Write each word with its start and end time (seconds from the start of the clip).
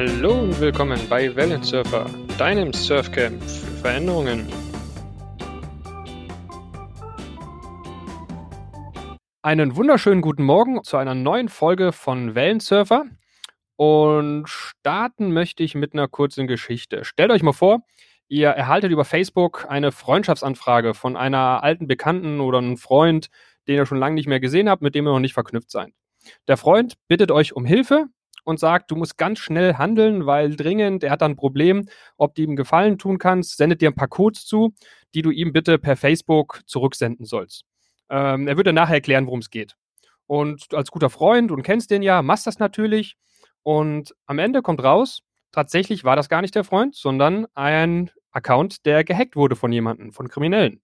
Hallo 0.00 0.42
und 0.42 0.60
willkommen 0.60 1.00
bei 1.08 1.34
Wellensurfer, 1.34 2.08
deinem 2.38 2.72
Surfcamp 2.72 3.42
für 3.42 3.66
Veränderungen. 3.82 4.46
Einen 9.42 9.74
wunderschönen 9.74 10.20
guten 10.20 10.44
Morgen 10.44 10.84
zu 10.84 10.98
einer 10.98 11.16
neuen 11.16 11.48
Folge 11.48 11.90
von 11.90 12.36
Wellensurfer. 12.36 13.06
Und 13.74 14.48
starten 14.48 15.32
möchte 15.32 15.64
ich 15.64 15.74
mit 15.74 15.94
einer 15.94 16.06
kurzen 16.06 16.46
Geschichte. 16.46 17.04
Stellt 17.04 17.32
euch 17.32 17.42
mal 17.42 17.52
vor, 17.52 17.80
ihr 18.28 18.50
erhaltet 18.50 18.92
über 18.92 19.04
Facebook 19.04 19.66
eine 19.68 19.90
Freundschaftsanfrage 19.90 20.94
von 20.94 21.16
einer 21.16 21.64
alten 21.64 21.88
Bekannten 21.88 22.38
oder 22.38 22.58
einem 22.58 22.76
Freund, 22.76 23.30
den 23.66 23.74
ihr 23.74 23.84
schon 23.84 23.98
lange 23.98 24.14
nicht 24.14 24.28
mehr 24.28 24.38
gesehen 24.38 24.68
habt, 24.68 24.80
mit 24.80 24.94
dem 24.94 25.08
ihr 25.08 25.12
noch 25.12 25.18
nicht 25.18 25.34
verknüpft 25.34 25.72
seid. 25.72 25.92
Der 26.46 26.56
Freund 26.56 26.94
bittet 27.08 27.32
euch 27.32 27.56
um 27.56 27.64
Hilfe 27.64 28.06
und 28.48 28.58
sagt, 28.58 28.90
du 28.90 28.96
musst 28.96 29.18
ganz 29.18 29.40
schnell 29.40 29.74
handeln, 29.74 30.24
weil 30.24 30.56
dringend, 30.56 31.04
er 31.04 31.10
hat 31.10 31.20
dann 31.20 31.32
ein 31.32 31.36
Problem, 31.36 31.86
ob 32.16 32.34
du 32.34 32.40
ihm 32.40 32.56
Gefallen 32.56 32.96
tun 32.96 33.18
kannst, 33.18 33.58
sendet 33.58 33.82
dir 33.82 33.90
ein 33.90 33.94
paar 33.94 34.08
Codes 34.08 34.46
zu, 34.46 34.72
die 35.14 35.20
du 35.20 35.30
ihm 35.30 35.52
bitte 35.52 35.76
per 35.78 35.98
Facebook 35.98 36.62
zurücksenden 36.64 37.26
sollst. 37.26 37.66
Ähm, 38.08 38.48
er 38.48 38.56
wird 38.56 38.66
dann 38.66 38.74
nachher 38.74 38.94
erklären, 38.94 39.26
worum 39.26 39.40
es 39.40 39.50
geht. 39.50 39.76
Und 40.26 40.72
als 40.72 40.90
guter 40.90 41.10
Freund 41.10 41.50
und 41.50 41.62
kennst 41.62 41.90
den 41.90 42.00
ja, 42.00 42.22
machst 42.22 42.46
das 42.46 42.58
natürlich. 42.58 43.18
Und 43.64 44.14
am 44.24 44.38
Ende 44.38 44.62
kommt 44.62 44.82
raus, 44.82 45.20
tatsächlich 45.52 46.04
war 46.04 46.16
das 46.16 46.30
gar 46.30 46.40
nicht 46.40 46.54
der 46.54 46.64
Freund, 46.64 46.96
sondern 46.96 47.46
ein 47.52 48.10
Account, 48.30 48.86
der 48.86 49.04
gehackt 49.04 49.36
wurde 49.36 49.56
von 49.56 49.72
jemandem, 49.72 50.14
von 50.14 50.28
Kriminellen. 50.28 50.80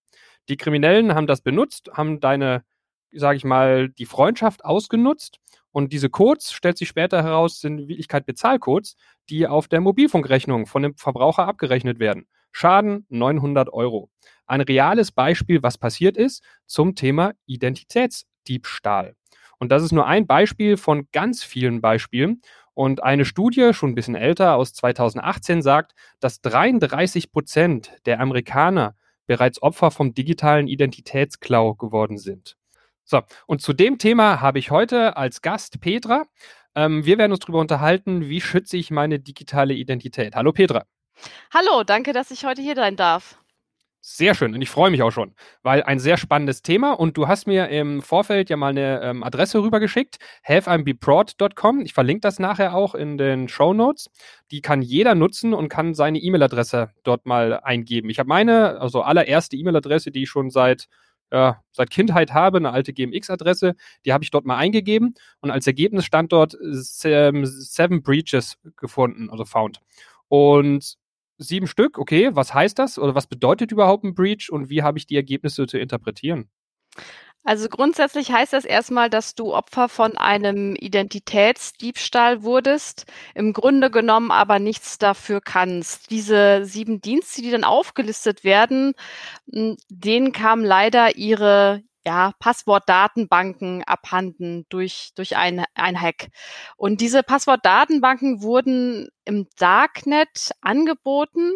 Die 0.50 0.58
Kriminellen 0.58 1.14
haben 1.14 1.26
das 1.26 1.40
benutzt, 1.40 1.88
haben 1.94 2.20
deine, 2.20 2.62
sage 3.10 3.38
ich 3.38 3.44
mal, 3.44 3.88
die 3.88 4.04
Freundschaft 4.04 4.66
ausgenutzt 4.66 5.40
und 5.74 5.92
diese 5.92 6.08
Codes, 6.08 6.52
stellt 6.52 6.78
sich 6.78 6.86
später 6.86 7.24
heraus, 7.24 7.58
sind 7.58 7.80
in 7.80 7.88
Wirklichkeit 7.88 8.26
Bezahlcodes, 8.26 8.94
die 9.28 9.48
auf 9.48 9.66
der 9.66 9.80
Mobilfunkrechnung 9.80 10.66
von 10.66 10.84
dem 10.84 10.94
Verbraucher 10.94 11.48
abgerechnet 11.48 11.98
werden. 11.98 12.28
Schaden 12.52 13.06
900 13.08 13.72
Euro. 13.72 14.08
Ein 14.46 14.60
reales 14.60 15.10
Beispiel, 15.10 15.64
was 15.64 15.76
passiert 15.76 16.16
ist 16.16 16.44
zum 16.66 16.94
Thema 16.94 17.32
Identitätsdiebstahl. 17.46 19.16
Und 19.58 19.72
das 19.72 19.82
ist 19.82 19.90
nur 19.90 20.06
ein 20.06 20.28
Beispiel 20.28 20.76
von 20.76 21.08
ganz 21.10 21.42
vielen 21.42 21.80
Beispielen. 21.80 22.40
Und 22.74 23.02
eine 23.02 23.24
Studie, 23.24 23.74
schon 23.74 23.90
ein 23.90 23.94
bisschen 23.96 24.14
älter, 24.14 24.54
aus 24.54 24.74
2018 24.74 25.60
sagt, 25.60 25.96
dass 26.20 26.40
33 26.40 27.32
Prozent 27.32 27.90
der 28.06 28.20
Amerikaner 28.20 28.94
bereits 29.26 29.60
Opfer 29.60 29.90
vom 29.90 30.14
digitalen 30.14 30.68
Identitätsklau 30.68 31.74
geworden 31.74 32.16
sind. 32.16 32.56
So, 33.04 33.20
und 33.46 33.60
zu 33.60 33.72
dem 33.72 33.98
Thema 33.98 34.40
habe 34.40 34.58
ich 34.58 34.70
heute 34.70 35.16
als 35.16 35.42
Gast 35.42 35.80
Petra. 35.80 36.24
Ähm, 36.74 37.04
wir 37.04 37.18
werden 37.18 37.32
uns 37.32 37.40
darüber 37.40 37.60
unterhalten, 37.60 38.28
wie 38.28 38.40
schütze 38.40 38.76
ich 38.76 38.90
meine 38.90 39.20
digitale 39.20 39.74
Identität. 39.74 40.34
Hallo 40.34 40.52
Petra. 40.52 40.84
Hallo, 41.52 41.84
danke, 41.84 42.12
dass 42.12 42.30
ich 42.30 42.44
heute 42.44 42.62
hier 42.62 42.74
sein 42.74 42.96
darf. 42.96 43.38
Sehr 44.06 44.34
schön 44.34 44.54
und 44.54 44.60
ich 44.60 44.68
freue 44.68 44.90
mich 44.90 45.02
auch 45.02 45.12
schon, 45.12 45.34
weil 45.62 45.82
ein 45.82 45.98
sehr 45.98 46.18
spannendes 46.18 46.60
Thema 46.60 46.92
und 46.92 47.16
du 47.16 47.26
hast 47.26 47.46
mir 47.46 47.70
im 47.70 48.02
Vorfeld 48.02 48.50
ja 48.50 48.56
mal 48.58 48.68
eine 48.68 49.00
ähm, 49.00 49.22
Adresse 49.22 49.62
rübergeschickt, 49.62 50.18
haveimbeproud.com. 50.46 51.80
Ich 51.80 51.94
verlinke 51.94 52.20
das 52.20 52.38
nachher 52.38 52.74
auch 52.74 52.94
in 52.94 53.16
den 53.16 53.48
Show 53.48 53.72
Notes. 53.72 54.10
Die 54.50 54.60
kann 54.60 54.82
jeder 54.82 55.14
nutzen 55.14 55.54
und 55.54 55.70
kann 55.70 55.94
seine 55.94 56.18
E-Mail-Adresse 56.18 56.90
dort 57.02 57.24
mal 57.24 57.60
eingeben. 57.60 58.10
Ich 58.10 58.18
habe 58.18 58.28
meine, 58.28 58.78
also 58.78 59.00
allererste 59.00 59.56
E-Mail-Adresse, 59.56 60.10
die 60.10 60.24
ich 60.24 60.28
schon 60.28 60.50
seit 60.50 60.88
äh, 61.30 61.52
seit 61.72 61.90
Kindheit 61.90 62.32
habe, 62.32 62.58
eine 62.58 62.70
alte 62.70 62.92
GMX-Adresse. 62.92 63.74
Die 64.04 64.12
habe 64.12 64.24
ich 64.24 64.30
dort 64.30 64.44
mal 64.44 64.56
eingegeben 64.56 65.14
und 65.40 65.50
als 65.50 65.66
Ergebnis 65.66 66.04
stand 66.04 66.32
dort 66.32 66.56
ähm, 67.04 67.46
Seven 67.46 68.02
Breaches 68.02 68.56
gefunden, 68.76 69.30
also 69.30 69.44
found. 69.44 69.80
Und 70.28 70.96
sieben 71.38 71.66
Stück, 71.66 71.98
okay, 71.98 72.30
was 72.34 72.54
heißt 72.54 72.78
das 72.78 72.98
oder 72.98 73.14
was 73.14 73.26
bedeutet 73.26 73.72
überhaupt 73.72 74.04
ein 74.04 74.14
Breach 74.14 74.50
und 74.50 74.70
wie 74.70 74.82
habe 74.82 74.98
ich 74.98 75.06
die 75.06 75.16
Ergebnisse 75.16 75.66
zu 75.66 75.78
interpretieren? 75.78 76.48
Also 77.46 77.68
grundsätzlich 77.68 78.32
heißt 78.32 78.54
das 78.54 78.64
erstmal, 78.64 79.10
dass 79.10 79.34
du 79.34 79.52
Opfer 79.54 79.90
von 79.90 80.16
einem 80.16 80.74
Identitätsdiebstahl 80.76 82.42
wurdest, 82.42 83.04
im 83.34 83.52
Grunde 83.52 83.90
genommen 83.90 84.30
aber 84.30 84.58
nichts 84.58 84.96
dafür 84.96 85.42
kannst. 85.42 86.10
Diese 86.10 86.64
sieben 86.64 87.02
Dienste, 87.02 87.42
die 87.42 87.50
dann 87.50 87.64
aufgelistet 87.64 88.44
werden, 88.44 88.94
denen 89.46 90.32
kam 90.32 90.64
leider 90.64 91.16
ihre 91.16 91.82
ja, 92.06 92.32
Passwortdatenbanken 92.38 93.82
abhanden 93.84 94.66
durch, 94.68 95.10
durch 95.14 95.36
ein, 95.36 95.64
ein 95.74 96.00
Hack. 96.00 96.28
Und 96.76 97.00
diese 97.00 97.22
Passwortdatenbanken 97.22 98.42
wurden 98.42 99.08
im 99.24 99.48
Darknet 99.56 100.50
angeboten 100.60 101.52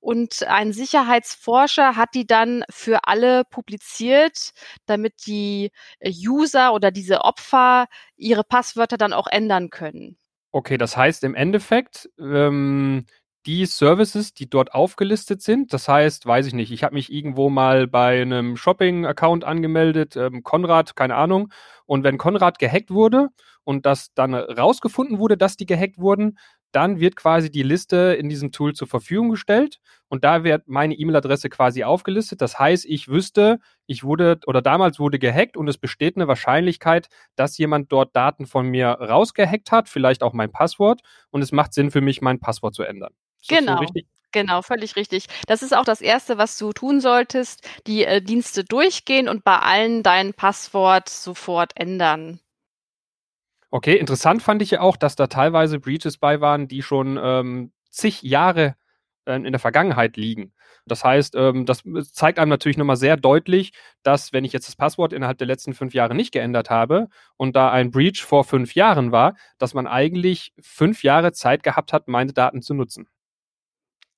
und 0.00 0.42
ein 0.46 0.72
Sicherheitsforscher 0.72 1.96
hat 1.96 2.14
die 2.14 2.26
dann 2.26 2.64
für 2.68 3.04
alle 3.04 3.44
publiziert, 3.44 4.52
damit 4.84 5.26
die 5.26 5.70
User 6.04 6.74
oder 6.74 6.90
diese 6.90 7.22
Opfer 7.22 7.86
ihre 8.16 8.44
Passwörter 8.44 8.98
dann 8.98 9.14
auch 9.14 9.26
ändern 9.26 9.70
können. 9.70 10.18
Okay, 10.52 10.78
das 10.78 10.96
heißt 10.96 11.24
im 11.24 11.34
Endeffekt, 11.34 12.08
ähm, 12.18 13.06
die 13.46 13.66
Services, 13.66 14.34
die 14.34 14.50
dort 14.50 14.74
aufgelistet 14.74 15.40
sind. 15.40 15.72
Das 15.72 15.88
heißt, 15.88 16.26
weiß 16.26 16.46
ich 16.46 16.54
nicht, 16.54 16.72
ich 16.72 16.82
habe 16.82 16.94
mich 16.94 17.12
irgendwo 17.12 17.48
mal 17.48 17.86
bei 17.86 18.20
einem 18.20 18.56
Shopping-Account 18.56 19.44
angemeldet, 19.44 20.16
ähm, 20.16 20.42
Konrad, 20.42 20.96
keine 20.96 21.14
Ahnung. 21.14 21.52
Und 21.86 22.02
wenn 22.02 22.18
Konrad 22.18 22.58
gehackt 22.58 22.90
wurde 22.90 23.28
und 23.64 23.86
das 23.86 24.12
dann 24.14 24.34
rausgefunden 24.34 25.18
wurde, 25.18 25.36
dass 25.36 25.56
die 25.56 25.66
gehackt 25.66 25.98
wurden, 25.98 26.38
dann 26.72 27.00
wird 27.00 27.16
quasi 27.16 27.50
die 27.50 27.62
Liste 27.62 28.16
in 28.18 28.28
diesem 28.28 28.52
Tool 28.52 28.74
zur 28.74 28.88
Verfügung 28.88 29.30
gestellt 29.30 29.78
und 30.08 30.24
da 30.24 30.44
wird 30.44 30.68
meine 30.68 30.94
E-Mail-Adresse 30.94 31.48
quasi 31.48 31.84
aufgelistet. 31.84 32.42
Das 32.42 32.58
heißt, 32.58 32.84
ich 32.84 33.08
wüsste, 33.08 33.60
ich 33.86 34.04
wurde 34.04 34.40
oder 34.46 34.60
damals 34.60 34.98
wurde 34.98 35.18
gehackt 35.18 35.56
und 35.56 35.68
es 35.68 35.78
besteht 35.78 36.16
eine 36.16 36.28
Wahrscheinlichkeit, 36.28 37.08
dass 37.36 37.56
jemand 37.56 37.92
dort 37.92 38.14
Daten 38.14 38.46
von 38.46 38.66
mir 38.66 38.88
rausgehackt 38.88 39.70
hat, 39.72 39.88
vielleicht 39.88 40.22
auch 40.22 40.32
mein 40.32 40.50
Passwort 40.50 41.00
und 41.30 41.42
es 41.42 41.52
macht 41.52 41.72
Sinn 41.72 41.90
für 41.90 42.00
mich, 42.00 42.20
mein 42.20 42.40
Passwort 42.40 42.74
zu 42.74 42.82
ändern. 42.82 43.14
Genau. 43.48 43.78
So 43.78 44.02
Genau, 44.32 44.60
völlig 44.60 44.96
richtig. 44.96 45.28
Das 45.46 45.62
ist 45.62 45.74
auch 45.74 45.86
das 45.86 46.02
Erste, 46.02 46.36
was 46.36 46.58
du 46.58 46.74
tun 46.74 47.00
solltest, 47.00 47.66
die 47.86 48.04
äh, 48.04 48.20
Dienste 48.20 48.64
durchgehen 48.64 49.30
und 49.30 49.44
bei 49.44 49.58
allen 49.58 50.02
dein 50.02 50.34
Passwort 50.34 51.08
sofort 51.08 51.72
ändern. 51.74 52.40
Okay, 53.70 53.96
interessant 53.96 54.42
fand 54.42 54.60
ich 54.60 54.72
ja 54.72 54.80
auch, 54.80 54.98
dass 54.98 55.16
da 55.16 55.26
teilweise 55.26 55.80
Breaches 55.80 56.18
bei 56.18 56.42
waren, 56.42 56.68
die 56.68 56.82
schon 56.82 57.18
ähm, 57.22 57.72
zig 57.88 58.22
Jahre 58.22 58.74
äh, 59.24 59.36
in 59.36 59.52
der 59.52 59.58
Vergangenheit 59.58 60.18
liegen. 60.18 60.52
Das 60.86 61.02
heißt, 61.02 61.34
ähm, 61.34 61.66
das 61.66 61.82
zeigt 62.12 62.38
einem 62.38 62.50
natürlich 62.50 62.76
nochmal 62.76 62.96
sehr 62.96 63.16
deutlich, 63.16 63.72
dass 64.02 64.32
wenn 64.32 64.44
ich 64.44 64.52
jetzt 64.52 64.68
das 64.68 64.76
Passwort 64.76 65.12
innerhalb 65.12 65.38
der 65.38 65.46
letzten 65.46 65.74
fünf 65.74 65.94
Jahre 65.94 66.14
nicht 66.14 66.32
geändert 66.32 66.70
habe 66.70 67.08
und 67.36 67.56
da 67.56 67.70
ein 67.70 67.90
Breach 67.90 68.22
vor 68.22 68.44
fünf 68.44 68.74
Jahren 68.74 69.12
war, 69.12 69.34
dass 69.58 69.74
man 69.74 69.86
eigentlich 69.86 70.52
fünf 70.60 71.02
Jahre 71.02 71.32
Zeit 71.32 71.62
gehabt 71.62 71.92
hat, 71.92 72.06
meine 72.06 72.32
Daten 72.32 72.62
zu 72.62 72.74
nutzen. 72.74 73.08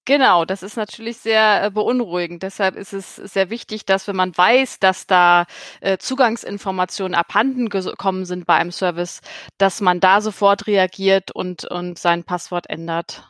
Genau, 0.08 0.46
das 0.46 0.62
ist 0.62 0.78
natürlich 0.78 1.18
sehr 1.18 1.64
äh, 1.64 1.70
beunruhigend. 1.70 2.42
Deshalb 2.42 2.76
ist 2.76 2.94
es 2.94 3.16
sehr 3.16 3.50
wichtig, 3.50 3.84
dass 3.84 4.08
wenn 4.08 4.16
man 4.16 4.34
weiß, 4.34 4.78
dass 4.78 5.06
da 5.06 5.44
äh, 5.82 5.98
Zugangsinformationen 5.98 7.14
abhanden 7.14 7.68
gekommen 7.68 8.24
sind 8.24 8.46
bei 8.46 8.54
einem 8.54 8.70
Service, 8.70 9.20
dass 9.58 9.82
man 9.82 10.00
da 10.00 10.22
sofort 10.22 10.66
reagiert 10.66 11.30
und, 11.32 11.66
und 11.66 11.98
sein 11.98 12.24
Passwort 12.24 12.70
ändert. 12.70 13.28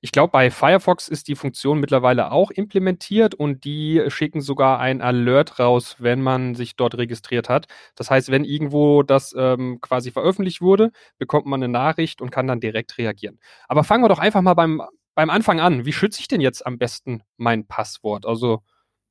Ich 0.00 0.10
glaube, 0.10 0.32
bei 0.32 0.50
Firefox 0.50 1.06
ist 1.06 1.28
die 1.28 1.36
Funktion 1.36 1.78
mittlerweile 1.78 2.32
auch 2.32 2.50
implementiert 2.50 3.36
und 3.36 3.62
die 3.62 4.02
schicken 4.08 4.40
sogar 4.40 4.80
ein 4.80 5.02
Alert 5.02 5.60
raus, 5.60 5.96
wenn 6.00 6.22
man 6.22 6.56
sich 6.56 6.74
dort 6.74 6.96
registriert 6.96 7.48
hat. 7.48 7.66
Das 7.94 8.10
heißt, 8.10 8.32
wenn 8.32 8.44
irgendwo 8.44 9.04
das 9.04 9.32
ähm, 9.38 9.78
quasi 9.80 10.10
veröffentlicht 10.10 10.60
wurde, 10.60 10.90
bekommt 11.18 11.46
man 11.46 11.62
eine 11.62 11.70
Nachricht 11.70 12.20
und 12.20 12.30
kann 12.30 12.48
dann 12.48 12.58
direkt 12.58 12.98
reagieren. 12.98 13.38
Aber 13.68 13.84
fangen 13.84 14.02
wir 14.02 14.08
doch 14.08 14.18
einfach 14.18 14.40
mal 14.40 14.54
beim 14.54 14.82
beim 15.20 15.28
Anfang 15.28 15.60
an, 15.60 15.84
wie 15.84 15.92
schütze 15.92 16.18
ich 16.18 16.28
denn 16.28 16.40
jetzt 16.40 16.64
am 16.64 16.78
besten 16.78 17.22
mein 17.36 17.66
Passwort? 17.66 18.24
Also, 18.24 18.62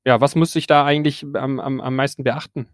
ja, 0.03 0.19
was 0.19 0.33
muss 0.33 0.55
ich 0.55 0.65
da 0.65 0.83
eigentlich 0.83 1.23
am, 1.35 1.59
am, 1.59 1.79
am 1.79 1.95
meisten 1.95 2.23
beachten? 2.23 2.67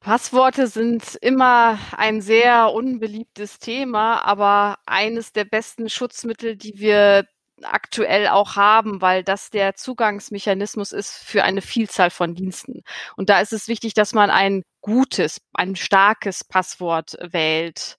Passworte 0.00 0.66
sind 0.66 1.14
immer 1.22 1.78
ein 1.96 2.20
sehr 2.20 2.74
unbeliebtes 2.74 3.58
Thema, 3.58 4.22
aber 4.22 4.76
eines 4.84 5.32
der 5.32 5.46
besten 5.46 5.88
Schutzmittel, 5.88 6.56
die 6.56 6.78
wir 6.78 7.24
aktuell 7.62 8.28
auch 8.28 8.54
haben, 8.56 9.00
weil 9.00 9.24
das 9.24 9.48
der 9.48 9.74
Zugangsmechanismus 9.74 10.92
ist 10.92 11.16
für 11.16 11.42
eine 11.42 11.62
Vielzahl 11.62 12.10
von 12.10 12.34
Diensten. 12.34 12.82
Und 13.16 13.30
da 13.30 13.40
ist 13.40 13.54
es 13.54 13.66
wichtig, 13.66 13.94
dass 13.94 14.12
man 14.12 14.28
ein 14.28 14.62
gutes, 14.82 15.40
ein 15.54 15.74
starkes 15.74 16.44
Passwort 16.44 17.16
wählt. 17.22 17.96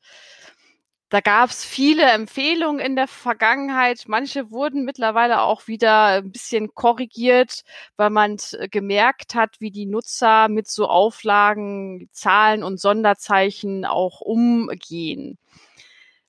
Da 1.10 1.22
gab 1.22 1.52
es 1.52 1.64
viele 1.64 2.04
Empfehlungen 2.04 2.80
in 2.80 2.96
der 2.96 3.08
Vergangenheit. 3.08 4.06
Manche 4.08 4.50
wurden 4.52 4.86
mittlerweile 4.86 5.42
auch 5.42 5.68
wieder 5.68 6.06
ein 6.06 6.32
bisschen 6.32 6.74
korrigiert, 6.74 7.64
weil 7.96 8.10
man 8.10 8.38
äh, 8.54 8.68
gemerkt 8.68 9.36
hat, 9.36 9.62
wie 9.62 9.72
die 9.72 9.86
Nutzer 9.86 10.50
mit 10.50 10.68
so 10.68 10.88
Auflagen, 10.88 12.10
Zahlen 12.12 12.64
und 12.64 12.80
Sonderzeichen 12.80 13.86
auch 13.86 14.22
umgehen. 14.22 15.38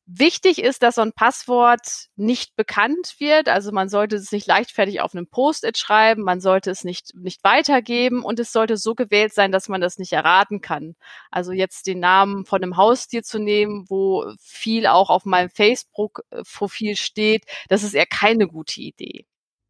Wichtig 0.08 0.62
ist, 0.62 0.84
dass 0.84 0.94
so 0.94 1.02
ein 1.02 1.12
Passwort 1.12 2.06
nicht 2.14 2.54
bekannt 2.54 3.16
wird. 3.18 3.48
Also 3.48 3.72
man 3.72 3.88
sollte 3.88 4.14
es 4.14 4.30
nicht 4.30 4.46
leichtfertig 4.46 5.00
auf 5.00 5.14
einem 5.14 5.26
Post-it 5.26 5.76
schreiben, 5.76 6.22
man 6.22 6.40
sollte 6.40 6.70
es 6.70 6.84
nicht, 6.84 7.12
nicht 7.16 7.42
weitergeben 7.42 8.22
und 8.22 8.38
es 8.38 8.52
sollte 8.52 8.76
so 8.76 8.94
gewählt 8.94 9.34
sein, 9.34 9.50
dass 9.50 9.68
man 9.68 9.80
das 9.80 9.98
nicht 9.98 10.12
erraten 10.12 10.60
kann. 10.60 10.94
Also 11.32 11.50
jetzt 11.50 11.88
den 11.88 11.98
Namen 11.98 12.44
von 12.44 12.62
einem 12.62 12.76
Haustier 12.76 13.24
zu 13.24 13.40
nehmen, 13.40 13.86
wo 13.88 14.32
viel 14.38 14.86
auch 14.86 15.10
auf 15.10 15.24
meinem 15.24 15.50
Facebook-Profil 15.50 16.94
steht, 16.94 17.44
das 17.68 17.82
ist 17.82 17.94
eher 17.94 18.06
keine 18.06 18.46
gute 18.46 18.80
Idee. 18.80 19.26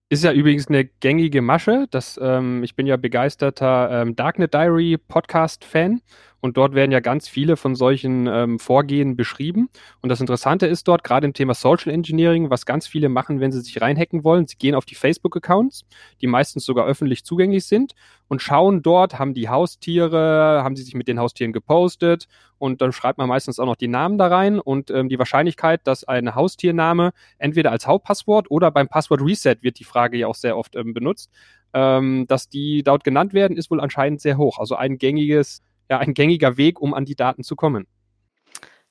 Ist 0.09 0.23
ja 0.23 0.33
übrigens 0.33 0.69
eine 0.69 0.85
gängige 0.85 1.43
Masche. 1.43 1.87
Das, 1.91 2.17
ähm, 2.23 2.63
ich 2.63 2.77
bin 2.77 2.87
ja 2.87 2.97
begeisterter 2.97 4.03
ähm, 4.03 4.15
Darknet 4.15 4.55
Diary 4.55 4.99
Podcast-Fan 4.99 6.01
und 6.41 6.57
dort 6.57 6.75
werden 6.75 6.93
ja 6.93 7.01
ganz 7.01 7.29
viele 7.29 7.57
von 7.57 7.75
solchen 7.75 8.27
ähm, 8.27 8.59
Vorgehen 8.59 9.17
beschrieben. 9.17 9.69
Und 10.01 10.11
das 10.11 10.21
Interessante 10.21 10.67
ist 10.67 10.87
dort, 10.87 11.03
gerade 11.03 11.27
im 11.27 11.33
Thema 11.33 11.55
Social 11.55 11.93
Engineering, 11.93 12.51
was 12.51 12.67
ganz 12.67 12.87
viele 12.87 13.09
machen, 13.09 13.41
wenn 13.41 13.53
sie 13.53 13.61
sich 13.61 13.81
reinhacken 13.81 14.25
wollen, 14.25 14.47
sie 14.47 14.57
gehen 14.57 14.75
auf 14.75 14.85
die 14.85 14.95
Facebook-Accounts, 14.95 15.85
die 16.21 16.27
meistens 16.27 16.65
sogar 16.65 16.87
öffentlich 16.87 17.25
zugänglich 17.25 17.67
sind 17.67 17.95
und 18.29 18.43
schauen 18.43 18.83
dort, 18.83 19.19
haben 19.19 19.35
die 19.35 19.49
Haustiere, 19.49 20.63
haben 20.63 20.77
sie 20.77 20.83
sich 20.83 20.95
mit 20.95 21.09
den 21.09 21.19
Haustieren 21.19 21.53
gepostet 21.53 22.27
und 22.59 22.81
dann 22.81 22.93
schreibt 22.93 23.19
man 23.19 23.29
meistens 23.29 23.59
auch 23.59 23.67
noch 23.67 23.77
die 23.77 23.89
Namen 23.89 24.19
da 24.19 24.29
rein 24.29 24.59
und 24.61 24.91
ähm, 24.91 25.09
die 25.09 25.19
Wahrscheinlichkeit, 25.19 25.81
dass 25.85 26.05
ein 26.05 26.35
Haustiername 26.35 27.13
entweder 27.39 27.71
als 27.71 27.87
Hauptpasswort 27.87 28.51
oder 28.51 28.71
beim 28.71 28.89
Passwort 28.89 29.21
Reset 29.23 29.57
wird 29.61 29.79
die 29.79 29.85
Frage 29.85 30.17
ja 30.19 30.27
auch 30.27 30.35
sehr 30.35 30.57
oft 30.57 30.77
ähm, 30.77 30.95
benutzt, 30.95 31.31
ähm, 31.73 32.27
dass 32.29 32.49
die 32.49 32.83
dort 32.83 33.05
genannt 33.05 33.35
werden, 33.35 33.57
ist 33.57 33.71
wohl 33.71 33.81
anscheinend 33.81 34.21
sehr 34.21 34.39
hoch. 34.39 34.59
Also 34.59 34.77
ein 34.77 34.99
gängiges 34.99 35.63
ja 35.89 35.99
ein 35.99 36.15
gängiger 36.15 36.57
Weg, 36.57 36.81
um 36.81 36.95
an 36.95 37.05
die 37.05 37.17
Daten 37.17 37.43
zu 37.43 37.57
kommen. 37.57 37.87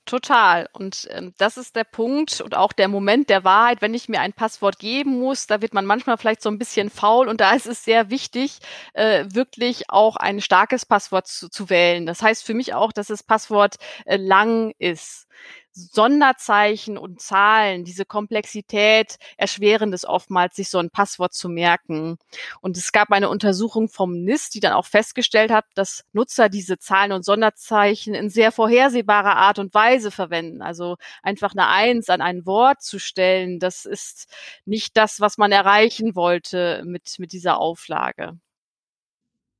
Total. 0.06 0.68
Und 0.72 1.08
ähm, 1.10 1.34
das 1.36 1.56
ist 1.56 1.74
der 1.74 1.82
Punkt 1.82 2.40
und 2.40 2.56
auch 2.56 2.72
der 2.72 2.86
Moment 2.86 3.28
der 3.28 3.42
Wahrheit, 3.42 3.82
wenn 3.82 3.92
ich 3.92 4.08
mir 4.08 4.20
ein 4.20 4.32
Passwort 4.32 4.78
geben 4.78 5.18
muss, 5.18 5.48
da 5.48 5.60
wird 5.60 5.74
man 5.74 5.84
manchmal 5.84 6.16
vielleicht 6.16 6.42
so 6.42 6.48
ein 6.48 6.58
bisschen 6.58 6.90
faul 6.90 7.26
und 7.26 7.40
da 7.40 7.52
ist 7.54 7.66
es 7.66 7.84
sehr 7.84 8.08
wichtig, 8.08 8.60
äh, 8.92 9.24
wirklich 9.28 9.90
auch 9.90 10.14
ein 10.14 10.40
starkes 10.40 10.86
Passwort 10.86 11.26
zu, 11.26 11.48
zu 11.48 11.70
wählen. 11.70 12.06
Das 12.06 12.22
heißt 12.22 12.46
für 12.46 12.54
mich 12.54 12.72
auch, 12.72 12.92
dass 12.92 13.08
das 13.08 13.24
Passwort 13.24 13.76
äh, 14.04 14.16
lang 14.16 14.72
ist. 14.78 15.26
Sonderzeichen 15.76 16.96
und 16.96 17.20
Zahlen, 17.20 17.84
diese 17.84 18.06
Komplexität 18.06 19.16
erschweren 19.36 19.92
es 19.92 20.06
oftmals, 20.06 20.56
sich 20.56 20.70
so 20.70 20.78
ein 20.78 20.88
Passwort 20.90 21.34
zu 21.34 21.50
merken. 21.50 22.16
Und 22.62 22.78
es 22.78 22.92
gab 22.92 23.12
eine 23.12 23.28
Untersuchung 23.28 23.88
vom 23.88 24.12
NIST, 24.12 24.54
die 24.54 24.60
dann 24.60 24.72
auch 24.72 24.86
festgestellt 24.86 25.50
hat, 25.50 25.66
dass 25.74 26.04
Nutzer 26.12 26.48
diese 26.48 26.78
Zahlen 26.78 27.12
und 27.12 27.24
Sonderzeichen 27.24 28.14
in 28.14 28.30
sehr 28.30 28.52
vorhersehbarer 28.52 29.36
Art 29.36 29.58
und 29.58 29.74
Weise 29.74 30.10
verwenden. 30.10 30.62
Also 30.62 30.96
einfach 31.22 31.52
eine 31.52 31.68
Eins 31.68 32.08
an 32.08 32.22
ein 32.22 32.46
Wort 32.46 32.82
zu 32.82 32.98
stellen, 32.98 33.58
das 33.58 33.84
ist 33.84 34.28
nicht 34.64 34.96
das, 34.96 35.20
was 35.20 35.36
man 35.36 35.52
erreichen 35.52 36.14
wollte 36.16 36.82
mit, 36.86 37.18
mit 37.18 37.32
dieser 37.32 37.58
Auflage. 37.58 38.38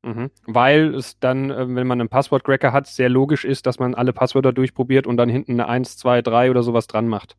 Mhm. 0.06 0.30
Weil 0.46 0.94
es 0.94 1.18
dann, 1.18 1.50
äh, 1.50 1.66
wenn 1.68 1.86
man 1.86 2.00
einen 2.00 2.08
Passwort-Cracker 2.08 2.72
hat, 2.72 2.86
sehr 2.86 3.08
logisch 3.08 3.44
ist, 3.44 3.66
dass 3.66 3.80
man 3.80 3.94
alle 3.96 4.12
Passwörter 4.12 4.52
durchprobiert 4.52 5.04
und 5.06 5.16
dann 5.16 5.28
hinten 5.28 5.52
eine 5.54 5.68
1, 5.68 5.96
2, 5.96 6.22
3 6.22 6.50
oder 6.50 6.62
sowas 6.62 6.86
dran 6.86 7.08
macht. 7.08 7.36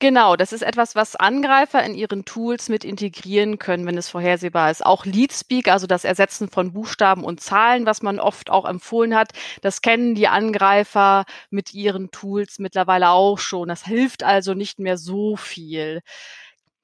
Genau, 0.00 0.36
das 0.36 0.52
ist 0.52 0.62
etwas, 0.62 0.96
was 0.96 1.16
Angreifer 1.16 1.82
in 1.82 1.94
ihren 1.94 2.24
Tools 2.24 2.68
mit 2.68 2.84
integrieren 2.84 3.58
können, 3.58 3.86
wenn 3.86 3.96
es 3.96 4.08
vorhersehbar 4.08 4.70
ist. 4.70 4.84
Auch 4.84 5.06
Leadspeak, 5.06 5.68
also 5.68 5.86
das 5.86 6.04
Ersetzen 6.04 6.48
von 6.50 6.72
Buchstaben 6.72 7.24
und 7.24 7.40
Zahlen, 7.40 7.86
was 7.86 8.02
man 8.02 8.18
oft 8.18 8.50
auch 8.50 8.68
empfohlen 8.68 9.14
hat, 9.14 9.32
das 9.62 9.80
kennen 9.80 10.14
die 10.14 10.28
Angreifer 10.28 11.24
mit 11.50 11.72
ihren 11.72 12.10
Tools 12.10 12.58
mittlerweile 12.58 13.10
auch 13.10 13.38
schon. 13.38 13.68
Das 13.68 13.84
hilft 13.84 14.24
also 14.24 14.54
nicht 14.54 14.78
mehr 14.78 14.98
so 14.98 15.36
viel 15.36 16.02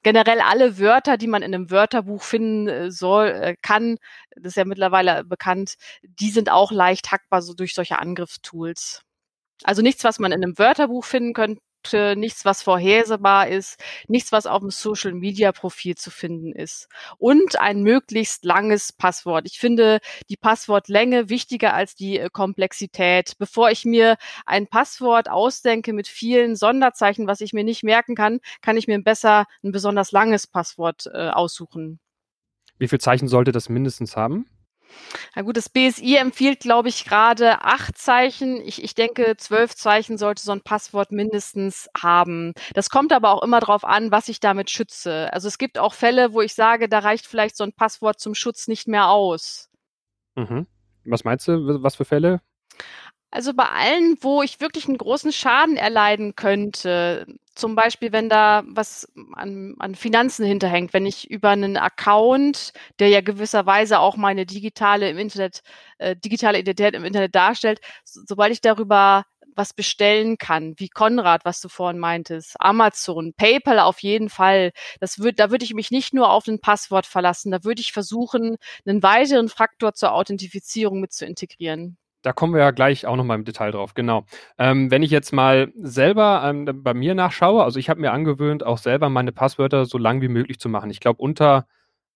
generell 0.02 0.40
alle 0.40 0.78
Wörter, 0.78 1.16
die 1.16 1.26
man 1.26 1.42
in 1.42 1.54
einem 1.54 1.70
Wörterbuch 1.70 2.22
finden 2.22 2.68
äh, 2.68 2.90
soll, 2.90 3.28
äh, 3.28 3.56
kann, 3.62 3.96
das 4.36 4.52
ist 4.52 4.56
ja 4.56 4.64
mittlerweile 4.64 5.24
bekannt, 5.24 5.74
die 6.02 6.30
sind 6.30 6.50
auch 6.50 6.72
leicht 6.72 7.10
hackbar 7.12 7.42
so 7.42 7.54
durch 7.54 7.74
solche 7.74 7.98
Angriffstools. 7.98 9.02
Also 9.64 9.82
nichts, 9.82 10.04
was 10.04 10.18
man 10.18 10.32
in 10.32 10.42
einem 10.42 10.58
Wörterbuch 10.58 11.04
finden 11.04 11.32
könnte, 11.34 11.60
nichts, 12.16 12.44
was 12.44 12.62
vorhersehbar 12.62 13.48
ist, 13.48 13.82
nichts, 14.08 14.32
was 14.32 14.46
auf 14.46 14.60
dem 14.60 14.70
Social 14.70 15.12
Media 15.12 15.52
Profil 15.52 15.96
zu 15.96 16.10
finden 16.10 16.52
ist 16.52 16.88
und 17.18 17.58
ein 17.60 17.82
möglichst 17.82 18.44
langes 18.44 18.92
Passwort. 18.92 19.46
Ich 19.46 19.58
finde 19.58 20.00
die 20.28 20.36
Passwortlänge 20.36 21.28
wichtiger 21.28 21.74
als 21.74 21.94
die 21.94 22.18
äh, 22.18 22.28
Komplexität. 22.30 23.34
Bevor 23.38 23.70
ich 23.70 23.84
mir 23.84 24.16
ein 24.46 24.66
Passwort 24.66 25.30
ausdenke 25.30 25.92
mit 25.92 26.08
vielen 26.08 26.56
Sonderzeichen, 26.56 27.26
was 27.26 27.40
ich 27.40 27.52
mir 27.52 27.64
nicht 27.64 27.84
merken 27.84 28.14
kann, 28.14 28.40
kann 28.60 28.76
ich 28.76 28.86
mir 28.86 29.00
besser 29.02 29.46
ein 29.62 29.72
besonders 29.72 30.12
langes 30.12 30.46
Passwort 30.46 31.08
äh, 31.12 31.28
aussuchen. 31.28 32.00
Wie 32.78 32.88
viel 32.88 33.00
Zeichen 33.00 33.28
sollte 33.28 33.52
das 33.52 33.68
mindestens 33.68 34.16
haben? 34.16 34.46
Na 35.34 35.42
gut, 35.42 35.56
das 35.56 35.68
BSI 35.68 36.16
empfiehlt, 36.16 36.60
glaube 36.60 36.88
ich, 36.88 37.04
gerade 37.04 37.62
acht 37.62 37.96
Zeichen. 37.96 38.60
Ich, 38.60 38.82
ich 38.82 38.94
denke, 38.94 39.36
zwölf 39.36 39.74
Zeichen 39.74 40.18
sollte 40.18 40.42
so 40.42 40.52
ein 40.52 40.62
Passwort 40.62 41.12
mindestens 41.12 41.88
haben. 42.00 42.54
Das 42.74 42.90
kommt 42.90 43.12
aber 43.12 43.30
auch 43.30 43.42
immer 43.42 43.60
darauf 43.60 43.84
an, 43.84 44.10
was 44.10 44.28
ich 44.28 44.40
damit 44.40 44.70
schütze. 44.70 45.32
Also 45.32 45.48
es 45.48 45.58
gibt 45.58 45.78
auch 45.78 45.94
Fälle, 45.94 46.32
wo 46.32 46.40
ich 46.40 46.54
sage, 46.54 46.88
da 46.88 47.00
reicht 47.00 47.26
vielleicht 47.26 47.56
so 47.56 47.64
ein 47.64 47.72
Passwort 47.72 48.20
zum 48.20 48.34
Schutz 48.34 48.68
nicht 48.68 48.88
mehr 48.88 49.08
aus. 49.08 49.68
Mhm. 50.36 50.66
Was 51.04 51.24
meinst 51.24 51.48
du, 51.48 51.82
was 51.82 51.96
für 51.96 52.04
Fälle? 52.04 52.40
Also 53.30 53.52
bei 53.52 53.66
allen, 53.66 54.16
wo 54.20 54.42
ich 54.42 54.60
wirklich 54.60 54.88
einen 54.88 54.96
großen 54.96 55.32
Schaden 55.32 55.76
erleiden 55.76 56.34
könnte, 56.34 57.26
zum 57.58 57.74
Beispiel, 57.74 58.12
wenn 58.12 58.28
da 58.28 58.62
was 58.66 59.08
an, 59.34 59.74
an 59.78 59.94
Finanzen 59.94 60.44
hinterhängt, 60.46 60.92
wenn 60.92 61.06
ich 61.06 61.30
über 61.30 61.50
einen 61.50 61.76
Account, 61.76 62.72
der 62.98 63.08
ja 63.08 63.20
gewisserweise 63.20 63.98
auch 63.98 64.16
meine 64.16 64.46
digitale 64.46 65.10
im 65.10 65.18
Internet, 65.18 65.62
äh, 65.98 66.16
digitale 66.16 66.58
Identität 66.60 66.94
im 66.94 67.04
Internet 67.04 67.34
darstellt, 67.34 67.80
so, 68.04 68.20
sobald 68.26 68.52
ich 68.52 68.60
darüber 68.60 69.24
was 69.56 69.74
bestellen 69.74 70.38
kann, 70.38 70.74
wie 70.78 70.88
Konrad, 70.88 71.44
was 71.44 71.60
du 71.60 71.68
vorhin 71.68 71.98
meintest, 71.98 72.56
Amazon, 72.60 73.34
PayPal 73.34 73.80
auf 73.80 74.00
jeden 74.02 74.30
Fall. 74.30 74.70
Das 75.00 75.18
wird, 75.18 75.40
da 75.40 75.50
würde 75.50 75.64
ich 75.64 75.74
mich 75.74 75.90
nicht 75.90 76.14
nur 76.14 76.30
auf 76.30 76.46
ein 76.46 76.60
Passwort 76.60 77.06
verlassen, 77.06 77.50
da 77.50 77.64
würde 77.64 77.80
ich 77.80 77.92
versuchen, 77.92 78.56
einen 78.86 79.02
weiteren 79.02 79.48
Faktor 79.48 79.94
zur 79.94 80.12
Authentifizierung 80.12 81.00
mit 81.00 81.12
zu 81.12 81.26
integrieren. 81.26 81.98
Da 82.28 82.34
kommen 82.34 82.52
wir 82.52 82.60
ja 82.60 82.72
gleich 82.72 83.06
auch 83.06 83.16
nochmal 83.16 83.38
im 83.38 83.46
Detail 83.46 83.70
drauf, 83.70 83.94
genau. 83.94 84.26
Ähm, 84.58 84.90
wenn 84.90 85.02
ich 85.02 85.10
jetzt 85.10 85.32
mal 85.32 85.72
selber 85.80 86.42
ähm, 86.44 86.82
bei 86.82 86.92
mir 86.92 87.14
nachschaue, 87.14 87.64
also 87.64 87.78
ich 87.78 87.88
habe 87.88 88.02
mir 88.02 88.12
angewöhnt, 88.12 88.62
auch 88.66 88.76
selber 88.76 89.08
meine 89.08 89.32
Passwörter 89.32 89.86
so 89.86 89.96
lang 89.96 90.20
wie 90.20 90.28
möglich 90.28 90.58
zu 90.58 90.68
machen. 90.68 90.90
Ich 90.90 91.00
glaube, 91.00 91.22
unter 91.22 91.66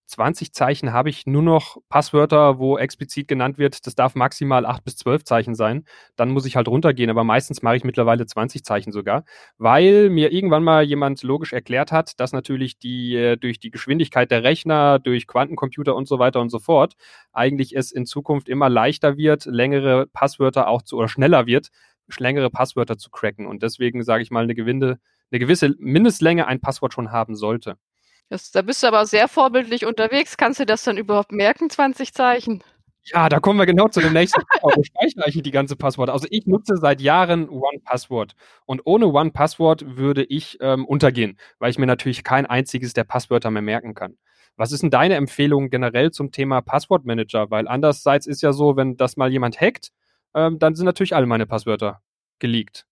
20 0.06 0.52
Zeichen 0.52 0.92
habe 0.92 1.08
ich 1.08 1.26
nur 1.26 1.42
noch 1.42 1.78
Passwörter, 1.88 2.58
wo 2.58 2.76
explizit 2.76 3.28
genannt 3.28 3.58
wird, 3.58 3.86
das 3.86 3.94
darf 3.94 4.14
maximal 4.14 4.66
8 4.66 4.84
bis 4.84 4.96
12 4.96 5.24
Zeichen 5.24 5.54
sein. 5.54 5.84
Dann 6.16 6.30
muss 6.30 6.44
ich 6.44 6.56
halt 6.56 6.68
runtergehen, 6.68 7.10
aber 7.10 7.24
meistens 7.24 7.62
mache 7.62 7.76
ich 7.76 7.84
mittlerweile 7.84 8.26
20 8.26 8.64
Zeichen 8.64 8.92
sogar, 8.92 9.24
weil 9.58 10.10
mir 10.10 10.32
irgendwann 10.32 10.64
mal 10.64 10.82
jemand 10.82 11.22
logisch 11.22 11.52
erklärt 11.52 11.92
hat, 11.92 12.20
dass 12.20 12.32
natürlich 12.32 12.78
die 12.78 13.16
äh, 13.16 13.36
durch 13.36 13.58
die 13.60 13.70
Geschwindigkeit 13.70 14.30
der 14.30 14.42
Rechner, 14.42 14.98
durch 14.98 15.26
Quantencomputer 15.26 15.94
und 15.94 16.06
so 16.08 16.18
weiter 16.18 16.40
und 16.40 16.50
so 16.50 16.58
fort, 16.58 16.94
eigentlich 17.32 17.74
es 17.76 17.92
in 17.92 18.06
Zukunft 18.06 18.48
immer 18.48 18.68
leichter 18.68 19.16
wird, 19.16 19.46
längere 19.46 20.06
Passwörter 20.08 20.68
auch 20.68 20.82
zu 20.82 20.96
oder 20.98 21.08
schneller 21.08 21.46
wird, 21.46 21.68
längere 22.18 22.50
Passwörter 22.50 22.98
zu 22.98 23.10
cracken. 23.10 23.46
Und 23.46 23.62
deswegen 23.62 24.02
sage 24.02 24.22
ich 24.22 24.30
mal, 24.30 24.44
eine, 24.44 24.54
gewinde, 24.54 24.98
eine 25.30 25.38
gewisse 25.38 25.74
Mindestlänge 25.78 26.46
ein 26.46 26.60
Passwort 26.60 26.92
schon 26.92 27.12
haben 27.12 27.34
sollte. 27.34 27.76
Das, 28.32 28.50
da 28.50 28.62
bist 28.62 28.82
du 28.82 28.86
aber 28.86 29.04
sehr 29.04 29.28
vorbildlich 29.28 29.84
unterwegs. 29.84 30.38
Kannst 30.38 30.58
du 30.58 30.64
das 30.64 30.84
dann 30.84 30.96
überhaupt 30.96 31.32
merken, 31.32 31.68
20 31.68 32.14
Zeichen? 32.14 32.64
Ja, 33.04 33.28
da 33.28 33.40
kommen 33.40 33.58
wir 33.58 33.66
genau 33.66 33.88
zu 33.88 34.00
dem 34.00 34.14
nächsten. 34.14 34.40
Wo 34.62 34.70
speichere 34.82 35.28
ich 35.28 35.42
die 35.42 35.50
ganze 35.50 35.76
Passwort? 35.76 36.08
Also 36.08 36.26
ich 36.30 36.46
nutze 36.46 36.78
seit 36.78 37.02
Jahren 37.02 37.50
One-Password. 37.50 38.32
Und 38.64 38.80
ohne 38.86 39.08
One-Password 39.08 39.98
würde 39.98 40.24
ich 40.24 40.56
ähm, 40.62 40.86
untergehen, 40.86 41.38
weil 41.58 41.70
ich 41.70 41.76
mir 41.76 41.84
natürlich 41.84 42.24
kein 42.24 42.46
einziges 42.46 42.94
der 42.94 43.04
Passwörter 43.04 43.50
mehr 43.50 43.60
merken 43.60 43.92
kann. 43.92 44.16
Was 44.56 44.72
ist 44.72 44.82
denn 44.82 44.90
deine 44.90 45.16
Empfehlung 45.16 45.68
generell 45.68 46.10
zum 46.10 46.32
Thema 46.32 46.62
Passwortmanager? 46.62 47.50
Weil 47.50 47.68
andererseits 47.68 48.26
ist 48.26 48.40
ja 48.40 48.54
so, 48.54 48.78
wenn 48.78 48.96
das 48.96 49.18
mal 49.18 49.30
jemand 49.30 49.60
hackt, 49.60 49.90
ähm, 50.34 50.58
dann 50.58 50.74
sind 50.74 50.86
natürlich 50.86 51.14
alle 51.14 51.26
meine 51.26 51.44
Passwörter 51.44 52.00
geleakt. 52.38 52.86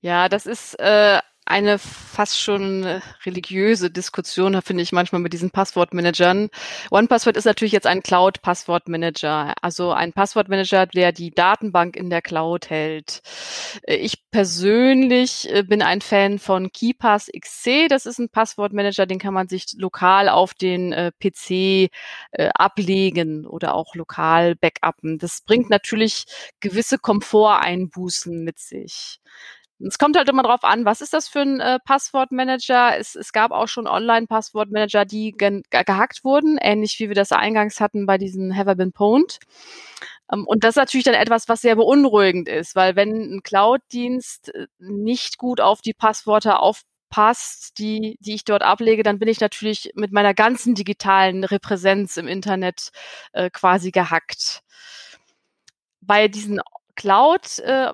Ja, 0.00 0.28
das 0.28 0.46
ist 0.46 0.74
äh, 0.80 1.20
eine 1.50 1.78
fast 1.78 2.40
schon 2.40 2.84
äh, 2.84 3.00
religiöse 3.26 3.90
Diskussion, 3.90 4.60
finde 4.62 4.82
ich 4.82 4.92
manchmal 4.92 5.20
mit 5.20 5.32
diesen 5.32 5.50
Passwortmanagern. 5.50 6.48
OnePassword 6.90 7.36
ist 7.36 7.44
natürlich 7.44 7.72
jetzt 7.72 7.86
ein 7.86 8.02
Cloud-Passwortmanager, 8.02 9.54
also 9.60 9.92
ein 9.92 10.12
Passwortmanager, 10.12 10.86
der 10.86 11.12
die 11.12 11.32
Datenbank 11.32 11.96
in 11.96 12.08
der 12.08 12.22
Cloud 12.22 12.70
hält. 12.70 13.22
Äh, 13.82 13.96
ich 13.96 14.30
persönlich 14.30 15.52
äh, 15.52 15.64
bin 15.64 15.82
ein 15.82 16.00
Fan 16.00 16.38
von 16.38 16.70
KeyPass 16.72 17.30
XC. 17.36 17.88
Das 17.88 18.06
ist 18.06 18.18
ein 18.18 18.28
Passwortmanager, 18.28 19.06
den 19.06 19.18
kann 19.18 19.34
man 19.34 19.48
sich 19.48 19.66
lokal 19.76 20.28
auf 20.28 20.54
den 20.54 20.94
PC 21.20 21.90
ablegen 22.54 23.46
oder 23.46 23.74
auch 23.74 23.94
lokal 23.94 24.54
backuppen. 24.54 25.18
Das 25.18 25.40
bringt 25.40 25.68
natürlich 25.68 26.26
gewisse 26.60 26.98
Komforteinbußen 26.98 28.44
mit 28.44 28.58
sich. 28.58 29.20
Es 29.86 29.98
kommt 29.98 30.16
halt 30.16 30.28
immer 30.28 30.42
drauf 30.42 30.62
an, 30.62 30.84
was 30.84 31.00
ist 31.00 31.12
das 31.14 31.28
für 31.28 31.40
ein 31.40 31.60
äh, 31.60 31.78
Passwortmanager? 31.84 32.98
Es, 32.98 33.14
es 33.14 33.32
gab 33.32 33.50
auch 33.50 33.68
schon 33.68 33.86
Online-Passwortmanager, 33.86 35.04
die 35.04 35.32
ge 35.32 35.62
gehackt 35.70 36.22
wurden, 36.24 36.58
ähnlich 36.60 36.98
wie 36.98 37.08
wir 37.08 37.14
das 37.14 37.32
eingangs 37.32 37.80
hatten 37.80 38.04
bei 38.06 38.18
diesen 38.18 38.56
Have 38.56 38.72
I 38.72 38.74
Been 38.74 38.92
Pwned. 38.92 39.38
Ähm, 40.32 40.46
und 40.46 40.64
das 40.64 40.70
ist 40.70 40.76
natürlich 40.76 41.04
dann 41.04 41.14
etwas, 41.14 41.48
was 41.48 41.62
sehr 41.62 41.76
beunruhigend 41.76 42.48
ist, 42.48 42.76
weil 42.76 42.96
wenn 42.96 43.36
ein 43.36 43.42
Cloud-Dienst 43.42 44.54
äh, 44.54 44.66
nicht 44.78 45.38
gut 45.38 45.60
auf 45.60 45.80
die 45.80 45.94
Passwörter 45.94 46.60
aufpasst, 46.62 47.78
die, 47.78 48.16
die 48.20 48.34
ich 48.34 48.44
dort 48.44 48.62
ablege, 48.62 49.02
dann 49.02 49.18
bin 49.18 49.28
ich 49.28 49.40
natürlich 49.40 49.92
mit 49.94 50.12
meiner 50.12 50.34
ganzen 50.34 50.74
digitalen 50.74 51.44
Repräsenz 51.44 52.16
im 52.16 52.28
Internet 52.28 52.90
äh, 53.32 53.50
quasi 53.50 53.90
gehackt. 53.90 54.62
Bei 56.00 56.28
diesen 56.28 56.60
Cloud 57.00 57.60
äh, 57.60 57.92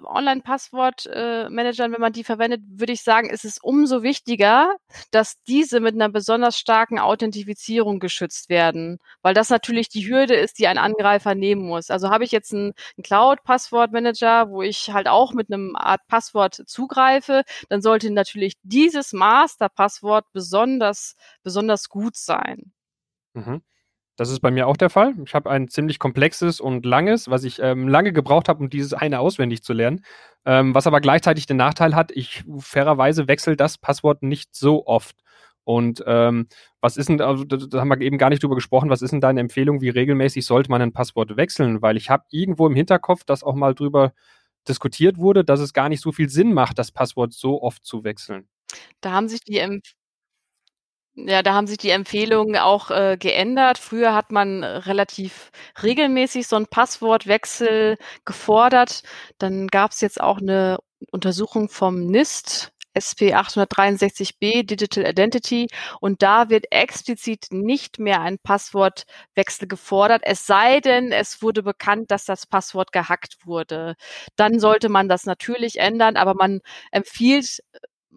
äh, 1.06 1.48
wenn 1.48 2.00
man 2.00 2.12
die 2.12 2.24
verwendet, 2.24 2.60
würde 2.66 2.92
ich 2.92 3.04
sagen, 3.04 3.30
ist 3.30 3.44
es 3.44 3.58
umso 3.58 4.02
wichtiger, 4.02 4.74
dass 5.12 5.40
diese 5.44 5.78
mit 5.78 5.94
einer 5.94 6.08
besonders 6.08 6.58
starken 6.58 6.98
Authentifizierung 6.98 8.00
geschützt 8.00 8.48
werden, 8.48 8.98
weil 9.22 9.32
das 9.32 9.48
natürlich 9.48 9.88
die 9.88 10.08
Hürde 10.08 10.34
ist, 10.34 10.58
die 10.58 10.66
ein 10.66 10.76
Angreifer 10.76 11.36
nehmen 11.36 11.62
muss. 11.68 11.88
Also 11.88 12.10
habe 12.10 12.24
ich 12.24 12.32
jetzt 12.32 12.52
einen, 12.52 12.72
einen 12.96 13.04
Cloud-Passwort-Manager, 13.04 14.50
wo 14.50 14.62
ich 14.62 14.90
halt 14.92 15.06
auch 15.06 15.32
mit 15.34 15.52
einem 15.52 15.76
Art 15.76 16.00
Passwort 16.08 16.64
zugreife, 16.66 17.44
dann 17.68 17.82
sollte 17.82 18.10
natürlich 18.10 18.54
dieses 18.64 19.12
Master-Passwort 19.12 20.24
besonders, 20.32 21.14
besonders 21.44 21.88
gut 21.88 22.16
sein. 22.16 22.72
Mhm. 23.34 23.62
Das 24.16 24.30
ist 24.30 24.40
bei 24.40 24.50
mir 24.50 24.66
auch 24.66 24.78
der 24.78 24.88
Fall. 24.88 25.14
Ich 25.24 25.34
habe 25.34 25.50
ein 25.50 25.68
ziemlich 25.68 25.98
komplexes 25.98 26.60
und 26.60 26.86
langes, 26.86 27.28
was 27.28 27.44
ich 27.44 27.60
ähm, 27.60 27.86
lange 27.86 28.12
gebraucht 28.14 28.48
habe, 28.48 28.60
um 28.60 28.70
dieses 28.70 28.94
eine 28.94 29.20
auswendig 29.20 29.62
zu 29.62 29.74
lernen. 29.74 30.04
Ähm, 30.46 30.74
was 30.74 30.86
aber 30.86 31.00
gleichzeitig 31.00 31.46
den 31.46 31.58
Nachteil 31.58 31.94
hat, 31.94 32.12
ich 32.12 32.42
fairerweise 32.58 33.28
wechsle 33.28 33.56
das 33.56 33.76
Passwort 33.76 34.22
nicht 34.22 34.54
so 34.56 34.86
oft. 34.86 35.16
Und 35.64 36.02
ähm, 36.06 36.46
was 36.80 36.96
ist 36.96 37.08
denn, 37.08 37.20
also 37.20 37.44
da, 37.44 37.80
haben 37.80 37.88
wir 37.88 38.00
eben 38.00 38.18
gar 38.18 38.30
nicht 38.30 38.42
drüber 38.42 38.54
gesprochen, 38.54 38.88
was 38.88 39.02
ist 39.02 39.10
denn 39.10 39.20
deine 39.20 39.40
Empfehlung, 39.40 39.80
wie 39.80 39.88
regelmäßig 39.90 40.46
sollte 40.46 40.70
man 40.70 40.80
ein 40.80 40.92
Passwort 40.92 41.36
wechseln? 41.36 41.82
Weil 41.82 41.96
ich 41.96 42.08
habe 42.08 42.24
irgendwo 42.30 42.66
im 42.66 42.74
Hinterkopf, 42.74 43.24
dass 43.24 43.42
auch 43.42 43.56
mal 43.56 43.74
drüber 43.74 44.12
diskutiert 44.68 45.18
wurde, 45.18 45.44
dass 45.44 45.60
es 45.60 45.72
gar 45.72 45.88
nicht 45.88 46.00
so 46.00 46.12
viel 46.12 46.28
Sinn 46.28 46.54
macht, 46.54 46.78
das 46.78 46.92
Passwort 46.92 47.32
so 47.32 47.62
oft 47.62 47.84
zu 47.84 48.04
wechseln. 48.04 48.48
Da 49.00 49.12
haben 49.12 49.28
sich 49.28 49.40
die 49.40 49.58
ja, 51.16 51.42
da 51.42 51.54
haben 51.54 51.66
sich 51.66 51.78
die 51.78 51.90
Empfehlungen 51.90 52.56
auch 52.56 52.90
äh, 52.90 53.16
geändert. 53.18 53.78
Früher 53.78 54.14
hat 54.14 54.32
man 54.32 54.62
relativ 54.64 55.50
regelmäßig 55.82 56.46
so 56.46 56.56
einen 56.56 56.66
Passwortwechsel 56.66 57.96
gefordert. 58.24 59.02
Dann 59.38 59.68
gab 59.68 59.92
es 59.92 60.02
jetzt 60.02 60.20
auch 60.20 60.38
eine 60.38 60.78
Untersuchung 61.10 61.68
vom 61.70 62.06
NIST, 62.06 62.72
SP 62.96 63.34
863b 63.34 64.64
Digital 64.64 65.06
Identity 65.06 65.68
und 66.00 66.22
da 66.22 66.48
wird 66.48 66.72
explizit 66.72 67.48
nicht 67.50 67.98
mehr 67.98 68.22
ein 68.22 68.38
Passwortwechsel 68.38 69.68
gefordert, 69.68 70.22
es 70.24 70.46
sei 70.46 70.80
denn, 70.80 71.12
es 71.12 71.42
wurde 71.42 71.62
bekannt, 71.62 72.10
dass 72.10 72.24
das 72.24 72.46
Passwort 72.46 72.92
gehackt 72.92 73.36
wurde. 73.44 73.96
Dann 74.36 74.60
sollte 74.60 74.88
man 74.88 75.08
das 75.08 75.26
natürlich 75.26 75.78
ändern, 75.78 76.16
aber 76.16 76.34
man 76.34 76.60
empfiehlt 76.90 77.60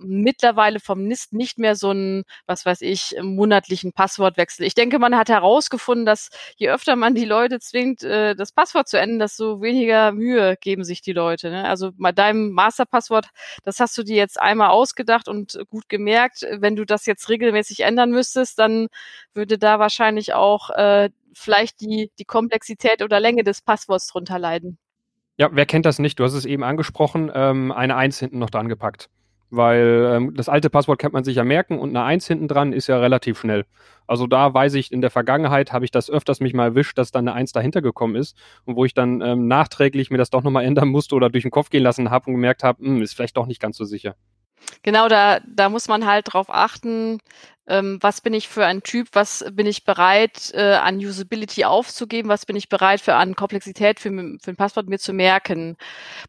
mittlerweile 0.02 0.80
vom 0.80 1.04
NIST 1.04 1.34
nicht 1.34 1.58
mehr 1.60 1.76
so 1.76 1.90
einen, 1.90 2.24
was 2.46 2.66
weiß 2.66 2.82
ich, 2.82 3.16
monatlichen 3.22 3.94
Passwortwechsel. 3.94 4.66
Ich 4.66 4.74
denke, 4.74 5.00
man 5.00 5.16
hat 5.16 5.30
herausgefunden, 5.30 6.06
dass 6.06 6.30
je 6.58 6.70
öfter 6.70 6.96
man 6.96 7.16
die 7.16 7.26
Leute 7.26 7.60
zwingt, 7.60 8.04
äh, 8.04 8.36
das 8.36 8.52
Passwort 8.52 8.88
zu 8.88 8.98
ändern, 9.00 9.20
desto 9.20 9.62
weniger 9.62 10.12
Mühe 10.12 10.56
geben 10.60 10.84
sich 10.84 11.02
die 11.02 11.14
Leute. 11.14 11.50
Ne? 11.50 11.66
Also 11.66 11.92
bei 11.98 12.12
deinem 12.12 12.52
Masterpasswort, 12.52 13.28
das 13.64 13.80
hast 13.80 13.98
du 13.98 14.04
dir 14.04 14.16
jetzt 14.16 14.40
einmal 14.40 14.70
ausgedacht 14.70 15.28
und 15.28 15.60
gut 15.70 15.90
gemerkt. 15.90 16.46
Wenn 16.52 16.76
du 16.76 16.86
das 16.86 17.06
jetzt 17.06 17.30
regelmäßig 17.30 17.82
ändern 17.82 18.12
müsstest, 18.12 18.60
dann 18.60 18.88
würde 19.34 19.58
da 19.58 19.80
wahrscheinlich 19.80 20.34
auch 20.34 20.70
äh, 20.72 21.10
vielleicht 21.34 21.82
die, 21.82 22.12
die 22.18 22.26
Komplexität 22.26 23.02
oder 23.02 23.20
Länge 23.20 23.44
des 23.44 23.62
Passworts 23.62 24.08
drunter 24.08 24.40
leiden. 24.40 24.78
Ja, 25.38 25.50
wer 25.54 25.66
kennt 25.66 25.86
das 25.86 26.00
nicht? 26.00 26.20
Du 26.20 26.26
hast 26.26 26.34
es 26.34 26.46
eben 26.46 26.64
angesprochen, 26.64 27.32
ähm, 27.34 27.72
eine 27.72 27.96
Eins 27.96 28.20
hinten 28.20 28.40
noch 28.40 28.50
dran 28.50 28.68
gepackt 28.68 29.10
weil 29.50 30.12
ähm, 30.14 30.34
das 30.36 30.50
alte 30.50 30.70
Passwort 30.70 31.00
kann 31.00 31.12
man 31.12 31.24
sich 31.24 31.36
ja 31.36 31.44
merken 31.44 31.80
und 31.80 31.90
eine 31.90 32.04
Eins 32.04 32.28
hinten 32.28 32.48
dran 32.48 32.74
ist 32.74 32.88
ja 32.88 32.98
relativ 32.98 33.40
schnell. 33.40 33.66
Also 34.08 34.26
da 34.26 34.54
weiß 34.54 34.74
ich, 34.74 34.92
in 34.92 35.02
der 35.02 35.12
Vergangenheit 35.12 35.72
habe 35.72 35.86
ich 35.86 35.92
das 35.92 36.10
öfters 36.10 36.40
mich 36.40 36.54
mal 36.54 36.66
erwischt, 36.66 36.98
dass 36.98 37.12
dann 37.12 37.28
eine 37.28 37.36
Eins 37.36 37.52
dahinter 37.52 37.82
gekommen 37.82 38.16
ist 38.16 38.36
und 38.66 38.76
wo 38.76 38.86
ich 38.86 38.94
dann 38.94 39.22
ähm, 39.22 39.48
nachträglich 39.48 40.10
mir 40.10 40.18
das 40.18 40.30
doch 40.30 40.44
nochmal 40.44 40.66
ändern 40.66 40.90
musste 40.90 41.16
oder 41.16 41.30
durch 41.30 41.44
den 41.44 41.52
Kopf 41.52 41.70
gehen 41.70 41.84
lassen 41.84 42.10
habe 42.10 42.28
und 42.28 42.34
gemerkt 42.34 42.64
habe, 42.64 42.84
hm, 42.84 43.02
ist 43.02 43.14
vielleicht 43.14 43.38
doch 43.38 43.46
nicht 43.46 43.62
ganz 43.62 43.78
so 43.78 43.86
sicher. 43.86 44.16
Genau, 44.84 45.08
da, 45.08 45.40
da 45.48 45.70
muss 45.70 45.88
man 45.88 46.06
halt 46.06 46.34
drauf 46.34 46.48
achten, 46.50 47.20
ähm, 47.70 48.00
was 48.02 48.22
bin 48.22 48.34
ich 48.34 48.50
für 48.50 48.66
ein 48.66 48.82
Typ, 48.84 49.10
was 49.14 49.46
bin 49.52 49.68
ich 49.68 49.86
bereit 49.86 50.52
äh, 50.54 50.74
an 50.74 50.98
Usability 50.98 51.66
aufzugeben, 51.66 52.28
was 52.28 52.46
bin 52.46 52.56
ich 52.56 52.68
bereit 52.68 53.00
für 53.00 53.16
an 53.16 53.36
Komplexität 53.36 54.00
für, 54.00 54.10
für 54.10 54.52
ein 54.52 54.56
Passwort 54.56 54.90
mir 54.90 55.00
zu 55.00 55.14
merken. 55.14 55.78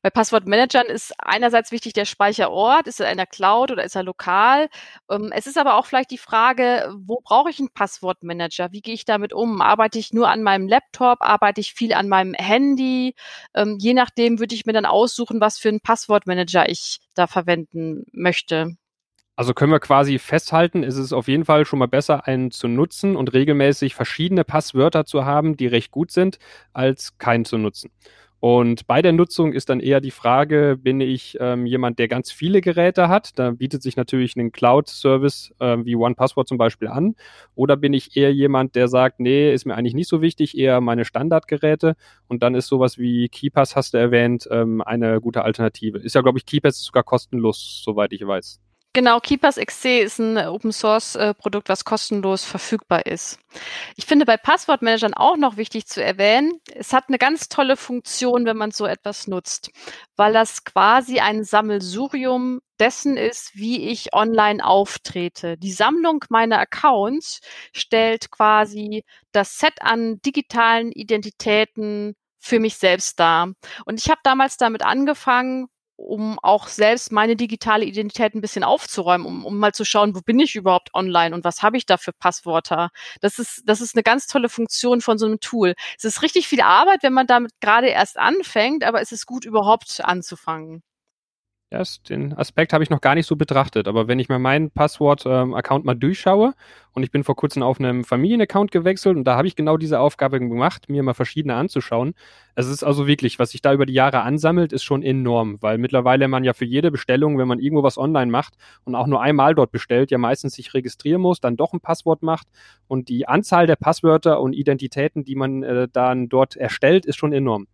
Bei 0.02 0.10
Passwortmanagern 0.10 0.86
ist 0.86 1.14
einerseits 1.18 1.72
wichtig 1.72 1.94
der 1.94 2.04
Speicherort, 2.04 2.86
ist 2.86 3.00
er 3.00 3.10
in 3.10 3.16
der 3.16 3.26
Cloud 3.26 3.70
oder 3.70 3.84
ist 3.84 3.96
er 3.96 4.02
lokal. 4.02 4.68
Ähm, 5.10 5.32
es 5.34 5.46
ist 5.46 5.58
aber 5.58 5.76
auch 5.76 5.86
vielleicht 5.86 6.10
die 6.10 6.18
Frage, 6.18 6.92
wo 6.96 7.20
brauche 7.24 7.50
ich 7.50 7.58
einen 7.58 7.70
Passwortmanager? 7.70 8.72
Wie 8.72 8.82
gehe 8.82 8.94
ich 8.94 9.06
damit 9.06 9.32
um? 9.32 9.62
Arbeite 9.62 9.98
ich 9.98 10.12
nur 10.12 10.28
an 10.28 10.42
meinem 10.42 10.68
Laptop? 10.68 11.22
Arbeite 11.22 11.60
ich 11.60 11.72
viel 11.72 11.94
an 11.94 12.08
meinem 12.08 12.34
Handy? 12.34 13.14
Ähm, 13.54 13.78
je 13.80 13.94
nachdem 13.94 14.38
würde 14.38 14.54
ich 14.54 14.66
mir 14.66 14.74
dann 14.74 14.86
aussuchen, 14.86 15.40
was 15.40 15.58
für 15.58 15.70
einen 15.70 15.80
Passwortmanager 15.80 16.68
ich 16.68 17.00
da 17.14 17.26
verwenden 17.26 18.04
möchte. 18.12 18.76
Also 19.40 19.54
können 19.54 19.72
wir 19.72 19.80
quasi 19.80 20.18
festhalten, 20.18 20.82
ist 20.82 20.98
es 20.98 21.14
auf 21.14 21.26
jeden 21.26 21.46
Fall 21.46 21.64
schon 21.64 21.78
mal 21.78 21.88
besser, 21.88 22.26
einen 22.26 22.50
zu 22.50 22.68
nutzen 22.68 23.16
und 23.16 23.32
regelmäßig 23.32 23.94
verschiedene 23.94 24.44
Passwörter 24.44 25.06
zu 25.06 25.24
haben, 25.24 25.56
die 25.56 25.66
recht 25.66 25.90
gut 25.90 26.10
sind, 26.10 26.38
als 26.74 27.16
keinen 27.16 27.46
zu 27.46 27.56
nutzen. 27.56 27.90
Und 28.40 28.86
bei 28.86 29.00
der 29.00 29.12
Nutzung 29.12 29.54
ist 29.54 29.70
dann 29.70 29.80
eher 29.80 30.02
die 30.02 30.10
Frage, 30.10 30.76
bin 30.78 31.00
ich 31.00 31.38
ähm, 31.40 31.64
jemand, 31.64 31.98
der 31.98 32.06
ganz 32.08 32.30
viele 32.30 32.60
Geräte 32.60 33.08
hat? 33.08 33.38
Da 33.38 33.52
bietet 33.52 33.82
sich 33.82 33.96
natürlich 33.96 34.36
ein 34.36 34.52
Cloud-Service 34.52 35.54
äh, 35.58 35.78
wie 35.84 35.96
OnePassword 35.96 36.46
zum 36.46 36.58
Beispiel 36.58 36.88
an. 36.88 37.16
Oder 37.54 37.78
bin 37.78 37.94
ich 37.94 38.18
eher 38.18 38.34
jemand, 38.34 38.74
der 38.74 38.88
sagt, 38.88 39.20
nee, 39.20 39.54
ist 39.54 39.64
mir 39.64 39.74
eigentlich 39.74 39.94
nicht 39.94 40.08
so 40.10 40.20
wichtig, 40.20 40.58
eher 40.58 40.82
meine 40.82 41.06
Standardgeräte. 41.06 41.96
Und 42.28 42.42
dann 42.42 42.54
ist 42.54 42.66
sowas 42.66 42.98
wie 42.98 43.30
KeyPass, 43.30 43.74
hast 43.74 43.94
du 43.94 43.98
erwähnt, 43.98 44.46
ähm, 44.50 44.82
eine 44.82 45.18
gute 45.22 45.44
Alternative. 45.44 45.96
Ist 45.96 46.14
ja, 46.14 46.20
glaube 46.20 46.36
ich, 46.36 46.44
KeyPass 46.44 46.76
ist 46.76 46.84
sogar 46.84 47.04
kostenlos, 47.04 47.80
soweit 47.82 48.12
ich 48.12 48.26
weiß. 48.26 48.60
Genau, 48.92 49.20
Keepers 49.20 49.54
XC 49.54 50.00
ist 50.00 50.18
ein 50.18 50.36
Open 50.36 50.72
Source 50.72 51.14
äh, 51.14 51.32
Produkt, 51.32 51.68
was 51.68 51.84
kostenlos 51.84 52.44
verfügbar 52.44 53.06
ist. 53.06 53.38
Ich 53.94 54.04
finde 54.04 54.26
bei 54.26 54.36
Passwortmanagern 54.36 55.14
auch 55.14 55.36
noch 55.36 55.56
wichtig 55.56 55.86
zu 55.86 56.02
erwähnen, 56.02 56.50
es 56.74 56.92
hat 56.92 57.04
eine 57.06 57.18
ganz 57.18 57.48
tolle 57.48 57.76
Funktion, 57.76 58.46
wenn 58.46 58.56
man 58.56 58.72
so 58.72 58.86
etwas 58.86 59.28
nutzt, 59.28 59.70
weil 60.16 60.32
das 60.32 60.64
quasi 60.64 61.20
ein 61.20 61.44
Sammelsurium 61.44 62.62
dessen 62.80 63.16
ist, 63.16 63.52
wie 63.54 63.90
ich 63.90 64.12
online 64.12 64.64
auftrete. 64.64 65.56
Die 65.56 65.70
Sammlung 65.70 66.24
meiner 66.28 66.58
Accounts 66.58 67.42
stellt 67.72 68.32
quasi 68.32 69.04
das 69.30 69.58
Set 69.58 69.82
an 69.82 70.20
digitalen 70.22 70.90
Identitäten 70.90 72.16
für 72.38 72.58
mich 72.58 72.74
selbst 72.76 73.20
dar. 73.20 73.52
Und 73.84 74.00
ich 74.00 74.10
habe 74.10 74.20
damals 74.24 74.56
damit 74.56 74.82
angefangen, 74.82 75.68
um 76.00 76.38
auch 76.40 76.68
selbst 76.68 77.12
meine 77.12 77.36
digitale 77.36 77.84
Identität 77.84 78.34
ein 78.34 78.40
bisschen 78.40 78.64
aufzuräumen, 78.64 79.26
um, 79.26 79.44
um 79.44 79.58
mal 79.58 79.72
zu 79.72 79.84
schauen, 79.84 80.14
wo 80.14 80.20
bin 80.20 80.38
ich 80.40 80.56
überhaupt 80.56 80.94
online 80.94 81.34
und 81.34 81.44
was 81.44 81.62
habe 81.62 81.76
ich 81.76 81.86
da 81.86 81.96
für 81.98 82.12
Passwörter. 82.12 82.90
Das 83.20 83.38
ist, 83.38 83.62
das 83.66 83.80
ist 83.80 83.94
eine 83.94 84.02
ganz 84.02 84.26
tolle 84.26 84.48
Funktion 84.48 85.00
von 85.00 85.18
so 85.18 85.26
einem 85.26 85.40
Tool. 85.40 85.74
Es 85.96 86.04
ist 86.04 86.22
richtig 86.22 86.48
viel 86.48 86.62
Arbeit, 86.62 87.02
wenn 87.02 87.12
man 87.12 87.26
damit 87.26 87.52
gerade 87.60 87.88
erst 87.88 88.18
anfängt, 88.18 88.84
aber 88.84 89.00
es 89.00 89.12
ist 89.12 89.26
gut, 89.26 89.44
überhaupt 89.44 90.00
anzufangen. 90.04 90.82
Ja, 91.72 91.84
den 92.08 92.32
Aspekt 92.36 92.72
habe 92.72 92.82
ich 92.82 92.90
noch 92.90 93.00
gar 93.00 93.14
nicht 93.14 93.26
so 93.26 93.36
betrachtet, 93.36 93.86
aber 93.86 94.08
wenn 94.08 94.18
ich 94.18 94.28
mir 94.28 94.40
meinen 94.40 94.72
Passwort-Account 94.72 95.84
ähm, 95.84 95.86
mal 95.86 95.94
durchschaue 95.94 96.52
und 96.94 97.04
ich 97.04 97.12
bin 97.12 97.22
vor 97.22 97.36
kurzem 97.36 97.62
auf 97.62 97.78
einem 97.78 98.02
Familienaccount 98.02 98.72
gewechselt 98.72 99.16
und 99.16 99.22
da 99.22 99.36
habe 99.36 99.46
ich 99.46 99.54
genau 99.54 99.76
diese 99.76 100.00
Aufgabe 100.00 100.40
gemacht, 100.40 100.88
mir 100.88 101.04
mal 101.04 101.14
verschiedene 101.14 101.54
anzuschauen. 101.54 102.14
Es 102.56 102.66
ist 102.66 102.82
also 102.82 103.06
wirklich, 103.06 103.38
was 103.38 103.50
sich 103.50 103.62
da 103.62 103.72
über 103.72 103.86
die 103.86 103.92
Jahre 103.92 104.22
ansammelt, 104.22 104.72
ist 104.72 104.82
schon 104.82 105.04
enorm, 105.04 105.58
weil 105.60 105.78
mittlerweile 105.78 106.26
man 106.26 106.42
ja 106.42 106.54
für 106.54 106.64
jede 106.64 106.90
Bestellung, 106.90 107.38
wenn 107.38 107.46
man 107.46 107.60
irgendwo 107.60 107.84
was 107.84 107.98
online 107.98 108.32
macht 108.32 108.54
und 108.82 108.96
auch 108.96 109.06
nur 109.06 109.22
einmal 109.22 109.54
dort 109.54 109.70
bestellt, 109.70 110.10
ja 110.10 110.18
meistens 110.18 110.54
sich 110.54 110.74
registrieren 110.74 111.22
muss, 111.22 111.38
dann 111.38 111.56
doch 111.56 111.72
ein 111.72 111.78
Passwort 111.80 112.24
macht 112.24 112.48
und 112.88 113.08
die 113.08 113.28
Anzahl 113.28 113.68
der 113.68 113.76
Passwörter 113.76 114.40
und 114.40 114.54
Identitäten, 114.54 115.22
die 115.22 115.36
man 115.36 115.62
äh, 115.62 115.86
dann 115.92 116.28
dort 116.28 116.56
erstellt, 116.56 117.06
ist 117.06 117.16
schon 117.16 117.32
enorm. 117.32 117.68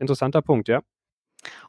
Interessanter 0.00 0.42
Punkt, 0.42 0.66
ja. 0.66 0.80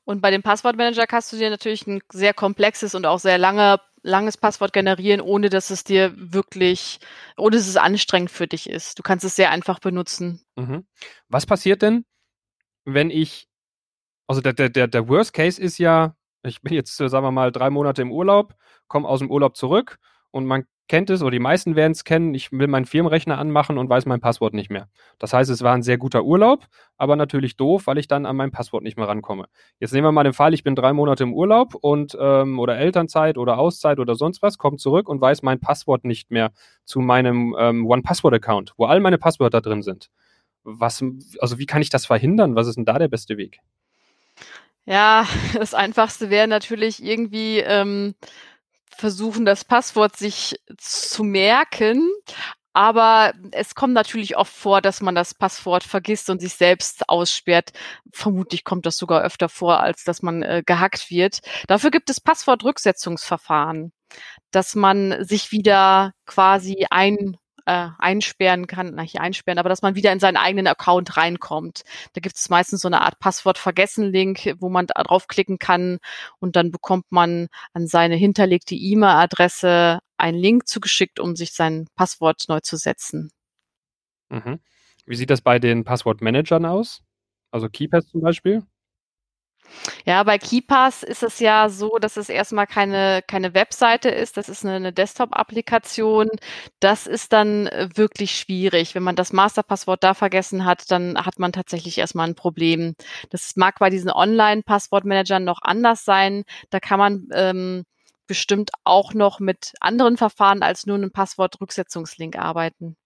Und 0.06 0.22
bei 0.22 0.32
dem 0.32 0.44
Passwortmanager 0.44 1.08
kannst 1.08 1.34
du 1.34 1.38
dir 1.38 1.50
natürlich 1.50 1.86
ein 1.88 2.02
sehr 2.12 2.34
komplexes 2.34 2.96
und 2.96 3.06
auch 3.06 3.20
sehr 3.20 3.38
lange, 3.38 3.80
langes 4.04 4.38
Passwort 4.38 4.74
generieren, 4.74 5.22
ohne 5.22 5.50
dass 5.50 5.70
es 5.70 5.84
dir 5.84 6.14
wirklich, 6.16 7.00
ohne 7.36 7.58
dass 7.58 7.68
es 7.68 7.78
anstrengend 7.78 8.32
für 8.32 8.48
dich 8.48 8.70
ist. 8.70 9.00
Du 9.00 9.04
kannst 9.04 9.26
es 9.26 9.36
sehr 9.36 9.52
einfach 9.52 9.80
benutzen. 9.80 10.42
Mhm. 10.56 10.86
Was 11.28 11.46
passiert 11.46 11.82
denn, 11.82 12.06
wenn 12.86 13.10
ich, 13.10 13.48
also 14.28 14.42
der, 14.42 14.54
der, 14.54 14.88
der 14.88 15.08
Worst 15.10 15.34
Case 15.34 15.62
ist 15.62 15.78
ja, 15.78 16.16
Ich 16.44 16.62
bin 16.62 16.74
jetzt, 16.74 16.96
sagen 16.96 17.26
wir 17.26 17.32
mal, 17.32 17.52
drei 17.52 17.70
Monate 17.70 18.02
im 18.02 18.12
Urlaub, 18.12 18.56
komme 18.88 19.08
aus 19.08 19.20
dem 19.20 19.30
Urlaub 19.30 19.58
zurück 19.58 19.98
und 20.32 20.46
man 20.46 20.66
kennt 20.88 21.10
es 21.10 21.22
oder 21.22 21.32
die 21.32 21.40
meisten 21.40 21.76
werden 21.76 21.92
es 21.92 22.04
kennen. 22.04 22.34
Ich 22.34 22.52
will 22.52 22.68
meinen 22.68 22.86
Firmenrechner 22.86 23.38
anmachen 23.38 23.78
und 23.78 23.90
weiß 23.90 24.06
mein 24.06 24.20
Passwort 24.20 24.54
nicht 24.54 24.70
mehr. 24.70 24.88
Das 25.20 25.34
heißt, 25.34 25.50
es 25.50 25.62
war 25.62 25.74
ein 25.74 25.84
sehr 25.84 25.98
guter 25.98 26.24
Urlaub, 26.24 26.66
aber 26.98 27.16
natürlich 27.16 27.58
doof, 27.58 27.88
weil 27.88 27.98
ich 27.98 28.08
dann 28.08 28.26
an 28.26 28.36
mein 28.36 28.52
Passwort 28.52 28.84
nicht 28.84 28.98
mehr 28.98 29.08
rankomme. 29.08 29.48
Jetzt 29.80 29.94
nehmen 29.94 30.06
wir 30.06 30.12
mal 30.12 30.24
den 30.24 30.34
Fall, 30.34 30.54
ich 30.54 30.64
bin 30.64 30.76
drei 30.76 30.94
Monate 30.94 31.24
im 31.24 31.34
Urlaub 31.34 31.76
und 31.76 32.18
ähm, 32.20 32.60
oder 32.60 32.78
Elternzeit 32.78 33.38
oder 33.38 33.58
Auszeit 33.58 34.00
oder 34.00 34.16
sonst 34.16 34.42
was, 34.42 34.58
komme 34.58 34.78
zurück 34.78 35.10
und 35.10 35.22
weiß 35.22 35.44
mein 35.44 35.60
Passwort 35.60 36.06
nicht 36.06 36.32
mehr 36.32 36.52
zu 36.86 37.00
meinem 37.00 37.56
ähm, 37.60 37.86
One-Password-Account, 37.86 38.74
wo 38.78 38.86
all 38.86 39.00
meine 39.00 39.18
Passwörter 39.18 39.62
drin 39.62 39.82
sind. 39.82 40.10
Was, 40.64 41.04
also 41.40 41.60
wie 41.60 41.66
kann 41.66 41.82
ich 41.82 41.90
das 41.90 42.06
verhindern? 42.06 42.56
Was 42.56 42.68
ist 42.68 42.76
denn 42.76 42.86
da 42.86 43.00
der 43.00 43.08
beste 43.08 43.38
Weg? 43.38 43.60
Ja, 44.88 45.28
das 45.54 45.74
Einfachste 45.74 46.30
wäre 46.30 46.48
natürlich 46.48 47.04
irgendwie 47.04 47.60
ähm, 47.60 48.16
versuchen, 48.98 49.46
das 49.46 49.66
Passwort 49.66 50.18
sich 50.18 50.60
zu 50.78 51.24
merken. 51.24 52.10
Aber 52.74 53.34
es 53.54 53.74
kommt 53.74 53.94
natürlich 53.94 54.38
oft 54.38 54.54
vor, 54.54 54.82
dass 54.82 55.02
man 55.02 55.16
das 55.16 55.34
Passwort 55.34 55.84
vergisst 55.84 56.30
und 56.30 56.40
sich 56.40 56.54
selbst 56.54 57.10
aussperrt. 57.10 57.72
Vermutlich 58.14 58.64
kommt 58.64 58.86
das 58.86 58.98
sogar 58.98 59.24
öfter 59.24 59.50
vor, 59.50 59.80
als 59.80 60.04
dass 60.04 60.22
man 60.22 60.44
äh, 60.44 60.62
gehackt 60.64 61.10
wird. 61.10 61.40
Dafür 61.68 61.90
gibt 61.90 62.10
es 62.12 62.22
Passwortrücksetzungsverfahren, 62.22 63.94
dass 64.52 64.76
man 64.76 65.26
sich 65.26 65.52
wieder 65.52 66.12
quasi 66.28 66.86
ein 66.92 67.38
äh, 67.68 67.90
einsperren 68.00 68.66
kann, 68.66 68.96
nicht 68.96 69.20
einsperren, 69.20 69.60
aber 69.60 69.68
dass 69.68 69.82
man 69.82 69.96
wieder 69.96 70.14
in 70.14 70.22
seinen 70.22 70.38
eigenen 70.38 70.68
Account 70.68 71.18
reinkommt. 71.18 71.84
Da 72.14 72.22
gibt 72.22 72.38
es 72.38 72.50
meistens 72.50 72.82
so 72.82 72.88
eine 72.88 73.02
Art 73.02 73.20
Passwort-Vergessen-Link, 73.20 74.56
wo 74.60 74.70
man 74.70 74.88
draufklicken 74.88 75.60
kann 75.60 76.00
und 76.40 76.56
dann 76.56 76.72
bekommt 76.72 77.06
man 77.10 77.48
an 77.74 77.86
seine 77.86 78.16
hinterlegte 78.16 78.74
E-Mail-Adresse 78.74 80.00
einen 80.16 80.38
Link 80.38 80.68
zugeschickt, 80.68 81.20
um 81.20 81.36
sich 81.36 81.52
sein 81.52 81.88
Passwort 81.96 82.46
neu 82.48 82.62
zu 82.62 82.78
setzen. 82.78 83.32
Mhm. 84.30 84.60
Wie 85.06 85.16
sieht 85.16 85.30
das 85.30 85.42
bei 85.42 85.60
den 85.60 85.84
Passwortmanagern 85.84 86.66
aus? 86.66 87.04
Also 87.52 87.70
KeyPass 87.70 88.08
zum 88.08 88.22
Beispiel? 88.22 88.64
Ja, 90.06 90.24
bei 90.24 90.38
KeyPass 90.38 91.04
ist 91.04 91.24
es 91.24 91.40
ja 91.40 91.70
so, 91.70 91.98
dass 92.00 92.18
es 92.18 92.30
erstmal 92.30 92.68
keine, 92.68 93.22
keine 93.28 93.54
Webseite 93.54 94.10
ist. 94.10 94.38
Das 94.38 94.50
ist 94.50 94.66
eine, 94.66 94.76
eine 94.76 94.94
Desktop-Applikation. 94.94 96.30
Das 96.80 97.08
ist 97.08 97.34
dann 97.34 97.68
äh, 97.68 97.90
wirklich 97.96 98.32
schwierig. 98.38 98.96
Wenn 98.96 99.04
man 99.04 99.16
das 99.16 99.34
Masterpasswort 99.34 100.04
da 100.04 100.14
vergessen 100.14 100.66
hat, 100.66 100.92
dann 100.92 101.26
hat 101.26 101.40
man 101.40 101.52
tatsächlich 101.52 101.98
erstmal 101.98 102.28
ein 102.28 102.36
Problem. 102.36 102.96
Das 103.30 103.56
mag 103.56 103.80
bei 103.80 103.90
diesen 103.90 104.12
Online-Passwortmanagern 104.12 105.44
noch 105.44 105.60
anders 105.62 106.06
sein. 106.06 106.44
Da 106.70 106.80
kann 106.80 107.00
man 107.00 107.28
ähm, 107.34 107.86
bestimmt 108.28 108.72
auch 108.84 109.14
noch 109.14 109.40
mit 109.40 109.74
anderen 109.80 110.18
Verfahren 110.18 110.62
als 110.64 110.86
nur 110.86 110.98
einem 110.98 111.12
Passwortrücksetzungslink 111.12 112.38
arbeiten. 112.38 112.98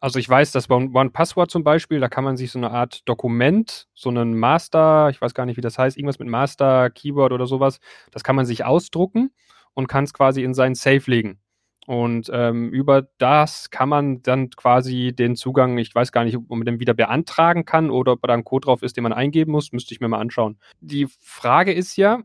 Also 0.00 0.18
ich 0.18 0.28
weiß, 0.28 0.52
dass 0.52 0.68
One 0.70 1.10
Password 1.10 1.50
zum 1.50 1.64
Beispiel, 1.64 2.00
da 2.00 2.08
kann 2.08 2.24
man 2.24 2.36
sich 2.36 2.52
so 2.52 2.58
eine 2.58 2.70
Art 2.70 3.00
Dokument, 3.08 3.88
so 3.94 4.10
einen 4.10 4.38
Master, 4.38 5.08
ich 5.10 5.20
weiß 5.20 5.32
gar 5.32 5.46
nicht, 5.46 5.56
wie 5.56 5.62
das 5.62 5.78
heißt, 5.78 5.96
irgendwas 5.96 6.18
mit 6.18 6.28
Master, 6.28 6.90
Keyword 6.90 7.32
oder 7.32 7.46
sowas, 7.46 7.80
das 8.10 8.22
kann 8.22 8.36
man 8.36 8.44
sich 8.44 8.64
ausdrucken 8.64 9.30
und 9.74 9.88
kann 9.88 10.04
es 10.04 10.12
quasi 10.12 10.42
in 10.42 10.54
seinen 10.54 10.74
Safe 10.74 11.10
legen. 11.10 11.40
Und 11.86 12.28
ähm, 12.32 12.70
über 12.70 13.06
das 13.18 13.70
kann 13.70 13.88
man 13.88 14.22
dann 14.22 14.50
quasi 14.50 15.14
den 15.16 15.36
Zugang, 15.36 15.78
ich 15.78 15.94
weiß 15.94 16.10
gar 16.10 16.24
nicht, 16.24 16.36
ob 16.36 16.50
man 16.50 16.64
den 16.64 16.80
wieder 16.80 16.94
beantragen 16.94 17.64
kann 17.64 17.90
oder 17.90 18.12
ob 18.12 18.22
da 18.22 18.34
ein 18.34 18.44
Code 18.44 18.66
drauf 18.66 18.82
ist, 18.82 18.96
den 18.96 19.04
man 19.04 19.12
eingeben 19.12 19.52
muss, 19.52 19.72
müsste 19.72 19.94
ich 19.94 20.00
mir 20.00 20.08
mal 20.08 20.18
anschauen. 20.18 20.58
Die 20.80 21.06
Frage 21.20 21.72
ist 21.72 21.96
ja, 21.96 22.22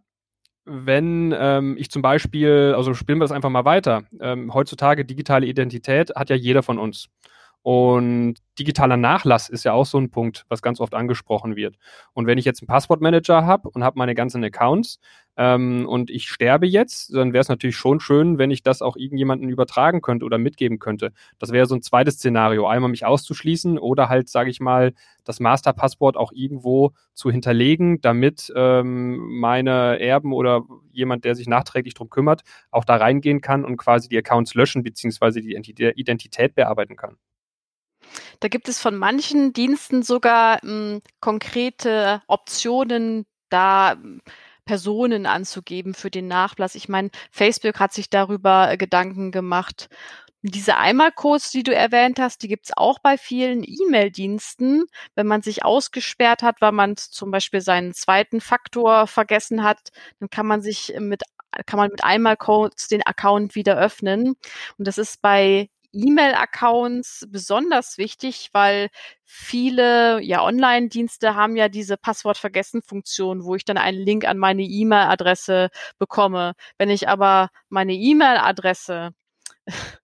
wenn 0.66 1.34
ähm, 1.38 1.78
ich 1.78 1.92
zum 1.92 2.02
Beispiel, 2.02 2.74
also 2.76 2.94
spielen 2.96 3.20
wir 3.20 3.26
das 3.26 3.32
einfach 3.32 3.50
mal 3.50 3.66
weiter, 3.66 4.04
ähm, 4.20 4.54
heutzutage 4.54 5.06
digitale 5.06 5.46
Identität 5.46 6.12
hat 6.16 6.30
ja 6.30 6.36
jeder 6.36 6.64
von 6.64 6.80
uns. 6.80 7.08
Und 7.64 8.36
digitaler 8.58 8.98
Nachlass 8.98 9.48
ist 9.48 9.66
ja 9.66 9.74
auch 9.74 9.86
so 9.86 10.00
ein 10.00 10.10
Punkt, 10.10 10.46
was 10.50 10.64
ganz 10.64 10.80
oft 10.80 10.96
angesprochen 10.96 11.56
wird. 11.56 11.76
Und 12.14 12.26
wenn 12.26 12.40
ich 12.40 12.46
jetzt 12.46 12.62
einen 12.62 12.68
Passwortmanager 12.68 13.46
habe 13.46 13.70
und 13.70 13.84
habe 13.84 14.00
meine 14.00 14.16
ganzen 14.16 14.44
Accounts 14.44 15.00
ähm, 15.38 15.88
und 15.88 16.10
ich 16.10 16.28
sterbe 16.28 16.66
jetzt, 16.66 17.14
dann 17.14 17.34
wäre 17.34 17.42
es 17.42 17.50
natürlich 17.50 17.76
schon 17.78 18.00
schön, 18.00 18.40
wenn 18.40 18.50
ich 18.50 18.64
das 18.64 18.82
auch 18.82 18.96
irgendjemanden 18.96 19.48
übertragen 19.48 20.02
könnte 20.02 20.26
oder 20.26 20.40
mitgeben 20.40 20.80
könnte. 20.80 21.14
Das 21.38 21.52
wäre 21.52 21.68
so 21.68 21.76
ein 21.76 21.84
zweites 21.84 22.16
Szenario, 22.16 22.68
einmal 22.68 22.90
mich 22.90 23.06
auszuschließen 23.06 23.78
oder 23.78 24.10
halt, 24.10 24.28
sage 24.28 24.50
ich 24.50 24.60
mal, 24.60 24.94
das 25.24 25.40
Masterpasswort 25.40 26.18
auch 26.18 26.32
irgendwo 26.32 26.94
zu 27.14 27.30
hinterlegen, 27.30 28.02
damit 28.02 28.52
ähm, 28.56 29.40
meine 29.40 30.00
Erben 30.00 30.34
oder 30.34 30.64
jemand, 30.92 31.26
der 31.26 31.36
sich 31.36 31.48
nachträglich 31.48 31.94
darum 31.94 32.10
kümmert, 32.10 32.42
auch 32.72 32.86
da 32.86 32.96
reingehen 32.96 33.42
kann 33.42 33.66
und 33.66 33.78
quasi 33.78 34.10
die 34.10 34.18
Accounts 34.18 34.56
löschen 34.56 34.82
beziehungsweise 34.82 35.42
die 35.42 35.54
Identität 35.54 36.56
bearbeiten 36.56 36.96
kann. 36.96 37.18
Da 38.40 38.48
gibt 38.48 38.68
es 38.70 38.80
von 38.80 38.96
manchen 38.96 39.54
Diensten 39.54 40.04
sogar 40.04 40.62
hm, 40.62 41.02
konkrete 41.20 42.22
Optionen, 42.28 43.26
da 43.50 43.94
hm, 43.94 44.22
Personen 44.66 45.26
anzugeben 45.26 45.94
für 45.94 46.12
den 46.12 46.28
Nachlass. 46.28 46.76
Ich 46.76 46.88
meine, 46.88 47.10
Facebook 47.32 47.80
hat 47.80 47.94
sich 47.94 48.10
darüber 48.10 48.72
äh, 48.72 48.78
Gedanken 48.78 49.32
gemacht. 49.32 49.90
Diese 50.44 50.78
Einmalcodes, 50.78 51.52
die 51.52 51.64
du 51.64 51.74
erwähnt 51.74 52.20
hast, 52.20 52.42
die 52.42 52.48
gibt's 52.48 52.72
auch 52.76 53.00
bei 53.00 53.18
vielen 53.18 53.64
E-Mail-Diensten. 53.64 54.86
Wenn 55.16 55.28
man 55.28 55.42
sich 55.42 55.64
ausgesperrt 55.64 56.42
hat, 56.42 56.62
weil 56.62 56.72
man 56.72 56.98
zum 56.98 57.30
Beispiel 57.32 57.62
seinen 57.62 57.94
zweiten 57.94 58.42
Faktor 58.42 59.08
vergessen 59.08 59.64
hat, 59.64 59.90
dann 60.20 60.30
kann 60.30 60.48
man 60.48 60.62
sich 60.62 60.94
mit 61.00 61.24
kann 61.66 61.78
man 61.78 61.90
mit 61.92 62.04
Einmalcodes 62.04 62.88
den 62.88 63.06
Account 63.06 63.56
wieder 63.56 63.78
öffnen. 63.78 64.36
Und 64.78 64.88
das 64.88 64.98
ist 64.98 65.22
bei 65.22 65.70
E-Mail-Accounts 65.94 67.28
besonders 67.30 67.98
wichtig, 67.98 68.50
weil 68.54 68.90
viele 69.26 70.22
ja 70.22 70.44
Online-Dienste 70.44 71.36
haben 71.36 71.56
ja 71.56 71.70
diese 71.70 71.98
Passwort-Vergessen-Funktion, 71.98 73.44
wo 73.44 73.56
ich 73.56 73.66
dann 73.66 73.78
einen 73.78 74.00
Link 74.00 74.26
an 74.26 74.38
meine 74.38 74.64
E-Mail-Adresse 74.64 75.70
bekomme. 76.00 76.54
Wenn 76.78 76.90
ich 76.90 77.08
aber 77.08 77.50
meine 77.70 77.94
E-Mail-Adresse 77.94 79.12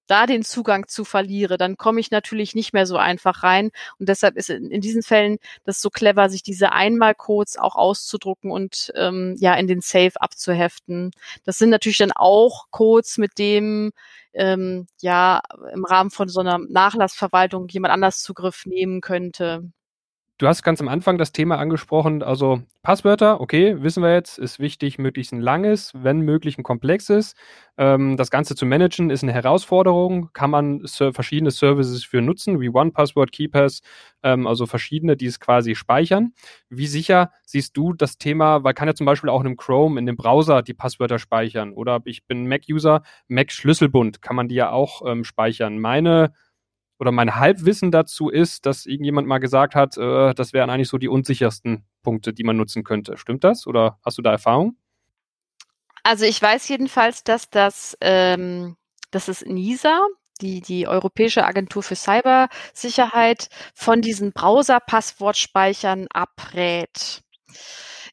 da 0.07 0.25
den 0.25 0.43
Zugang 0.43 0.87
zu 0.87 1.05
verliere, 1.05 1.57
dann 1.57 1.77
komme 1.77 1.99
ich 1.99 2.11
natürlich 2.11 2.55
nicht 2.55 2.73
mehr 2.73 2.85
so 2.85 2.97
einfach 2.97 3.43
rein. 3.43 3.71
Und 3.99 4.09
deshalb 4.09 4.37
ist 4.37 4.49
in, 4.49 4.71
in 4.71 4.81
diesen 4.81 5.03
Fällen 5.03 5.37
das 5.65 5.81
so 5.81 5.89
clever, 5.89 6.29
sich 6.29 6.43
diese 6.43 6.71
Einmalcodes 6.71 7.57
auch 7.57 7.75
auszudrucken 7.75 8.51
und 8.51 8.91
ähm, 8.95 9.35
ja 9.39 9.53
in 9.55 9.67
den 9.67 9.81
Safe 9.81 10.13
abzuheften. 10.15 11.11
Das 11.43 11.57
sind 11.57 11.69
natürlich 11.69 11.97
dann 11.97 12.11
auch 12.13 12.65
Codes, 12.71 13.17
mit 13.17 13.37
dem 13.37 13.91
ähm, 14.33 14.87
ja 15.01 15.41
im 15.73 15.85
Rahmen 15.85 16.11
von 16.11 16.29
so 16.29 16.39
einer 16.39 16.59
Nachlassverwaltung 16.59 17.67
jemand 17.69 17.93
anders 17.93 18.21
Zugriff 18.21 18.65
nehmen 18.65 19.01
könnte. 19.01 19.71
Du 20.39 20.47
hast 20.47 20.61
ganz 20.61 20.79
am 20.81 20.87
Anfang 20.87 21.17
das 21.17 21.31
Thema 21.31 21.57
angesprochen, 21.57 22.21
also 22.21 22.61
Passwörter, 22.83 23.41
okay, 23.41 23.81
wissen 23.81 24.03
wir 24.03 24.13
jetzt, 24.13 24.37
ist 24.37 24.59
wichtig, 24.59 24.99
möglichst 24.99 25.33
ein 25.33 25.41
langes, 25.41 25.93
wenn 25.95 26.19
möglich 26.19 26.59
ein 26.59 26.63
komplexes. 26.63 27.33
Ähm, 27.75 28.17
das 28.17 28.29
Ganze 28.29 28.53
zu 28.55 28.67
managen 28.67 29.09
ist 29.09 29.23
eine 29.23 29.33
Herausforderung, 29.33 30.29
kann 30.33 30.51
man 30.51 30.85
verschiedene 30.85 31.49
Services 31.49 32.05
für 32.05 32.21
nutzen, 32.21 32.61
wie 32.61 32.69
OnePassword, 32.69 33.31
KeyPass, 33.31 33.81
ähm, 34.21 34.45
also 34.45 34.67
verschiedene, 34.67 35.17
die 35.17 35.25
es 35.25 35.39
quasi 35.39 35.73
speichern. 35.73 36.33
Wie 36.69 36.85
sicher 36.85 37.31
siehst 37.43 37.75
du 37.75 37.93
das 37.93 38.19
Thema, 38.19 38.63
weil 38.63 38.75
kann 38.75 38.87
ja 38.87 38.93
zum 38.93 39.07
Beispiel 39.07 39.31
auch 39.31 39.41
in 39.41 39.47
einem 39.47 39.57
Chrome, 39.57 39.99
in 39.99 40.05
dem 40.05 40.17
Browser 40.17 40.61
die 40.61 40.75
Passwörter 40.75 41.17
speichern 41.17 41.73
oder 41.73 42.01
ich 42.05 42.27
bin 42.27 42.47
Mac-User, 42.47 43.01
Mac-Schlüsselbund, 43.27 44.21
kann 44.21 44.35
man 44.35 44.47
die 44.47 44.55
ja 44.55 44.69
auch 44.69 45.01
ähm, 45.03 45.23
speichern. 45.23 45.79
Meine 45.79 46.31
oder 46.99 47.11
mein 47.11 47.35
Halbwissen 47.35 47.91
dazu 47.91 48.29
ist, 48.29 48.65
dass 48.65 48.85
irgendjemand 48.85 49.27
mal 49.27 49.37
gesagt 49.37 49.75
hat, 49.75 49.97
äh, 49.97 50.33
das 50.33 50.53
wären 50.53 50.69
eigentlich 50.69 50.89
so 50.89 50.97
die 50.97 51.07
unsichersten 51.07 51.85
Punkte, 52.03 52.33
die 52.33 52.43
man 52.43 52.57
nutzen 52.57 52.83
könnte. 52.83 53.17
Stimmt 53.17 53.43
das 53.43 53.67
oder 53.67 53.99
hast 54.03 54.17
du 54.17 54.21
da 54.21 54.31
Erfahrung? 54.31 54.77
Also 56.03 56.25
ich 56.25 56.41
weiß 56.41 56.67
jedenfalls, 56.69 57.23
dass 57.23 57.49
das, 57.49 57.97
ähm, 58.01 58.77
dass 59.11 59.27
es 59.27 59.45
NISA, 59.45 60.01
die, 60.41 60.61
die 60.61 60.87
Europäische 60.87 61.45
Agentur 61.45 61.83
für 61.83 61.95
Cybersicherheit, 61.95 63.49
von 63.73 64.01
diesen 64.01 64.31
Browser-Passwortspeichern 64.31 66.07
abrät. 66.09 67.21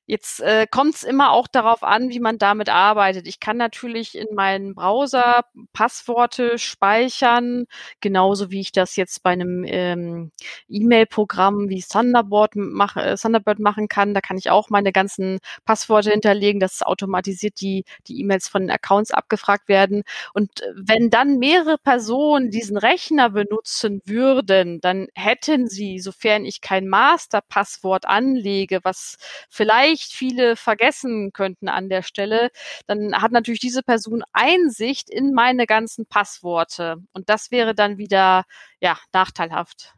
Jetzt 0.06 0.40
äh, 0.40 0.66
kommt 0.70 0.96
es 0.96 1.02
immer 1.02 1.32
auch 1.32 1.48
darauf 1.48 1.82
an, 1.82 2.10
wie 2.10 2.20
man 2.20 2.36
damit 2.36 2.68
arbeitet. 2.68 3.26
Ich 3.26 3.40
kann 3.40 3.56
natürlich 3.56 4.16
in 4.16 4.34
meinen 4.34 4.74
Browser 4.74 5.44
Passworte 5.72 6.58
speichern, 6.58 7.64
genauso 8.00 8.50
wie 8.50 8.60
ich 8.60 8.72
das 8.72 8.96
jetzt 8.96 9.22
bei 9.22 9.30
einem 9.30 9.64
ähm, 9.66 10.30
E-Mail-Programm 10.68 11.70
wie 11.70 11.82
Thunderbird, 11.82 12.52
mach, 12.56 12.96
äh, 12.96 13.16
Thunderbird 13.16 13.60
machen 13.60 13.88
kann. 13.88 14.12
Da 14.12 14.20
kann 14.20 14.36
ich 14.36 14.50
auch 14.50 14.68
meine 14.68 14.92
ganzen 14.92 15.38
Passworte 15.64 16.10
hinterlegen, 16.10 16.60
dass 16.60 16.82
automatisiert 16.82 17.60
die 17.62 17.84
die 18.06 18.20
E-Mails 18.20 18.48
von 18.48 18.62
den 18.62 18.70
Accounts 18.70 19.10
abgefragt 19.10 19.68
werden. 19.68 20.02
Und 20.34 20.60
äh, 20.60 20.72
wenn 20.74 21.08
dann 21.08 21.38
mehrere 21.38 21.78
Personen 21.78 22.50
diesen 22.50 22.76
Rechner 22.76 23.30
benutzen 23.30 24.02
würden, 24.04 24.80
dann 24.82 25.06
hätten 25.14 25.68
sie, 25.68 25.98
sofern 25.98 26.44
ich 26.44 26.60
kein 26.60 26.88
Masterpasswort 26.88 28.04
anlege, 28.06 28.80
was 28.82 29.16
vielleicht 29.48 29.93
vielleicht 29.94 30.12
viele 30.12 30.56
vergessen 30.56 31.32
könnten 31.32 31.68
an 31.68 31.88
der 31.88 32.02
Stelle, 32.02 32.50
dann 32.86 33.14
hat 33.20 33.32
natürlich 33.32 33.60
diese 33.60 33.82
Person 33.82 34.22
Einsicht 34.32 35.08
in 35.10 35.32
meine 35.32 35.66
ganzen 35.66 36.06
Passworte. 36.06 36.96
Und 37.12 37.28
das 37.28 37.50
wäre 37.50 37.74
dann 37.74 37.98
wieder, 37.98 38.44
ja, 38.80 38.98
nachteilhaft. 39.12 39.94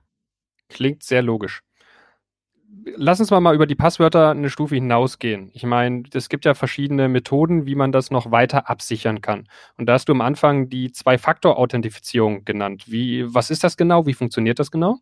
Klingt 0.69 1.03
sehr 1.03 1.23
logisch 1.23 1.63
lass 2.97 3.21
uns 3.21 3.31
mal, 3.31 3.41
mal 3.41 3.55
über 3.55 3.67
die 3.67 3.75
Passwörter 3.75 4.31
eine 4.31 4.51
Stufe 4.51 4.75
hinausgehen. 4.75 5.51
Ich 5.55 5.65
meine, 5.65 6.03
es 6.13 6.29
gibt 6.29 6.45
ja 6.45 6.55
verschiedene 6.55 7.09
Methoden, 7.09 7.65
wie 7.65 7.75
man 7.75 7.91
das 7.91 8.11
noch 8.11 8.31
weiter 8.31 8.69
absichern 8.69 9.21
kann. 9.21 9.49
Und 9.77 9.87
da 9.87 9.95
hast 9.95 10.09
du 10.09 10.13
am 10.13 10.21
Anfang 10.21 10.69
die 10.69 10.93
Zwei-Faktor-Authentifizierung 10.93 12.45
genannt. 12.45 12.85
Wie, 12.87 13.33
was 13.33 13.51
ist 13.51 13.65
das 13.65 13.77
genau? 13.77 14.07
Wie 14.07 14.15
funktioniert 14.15 14.59
das 14.59 14.71
genau? 14.71 14.99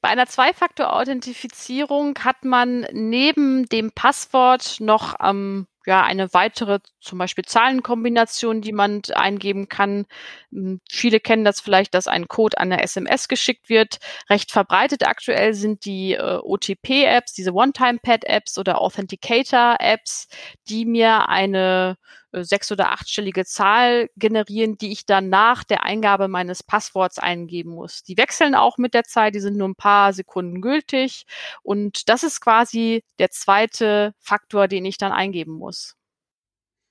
Bei 0.00 0.08
einer 0.08 0.26
Zwei-Faktor-Authentifizierung 0.26 2.18
hat 2.20 2.44
man 2.44 2.86
neben 2.92 3.66
dem 3.66 3.92
Passwort 3.92 4.76
noch 4.80 5.14
ähm, 5.22 5.66
ja, 5.86 6.02
eine 6.02 6.32
weitere, 6.32 6.80
zum 7.00 7.18
Beispiel 7.18 7.44
Zahlenkombination, 7.44 8.60
die 8.60 8.72
man 8.72 9.02
eingeben 9.14 9.68
kann. 9.68 10.06
Hm, 10.50 10.80
viele 10.90 11.20
kennen 11.20 11.44
das 11.44 11.60
vielleicht, 11.60 11.94
dass 11.94 12.08
ein 12.08 12.28
Code 12.28 12.58
an 12.58 12.72
eine 12.72 12.82
SMS 12.82 13.28
geschickt 13.28 13.68
wird. 13.68 13.98
Recht 14.30 14.50
verbreitet 14.50 15.06
aktuell 15.06 15.54
sind 15.54 15.84
die 15.84 16.14
äh, 16.14 16.38
OTP-Apps, 16.42 17.34
diese 17.34 17.52
One-Time-Pad-Apps 17.52 18.58
oder 18.58 18.80
Authenticator-Apps, 18.80 20.28
die 20.68 20.86
mir 20.86 21.28
eine 21.28 21.96
sechs- 22.42 22.72
oder 22.72 22.90
achtstellige 22.90 23.44
Zahl 23.44 24.08
generieren, 24.16 24.76
die 24.76 24.92
ich 24.92 25.06
dann 25.06 25.28
nach 25.28 25.64
der 25.64 25.84
Eingabe 25.84 26.28
meines 26.28 26.62
Passworts 26.62 27.18
eingeben 27.18 27.70
muss. 27.70 28.02
Die 28.02 28.16
wechseln 28.16 28.54
auch 28.54 28.78
mit 28.78 28.94
der 28.94 29.04
Zeit, 29.04 29.34
die 29.34 29.40
sind 29.40 29.56
nur 29.56 29.68
ein 29.68 29.76
paar 29.76 30.12
Sekunden 30.12 30.60
gültig. 30.60 31.26
Und 31.62 32.08
das 32.08 32.22
ist 32.22 32.40
quasi 32.40 33.04
der 33.18 33.30
zweite 33.30 34.14
Faktor, 34.18 34.68
den 34.68 34.84
ich 34.84 34.98
dann 34.98 35.12
eingeben 35.12 35.52
muss. 35.52 35.96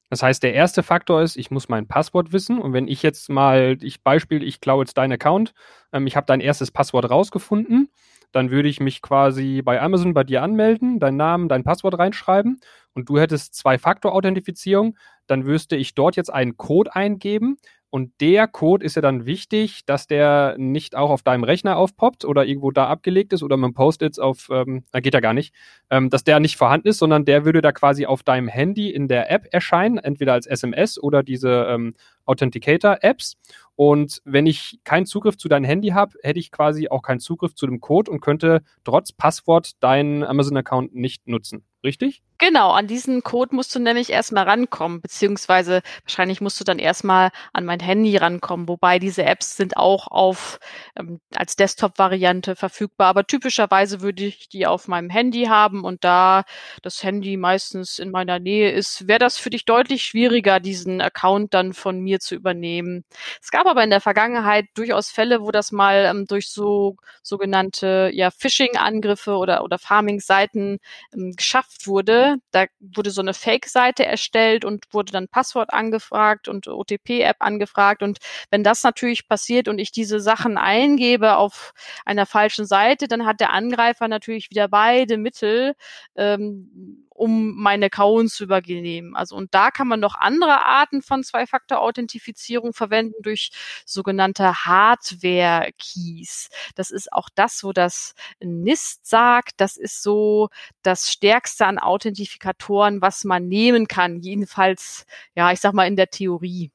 Das 0.09 0.21
heißt, 0.21 0.43
der 0.43 0.53
erste 0.53 0.83
Faktor 0.83 1.23
ist, 1.23 1.35
ich 1.35 1.49
muss 1.49 1.69
mein 1.69 1.87
Passwort 1.87 2.31
wissen. 2.31 2.59
Und 2.59 2.71
wenn 2.73 2.87
ich 2.87 3.01
jetzt 3.01 3.29
mal, 3.29 3.77
ich 3.81 4.03
Beispiel, 4.03 4.43
ich 4.43 4.61
klaue 4.61 4.83
jetzt 4.83 4.97
deinen 4.97 5.13
Account, 5.13 5.53
ähm, 5.91 6.05
ich 6.05 6.15
habe 6.15 6.27
dein 6.27 6.39
erstes 6.39 6.69
Passwort 6.69 7.09
rausgefunden, 7.09 7.89
dann 8.31 8.51
würde 8.51 8.69
ich 8.69 8.79
mich 8.79 9.01
quasi 9.01 9.61
bei 9.63 9.81
Amazon 9.81 10.13
bei 10.13 10.23
dir 10.23 10.43
anmelden, 10.43 10.99
deinen 10.99 11.17
Namen, 11.17 11.49
dein 11.49 11.63
Passwort 11.63 11.97
reinschreiben 11.97 12.59
und 12.93 13.09
du 13.09 13.19
hättest 13.19 13.55
Zwei-Faktor-Authentifizierung, 13.55 14.97
dann 15.27 15.41
müsste 15.41 15.75
ich 15.75 15.95
dort 15.95 16.15
jetzt 16.15 16.33
einen 16.33 16.57
Code 16.57 16.95
eingeben 16.95 17.57
und 17.93 18.11
der 18.21 18.47
Code 18.47 18.83
ist 18.83 18.95
ja 18.95 19.03
dann 19.03 19.27
wichtig, 19.27 19.85
dass 19.85 20.07
der 20.07 20.55
nicht 20.57 20.95
auch 20.95 21.11
auf 21.11 21.21
deinem 21.21 21.43
Rechner 21.43 21.77
aufpoppt 21.77 22.25
oder 22.25 22.43
irgendwo 22.43 22.71
da 22.71 22.87
abgelegt 22.87 23.33
ist 23.33 23.43
oder 23.43 23.55
mit 23.55 23.75
Post-its 23.75 24.17
auf, 24.17 24.49
ähm, 24.51 24.83
da 24.91 24.99
geht 24.99 25.13
ja 25.13 25.19
gar 25.19 25.35
nicht, 25.35 25.53
ähm, 25.91 26.09
dass 26.09 26.23
der 26.23 26.39
nicht 26.39 26.57
vorhanden 26.57 26.87
ist, 26.87 26.97
sondern 26.97 27.23
der 27.23 27.45
würde 27.45 27.61
da 27.61 27.71
quasi 27.71 28.07
auf 28.07 28.23
deinem 28.23 28.47
Handy 28.47 28.89
in 28.89 29.07
der 29.07 29.29
App 29.29 29.45
erscheinen, 29.51 29.99
entweder 29.99 30.33
als 30.33 30.47
SMS 30.47 30.97
oder 30.97 31.21
diese 31.21 31.67
ähm, 31.69 31.93
Authenticator-Apps. 32.25 33.37
Und 33.75 34.23
wenn 34.25 34.47
ich 34.47 34.79
keinen 34.83 35.05
Zugriff 35.05 35.37
zu 35.37 35.47
deinem 35.47 35.65
Handy 35.65 35.89
habe, 35.89 36.17
hätte 36.23 36.39
ich 36.39 36.49
quasi 36.49 36.87
auch 36.87 37.03
keinen 37.03 37.19
Zugriff 37.19 37.53
zu 37.53 37.67
dem 37.67 37.79
Code 37.79 38.09
und 38.09 38.21
könnte 38.21 38.63
trotz 38.83 39.11
Passwort 39.11 39.83
deinen 39.83 40.23
Amazon-Account 40.23 40.95
nicht 40.95 41.27
nutzen. 41.27 41.63
Richtig? 41.83 42.21
Genau, 42.39 42.71
an 42.71 42.87
diesen 42.87 43.23
Code 43.23 43.55
musst 43.55 43.73
du 43.73 43.79
nämlich 43.79 44.09
erstmal 44.09 44.43
rankommen, 44.45 45.01
beziehungsweise 45.01 45.81
wahrscheinlich 46.03 46.41
musst 46.41 46.59
du 46.59 46.63
dann 46.65 46.79
erstmal 46.79 47.29
an 47.53 47.63
mein 47.63 47.79
Handy 47.79 48.17
rankommen, 48.17 48.67
wobei 48.67 48.99
diese 48.99 49.23
Apps 49.23 49.55
sind 49.55 49.77
auch 49.77 50.07
auf 50.07 50.59
ähm, 50.97 51.21
als 51.35 51.55
Desktop-Variante 51.55 52.55
verfügbar, 52.57 53.07
aber 53.07 53.25
typischerweise 53.27 54.01
würde 54.01 54.25
ich 54.25 54.49
die 54.49 54.65
auf 54.67 54.87
meinem 54.89 55.09
Handy 55.09 55.45
haben 55.45 55.83
und 55.85 56.03
da 56.03 56.43
das 56.81 57.01
Handy 57.03 57.37
meistens 57.37 57.99
in 57.99 58.11
meiner 58.11 58.39
Nähe 58.39 58.71
ist, 58.71 59.07
wäre 59.07 59.19
das 59.19 59.37
für 59.37 59.49
dich 59.49 59.63
deutlich 59.65 60.03
schwieriger, 60.03 60.59
diesen 60.59 60.99
Account 61.01 61.53
dann 61.53 61.73
von 61.73 61.99
mir 61.99 62.19
zu 62.19 62.35
übernehmen. 62.35 63.05
Es 63.41 63.51
gab 63.51 63.67
aber 63.67 63.83
in 63.83 63.89
der 63.89 64.01
Vergangenheit 64.01 64.65
durchaus 64.73 65.09
Fälle, 65.11 65.41
wo 65.41 65.51
das 65.51 65.71
mal 65.71 66.05
ähm, 66.05 66.25
durch 66.27 66.49
so 66.49 66.97
sogenannte 67.21 68.09
ja, 68.13 68.31
Phishing-Angriffe 68.31 69.35
oder, 69.37 69.63
oder 69.63 69.77
Farming-Seiten 69.79 70.79
ähm, 71.13 71.33
geschafft 71.37 71.72
wurde. 71.85 72.37
Da 72.51 72.65
wurde 72.79 73.11
so 73.11 73.21
eine 73.21 73.33
Fake-Seite 73.33 74.05
erstellt 74.05 74.65
und 74.65 74.85
wurde 74.91 75.11
dann 75.11 75.27
Passwort 75.27 75.73
angefragt 75.73 76.47
und 76.47 76.67
OTP-App 76.67 77.37
angefragt. 77.39 78.03
Und 78.03 78.19
wenn 78.51 78.63
das 78.63 78.83
natürlich 78.83 79.27
passiert 79.27 79.67
und 79.67 79.79
ich 79.79 79.91
diese 79.91 80.19
Sachen 80.19 80.57
eingebe 80.57 81.35
auf 81.37 81.73
einer 82.05 82.25
falschen 82.25 82.65
Seite, 82.65 83.07
dann 83.07 83.25
hat 83.25 83.39
der 83.39 83.51
Angreifer 83.53 84.07
natürlich 84.07 84.49
wieder 84.49 84.67
beide 84.67 85.17
Mittel, 85.17 85.73
ähm, 86.15 87.02
um 87.13 87.55
meine 87.55 87.85
Accounts 87.85 88.35
zu 88.35 88.43
übernehmen. 88.45 89.15
Also 89.15 89.35
und 89.35 89.53
da 89.53 89.71
kann 89.71 89.87
man 89.87 89.99
noch 89.99 90.15
andere 90.15 90.65
Arten 90.65 91.01
von 91.01 91.23
Zwei-Faktor-Authentifizierung 91.23 92.73
verwenden 92.73 93.21
durch 93.21 93.51
sogenannte 93.85 94.65
Hardware-Keys. 94.65 96.49
Das 96.75 96.91
ist 96.91 97.11
auch 97.13 97.29
das, 97.33 97.63
wo 97.63 97.71
das 97.71 98.15
NIST 98.39 99.05
sagt. 99.05 99.53
Das 99.57 99.77
ist 99.77 100.01
so 100.01 100.49
das 100.81 101.11
Stärkste 101.11 101.65
an 101.65 101.79
Authentifikatoren, 101.79 103.01
was 103.01 103.23
man 103.23 103.47
nehmen 103.47 103.87
kann. 103.87 104.19
Jedenfalls, 104.19 105.05
ja, 105.35 105.51
ich 105.51 105.59
sag 105.59 105.73
mal 105.73 105.87
in 105.87 105.95
der 105.95 106.09
Theorie. 106.09 106.71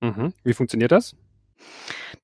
Mhm. 0.00 0.32
Wie 0.44 0.52
funktioniert 0.52 0.92
das? 0.92 1.16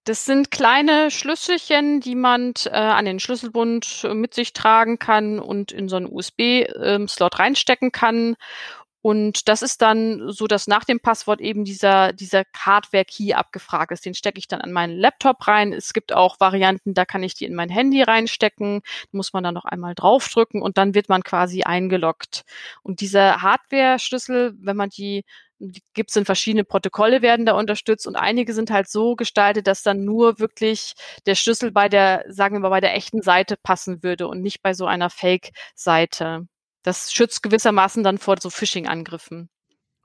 Das 0.04 0.24
sind 0.24 0.50
kleine 0.50 1.10
Schlüsselchen, 1.10 2.00
die 2.00 2.14
man 2.14 2.54
äh, 2.66 2.70
an 2.70 3.04
den 3.04 3.20
Schlüsselbund 3.20 4.08
mit 4.14 4.32
sich 4.34 4.54
tragen 4.54 4.98
kann 4.98 5.38
und 5.38 5.72
in 5.72 5.88
so 5.88 5.96
einen 5.96 6.10
USB-Slot 6.10 7.34
ähm, 7.34 7.38
reinstecken 7.38 7.92
kann. 7.92 8.36
Und 9.02 9.48
das 9.48 9.62
ist 9.62 9.80
dann 9.80 10.30
so, 10.30 10.46
dass 10.46 10.66
nach 10.66 10.84
dem 10.84 11.00
Passwort 11.00 11.40
eben 11.40 11.64
dieser, 11.64 12.12
dieser 12.12 12.44
Hardware-Key 12.54 13.32
abgefragt 13.32 13.92
ist. 13.92 14.04
Den 14.04 14.14
stecke 14.14 14.38
ich 14.38 14.46
dann 14.46 14.60
an 14.60 14.72
meinen 14.72 14.98
Laptop 14.98 15.46
rein. 15.48 15.72
Es 15.72 15.94
gibt 15.94 16.12
auch 16.12 16.38
Varianten, 16.38 16.92
da 16.92 17.06
kann 17.06 17.22
ich 17.22 17.34
die 17.34 17.46
in 17.46 17.54
mein 17.54 17.70
Handy 17.70 18.02
reinstecken. 18.02 18.82
Muss 19.10 19.32
man 19.32 19.42
dann 19.42 19.54
noch 19.54 19.64
einmal 19.64 19.94
draufdrücken 19.94 20.60
und 20.60 20.76
dann 20.76 20.94
wird 20.94 21.08
man 21.08 21.22
quasi 21.22 21.62
eingeloggt. 21.62 22.44
Und 22.82 23.00
dieser 23.00 23.40
Hardware-Schlüssel, 23.40 24.54
wenn 24.58 24.76
man 24.76 24.90
die 24.90 25.24
gibt 25.94 26.10
es 26.10 26.16
in 26.16 26.24
verschiedene 26.24 26.64
Protokolle, 26.64 27.22
werden 27.22 27.46
da 27.46 27.52
unterstützt 27.52 28.06
und 28.06 28.16
einige 28.16 28.54
sind 28.54 28.70
halt 28.70 28.88
so 28.88 29.14
gestaltet, 29.14 29.66
dass 29.66 29.82
dann 29.82 30.04
nur 30.04 30.38
wirklich 30.38 30.94
der 31.26 31.34
Schlüssel 31.34 31.70
bei 31.70 31.88
der, 31.88 32.24
sagen 32.28 32.56
wir 32.56 32.60
mal, 32.60 32.70
bei 32.70 32.80
der 32.80 32.96
echten 32.96 33.22
Seite 33.22 33.56
passen 33.56 34.02
würde 34.02 34.26
und 34.26 34.40
nicht 34.40 34.62
bei 34.62 34.74
so 34.74 34.86
einer 34.86 35.10
Fake-Seite. 35.10 36.46
Das 36.82 37.12
schützt 37.12 37.42
gewissermaßen 37.42 38.02
dann 38.02 38.18
vor 38.18 38.36
so 38.40 38.48
Phishing-Angriffen. 38.48 39.50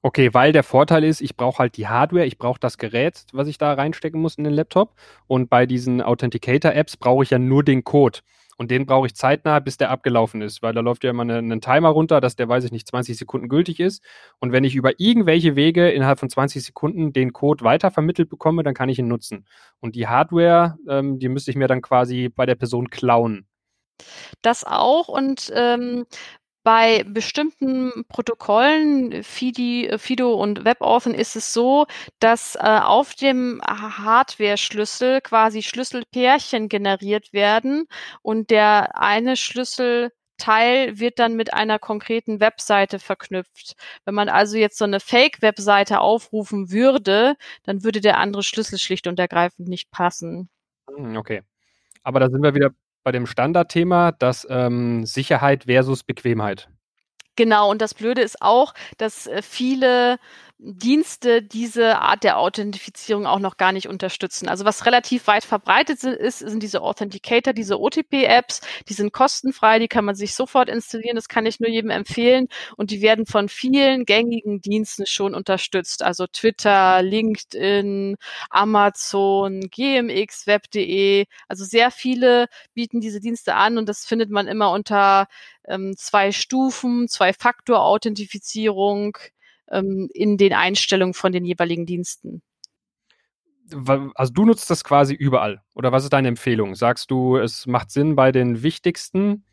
Okay, 0.01 0.35
weil 0.35 0.51
der 0.51 0.61
Vorteil 0.63 1.03
ist, 1.03 1.19
ich 1.21 1.35
brauche 1.35 1.57
halt 1.57 1.77
die 1.77 1.87
Hardware, 1.87 2.27
ich 2.27 2.37
brauche 2.37 2.59
das 2.59 2.77
Gerät, 2.77 3.25
was 3.33 3.47
ich 3.47 3.57
da 3.57 3.73
reinstecken 3.73 4.21
muss 4.21 4.35
in 4.35 4.43
den 4.43 4.53
Laptop. 4.53 4.93
Und 5.25 5.49
bei 5.49 5.65
diesen 5.65 5.99
Authenticator-Apps 5.99 6.97
brauche 6.97 7.23
ich 7.23 7.31
ja 7.31 7.39
nur 7.39 7.63
den 7.63 7.83
Code. 7.83 8.19
Und 8.57 8.71
den 8.71 8.85
brauche 8.85 9.07
ich 9.07 9.15
zeitnah, 9.15 9.59
bis 9.59 9.77
der 9.77 9.89
abgelaufen 9.89 10.41
ist, 10.41 10.61
weil 10.61 10.73
da 10.73 10.81
läuft 10.81 11.03
ja 11.03 11.09
immer 11.09 11.23
ein 11.23 11.61
Timer 11.61 11.89
runter, 11.89 12.21
dass 12.21 12.35
der, 12.35 12.47
weiß 12.47 12.63
ich 12.63 12.71
nicht, 12.71 12.87
20 12.87 13.17
Sekunden 13.17 13.49
gültig 13.49 13.79
ist. 13.79 14.03
Und 14.39 14.51
wenn 14.51 14.63
ich 14.63 14.75
über 14.75 14.99
irgendwelche 14.99 15.55
Wege 15.55 15.89
innerhalb 15.89 16.19
von 16.19 16.29
20 16.29 16.63
Sekunden 16.63 17.11
den 17.11 17.33
Code 17.33 17.63
weitervermittelt 17.65 18.29
bekomme, 18.29 18.63
dann 18.63 18.73
kann 18.73 18.89
ich 18.89 18.99
ihn 18.99 19.07
nutzen. 19.07 19.45
Und 19.79 19.95
die 19.95 20.07
Hardware, 20.07 20.77
ähm, 20.87 21.19
die 21.19 21.29
müsste 21.29 21.51
ich 21.51 21.57
mir 21.57 21.67
dann 21.67 21.81
quasi 21.81 22.29
bei 22.29 22.45
der 22.45 22.55
Person 22.55 22.89
klauen. 22.89 23.45
Das 24.41 24.63
auch 24.63 25.07
und 25.07 25.51
ähm, 25.55 26.05
bei 26.65 27.03
bestimmten 27.07 28.05
Protokollen, 28.09 29.21
FIDI, 29.21 29.97
Fido 29.99 30.33
und 30.33 30.65
WebAuthn 30.65 31.13
ist 31.13 31.35
es 31.35 31.53
so, 31.53 31.85
dass 32.17 32.55
äh, 32.55 32.59
auf 32.59 33.13
dem 33.13 33.61
Hardware-Schlüssel 33.63 35.21
quasi 35.21 35.61
Schlüsselpärchen 35.61 36.67
generiert 36.67 37.33
werden 37.33 37.85
und 38.23 38.49
der 38.49 38.99
eine 38.99 39.37
Schlüsselteil 39.37 40.97
wird 40.97 41.19
dann 41.19 41.35
mit 41.35 41.53
einer 41.53 41.77
konkreten 41.77 42.39
Webseite 42.39 42.97
verknüpft. 42.97 43.75
Wenn 44.03 44.15
man 44.15 44.27
also 44.27 44.57
jetzt 44.57 44.79
so 44.79 44.85
eine 44.85 44.99
Fake-Webseite 44.99 45.99
aufrufen 45.99 46.71
würde, 46.71 47.35
dann 47.61 47.83
würde 47.83 48.01
der 48.01 48.17
andere 48.17 48.41
Schlüssel 48.41 48.79
schlicht 48.79 49.05
und 49.05 49.19
ergreifend 49.19 49.67
nicht 49.67 49.91
passen. 49.91 50.49
Hm, 50.89 51.15
okay. 51.15 51.43
Aber 52.01 52.19
da 52.19 52.27
sind 52.27 52.41
wir 52.41 52.55
wieder 52.55 52.71
bei 53.05 53.13
dem 53.13 53.27
Standardthema, 53.27 54.11
das 54.11 54.45
ähm, 54.49 55.05
Sicherheit 55.05 55.65
versus 55.65 56.03
Bequemheit. 56.03 56.67
Genau, 57.37 57.69
und 57.69 57.81
das 57.81 57.93
Blöde 57.93 58.21
ist 58.21 58.41
auch, 58.41 58.73
dass 58.97 59.27
äh, 59.27 59.41
viele 59.41 60.17
Dienste 60.57 61.41
diese 61.41 61.99
Art 61.99 62.23
der 62.23 62.39
Authentifizierung 62.39 63.27
auch 63.27 63.39
noch 63.39 63.57
gar 63.57 63.73
nicht 63.73 63.89
unterstützen. 63.89 64.47
Also 64.47 64.63
was 64.63 64.85
relativ 64.85 65.27
weit 65.27 65.43
verbreitet 65.43 66.01
ist, 66.05 66.39
sind 66.39 66.63
diese 66.63 66.81
Authenticator, 66.81 67.51
diese 67.51 67.79
OTP-Apps, 67.79 68.61
die 68.87 68.93
sind 68.93 69.11
kostenfrei, 69.11 69.79
die 69.79 69.89
kann 69.89 70.05
man 70.05 70.15
sich 70.15 70.33
sofort 70.33 70.69
installieren, 70.69 71.17
das 71.17 71.27
kann 71.27 71.45
ich 71.45 71.59
nur 71.59 71.69
jedem 71.69 71.89
empfehlen. 71.89 72.47
Und 72.77 72.91
die 72.91 73.01
werden 73.01 73.25
von 73.25 73.49
vielen 73.49 74.05
gängigen 74.05 74.61
Diensten 74.61 75.05
schon 75.05 75.35
unterstützt, 75.35 76.01
also 76.01 76.25
Twitter, 76.25 77.01
LinkedIn, 77.01 78.15
Amazon, 78.49 79.59
GMX, 79.69 80.47
Web.de, 80.47 81.25
also 81.49 81.65
sehr 81.65 81.91
viele 81.91 82.47
bieten 82.73 83.01
diese 83.01 83.19
Dienste 83.19 83.55
an 83.55 83.77
und 83.77 83.89
das 83.89 84.05
findet 84.05 84.29
man 84.29 84.47
immer 84.47 84.71
unter 84.71 85.27
ähm, 85.67 85.95
zwei 85.97 86.31
Stufen, 86.31 87.07
Zwei-Faktor-Authentifizierung, 87.07 89.17
ähm, 89.71 90.09
in 90.13 90.37
den 90.37 90.53
Einstellungen 90.53 91.13
von 91.13 91.31
den 91.31 91.45
jeweiligen 91.45 91.85
Diensten. 91.85 92.41
Also 94.13 94.31
du 94.31 94.45
nutzt 94.45 94.69
das 94.69 94.83
quasi 94.83 95.15
überall. 95.15 95.63
Oder 95.73 95.91
was 95.91 96.03
ist 96.03 96.13
deine 96.13 96.27
Empfehlung? 96.27 96.75
Sagst 96.75 97.09
du, 97.09 97.37
es 97.37 97.65
macht 97.65 97.89
Sinn 97.89 98.15
bei 98.15 98.31
den 98.31 98.61
wichtigsten 98.61 99.43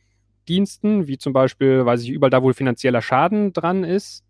Diensten, 0.48 1.06
wie 1.06 1.18
zum 1.18 1.32
Beispiel, 1.32 1.86
weiß 1.86 2.02
ich, 2.02 2.10
überall 2.10 2.30
da, 2.30 2.42
wo 2.42 2.52
finanzieller 2.52 3.00
Schaden 3.00 3.52
dran 3.52 3.84
ist? 3.84 4.24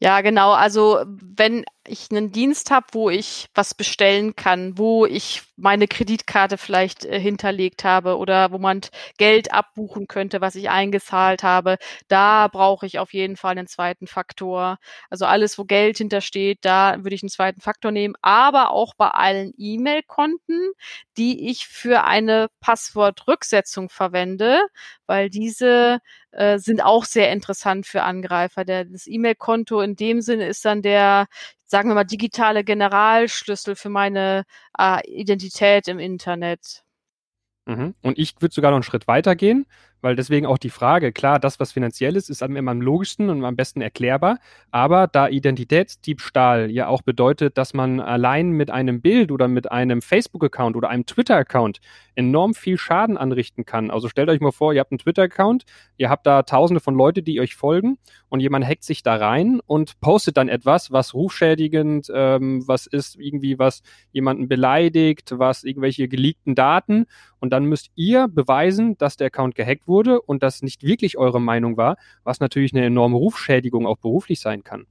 Ja, 0.00 0.20
genau. 0.20 0.52
Also 0.52 1.02
wenn 1.06 1.64
ich 1.86 2.08
einen 2.10 2.30
Dienst 2.32 2.70
habe, 2.70 2.86
wo 2.92 3.10
ich 3.10 3.46
was 3.54 3.74
bestellen 3.74 4.36
kann, 4.36 4.76
wo 4.78 5.06
ich 5.06 5.42
meine 5.56 5.88
Kreditkarte 5.88 6.58
vielleicht 6.58 7.04
äh, 7.04 7.18
hinterlegt 7.18 7.82
habe 7.84 8.16
oder 8.18 8.52
wo 8.52 8.58
man 8.58 8.82
Geld 9.16 9.52
abbuchen 9.52 10.06
könnte, 10.06 10.40
was 10.40 10.54
ich 10.54 10.70
eingezahlt 10.70 11.42
habe, 11.42 11.76
da 12.08 12.48
brauche 12.48 12.86
ich 12.86 12.98
auf 12.98 13.12
jeden 13.14 13.36
Fall 13.36 13.52
einen 13.52 13.66
zweiten 13.66 14.06
Faktor. 14.06 14.78
Also 15.10 15.24
alles, 15.24 15.58
wo 15.58 15.64
Geld 15.64 15.98
hintersteht, 15.98 16.58
da 16.62 16.96
würde 16.98 17.14
ich 17.16 17.22
einen 17.22 17.30
zweiten 17.30 17.60
Faktor 17.60 17.90
nehmen, 17.90 18.14
aber 18.22 18.70
auch 18.70 18.94
bei 18.96 19.08
allen 19.08 19.52
E-Mail-Konten, 19.56 20.72
die 21.16 21.48
ich 21.50 21.66
für 21.66 22.04
eine 22.04 22.48
Passwortrücksetzung 22.60 23.88
verwende, 23.88 24.60
weil 25.06 25.30
diese 25.30 25.98
äh, 26.32 26.58
sind 26.58 26.82
auch 26.82 27.04
sehr 27.04 27.32
interessant 27.32 27.86
für 27.86 28.02
Angreifer. 28.02 28.64
Der, 28.64 28.84
das 28.84 29.06
E-Mail-Konto 29.06 29.80
in 29.80 29.96
dem 29.96 30.20
Sinne 30.20 30.46
ist 30.46 30.64
dann 30.64 30.82
der, 30.82 31.26
sagen 31.64 31.88
wir 31.88 31.94
mal, 31.94 32.04
digitale 32.04 32.64
Generalschlüssel 32.64 33.76
für 33.76 33.88
meine 33.88 34.44
äh, 34.78 35.00
Identität 35.08 35.88
im 35.88 35.98
Internet. 35.98 36.82
Mhm. 37.66 37.94
Und 38.02 38.18
ich 38.18 38.34
würde 38.40 38.54
sogar 38.54 38.70
noch 38.70 38.76
einen 38.76 38.82
Schritt 38.82 39.06
weiter 39.08 39.36
gehen 39.36 39.66
weil 40.00 40.16
deswegen 40.16 40.46
auch 40.46 40.58
die 40.58 40.70
Frage, 40.70 41.12
klar, 41.12 41.38
das, 41.38 41.60
was 41.60 41.72
finanziell 41.72 42.16
ist, 42.16 42.30
ist 42.30 42.42
immer 42.42 42.70
am 42.70 42.80
logischsten 42.80 43.30
und 43.30 43.44
am 43.44 43.56
besten 43.56 43.80
erklärbar, 43.80 44.38
aber 44.70 45.06
da 45.06 45.28
Identitätsdiebstahl 45.28 46.70
ja 46.70 46.88
auch 46.88 47.02
bedeutet, 47.02 47.58
dass 47.58 47.74
man 47.74 48.00
allein 48.00 48.50
mit 48.50 48.70
einem 48.70 49.00
Bild 49.00 49.32
oder 49.32 49.48
mit 49.48 49.70
einem 49.70 50.02
Facebook-Account 50.02 50.76
oder 50.76 50.88
einem 50.88 51.06
Twitter-Account 51.06 51.80
enorm 52.14 52.54
viel 52.54 52.78
Schaden 52.78 53.16
anrichten 53.16 53.64
kann. 53.64 53.90
Also 53.90 54.08
stellt 54.08 54.28
euch 54.28 54.40
mal 54.40 54.52
vor, 54.52 54.72
ihr 54.72 54.80
habt 54.80 54.92
einen 54.92 54.98
Twitter-Account, 54.98 55.64
ihr 55.96 56.10
habt 56.10 56.26
da 56.26 56.42
tausende 56.42 56.80
von 56.80 56.94
Leute, 56.94 57.22
die 57.22 57.40
euch 57.40 57.54
folgen 57.54 57.98
und 58.28 58.40
jemand 58.40 58.66
hackt 58.66 58.84
sich 58.84 59.02
da 59.02 59.16
rein 59.16 59.60
und 59.66 60.00
postet 60.00 60.36
dann 60.36 60.48
etwas, 60.48 60.92
was 60.92 61.14
rufschädigend, 61.14 62.10
ähm, 62.14 62.66
was 62.66 62.86
ist 62.86 63.16
irgendwie, 63.16 63.58
was 63.58 63.82
jemanden 64.12 64.48
beleidigt, 64.48 65.38
was 65.38 65.64
irgendwelche 65.64 66.08
geleakten 66.08 66.54
Daten 66.54 67.06
und 67.40 67.50
dann 67.50 67.64
müsst 67.64 67.90
ihr 67.94 68.28
beweisen, 68.28 68.96
dass 68.98 69.16
der 69.16 69.28
Account 69.28 69.54
gehackt 69.54 69.86
wurde 69.88 70.20
und 70.20 70.42
das 70.42 70.62
nicht 70.62 70.82
wirklich 70.82 71.18
eure 71.18 71.40
Meinung 71.40 71.76
war, 71.76 71.96
was 72.24 72.40
natürlich 72.40 72.72
eine 72.72 72.84
enorme 72.84 73.16
Rufschädigung 73.16 73.86
auch 73.86 73.98
beruflich 73.98 74.40
sein 74.40 74.62
kann. 74.62 74.86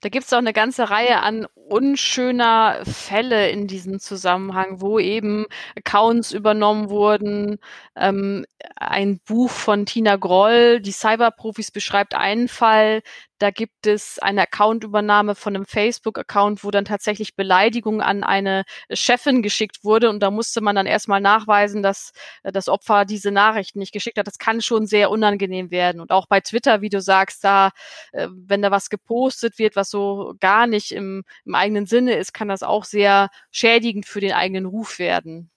Da 0.00 0.08
gibt 0.08 0.24
es 0.24 0.32
auch 0.32 0.38
eine 0.38 0.52
ganze 0.52 0.90
Reihe 0.90 1.20
an 1.22 1.46
unschöner 1.54 2.80
Fälle 2.84 3.50
in 3.50 3.66
diesem 3.66 4.00
Zusammenhang, 4.00 4.80
wo 4.80 4.98
eben 4.98 5.46
Accounts 5.76 6.32
übernommen 6.32 6.88
wurden. 6.88 7.58
Ähm, 7.96 8.46
ein 8.76 9.20
Buch 9.26 9.50
von 9.50 9.84
Tina 9.86 10.16
Groll, 10.16 10.80
die 10.80 10.92
Cyberprofis, 10.92 11.70
beschreibt 11.70 12.14
einen 12.14 12.48
Fall, 12.48 13.02
da 13.38 13.50
gibt 13.50 13.86
es 13.86 14.18
eine 14.18 14.42
Accountübernahme 14.42 15.34
von 15.34 15.54
einem 15.54 15.66
Facebook-Account, 15.66 16.64
wo 16.64 16.70
dann 16.70 16.84
tatsächlich 16.84 17.36
Beleidigung 17.36 18.02
an 18.02 18.24
eine 18.24 18.64
Chefin 18.92 19.42
geschickt 19.42 19.84
wurde. 19.84 20.10
Und 20.10 20.20
da 20.20 20.30
musste 20.30 20.60
man 20.60 20.76
dann 20.76 20.86
erstmal 20.86 21.20
nachweisen, 21.20 21.82
dass 21.82 22.12
äh, 22.42 22.52
das 22.52 22.68
Opfer 22.68 23.04
diese 23.04 23.30
Nachrichten 23.30 23.78
nicht 23.78 23.92
geschickt 23.92 24.18
hat. 24.18 24.26
Das 24.26 24.38
kann 24.38 24.60
schon 24.60 24.86
sehr 24.86 25.10
unangenehm 25.10 25.70
werden. 25.70 26.00
Und 26.00 26.10
auch 26.10 26.26
bei 26.26 26.40
Twitter, 26.40 26.80
wie 26.80 26.90
du 26.90 27.00
sagst, 27.00 27.44
da, 27.44 27.70
äh, 28.12 28.28
wenn 28.30 28.62
da 28.62 28.70
was 28.70 28.90
gepostet 28.90 29.58
wird, 29.58 29.76
was 29.76 29.90
so 29.90 30.34
gar 30.40 30.66
nicht 30.66 30.92
im, 30.92 31.24
im 31.44 31.54
eigenen 31.54 31.86
Sinne 31.86 32.14
ist, 32.14 32.34
kann 32.34 32.48
das 32.48 32.62
auch 32.62 32.84
sehr 32.84 33.28
schädigend 33.50 34.06
für 34.06 34.20
den 34.20 34.32
eigenen 34.32 34.66
Ruf 34.66 34.98
werden. 34.98 35.50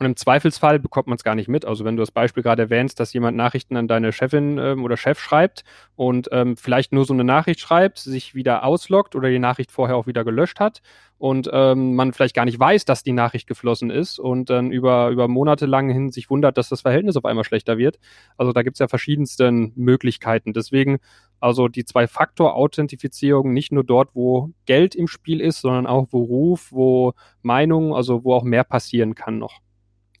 Und 0.00 0.06
im 0.06 0.16
Zweifelsfall 0.16 0.80
bekommt 0.80 1.06
man 1.06 1.14
es 1.14 1.22
gar 1.22 1.36
nicht 1.36 1.46
mit. 1.46 1.64
Also 1.64 1.84
wenn 1.84 1.94
du 1.94 2.02
das 2.02 2.10
Beispiel 2.10 2.42
gerade 2.42 2.62
erwähnst, 2.62 2.98
dass 2.98 3.12
jemand 3.12 3.36
Nachrichten 3.36 3.76
an 3.76 3.86
deine 3.86 4.12
Chefin 4.12 4.58
ähm, 4.58 4.82
oder 4.82 4.96
Chef 4.96 5.20
schreibt 5.20 5.62
und 5.94 6.28
ähm, 6.32 6.56
vielleicht 6.56 6.92
nur 6.92 7.04
so 7.04 7.14
eine 7.14 7.22
Nachricht 7.22 7.60
schreibt, 7.60 7.98
sich 7.98 8.34
wieder 8.34 8.64
ausloggt 8.64 9.14
oder 9.14 9.28
die 9.28 9.38
Nachricht 9.38 9.70
vorher 9.70 9.96
auch 9.96 10.08
wieder 10.08 10.24
gelöscht 10.24 10.58
hat 10.58 10.82
und 11.16 11.48
ähm, 11.52 11.94
man 11.94 12.12
vielleicht 12.12 12.34
gar 12.34 12.44
nicht 12.44 12.58
weiß, 12.58 12.84
dass 12.86 13.04
die 13.04 13.12
Nachricht 13.12 13.46
geflossen 13.46 13.90
ist 13.90 14.18
und 14.18 14.50
dann 14.50 14.72
über, 14.72 15.10
über 15.10 15.28
Monate 15.28 15.66
lang 15.66 15.88
hin 15.88 16.10
sich 16.10 16.28
wundert, 16.28 16.58
dass 16.58 16.68
das 16.68 16.80
Verhältnis 16.80 17.16
auf 17.16 17.24
einmal 17.24 17.44
schlechter 17.44 17.78
wird. 17.78 18.00
Also 18.36 18.52
da 18.52 18.62
gibt 18.62 18.74
es 18.74 18.80
ja 18.80 18.88
verschiedenste 18.88 19.52
Möglichkeiten. 19.52 20.52
Deswegen 20.52 20.98
also 21.38 21.68
die 21.68 21.84
Zwei-Faktor-Authentifizierung 21.84 23.52
nicht 23.52 23.70
nur 23.70 23.84
dort, 23.84 24.10
wo 24.14 24.50
Geld 24.66 24.96
im 24.96 25.06
Spiel 25.06 25.40
ist, 25.40 25.60
sondern 25.60 25.86
auch 25.86 26.08
wo 26.10 26.24
Ruf, 26.24 26.72
wo 26.72 27.12
Meinung, 27.42 27.94
also 27.94 28.24
wo 28.24 28.34
auch 28.34 28.44
mehr 28.44 28.64
passieren 28.64 29.14
kann 29.14 29.38
noch 29.38 29.63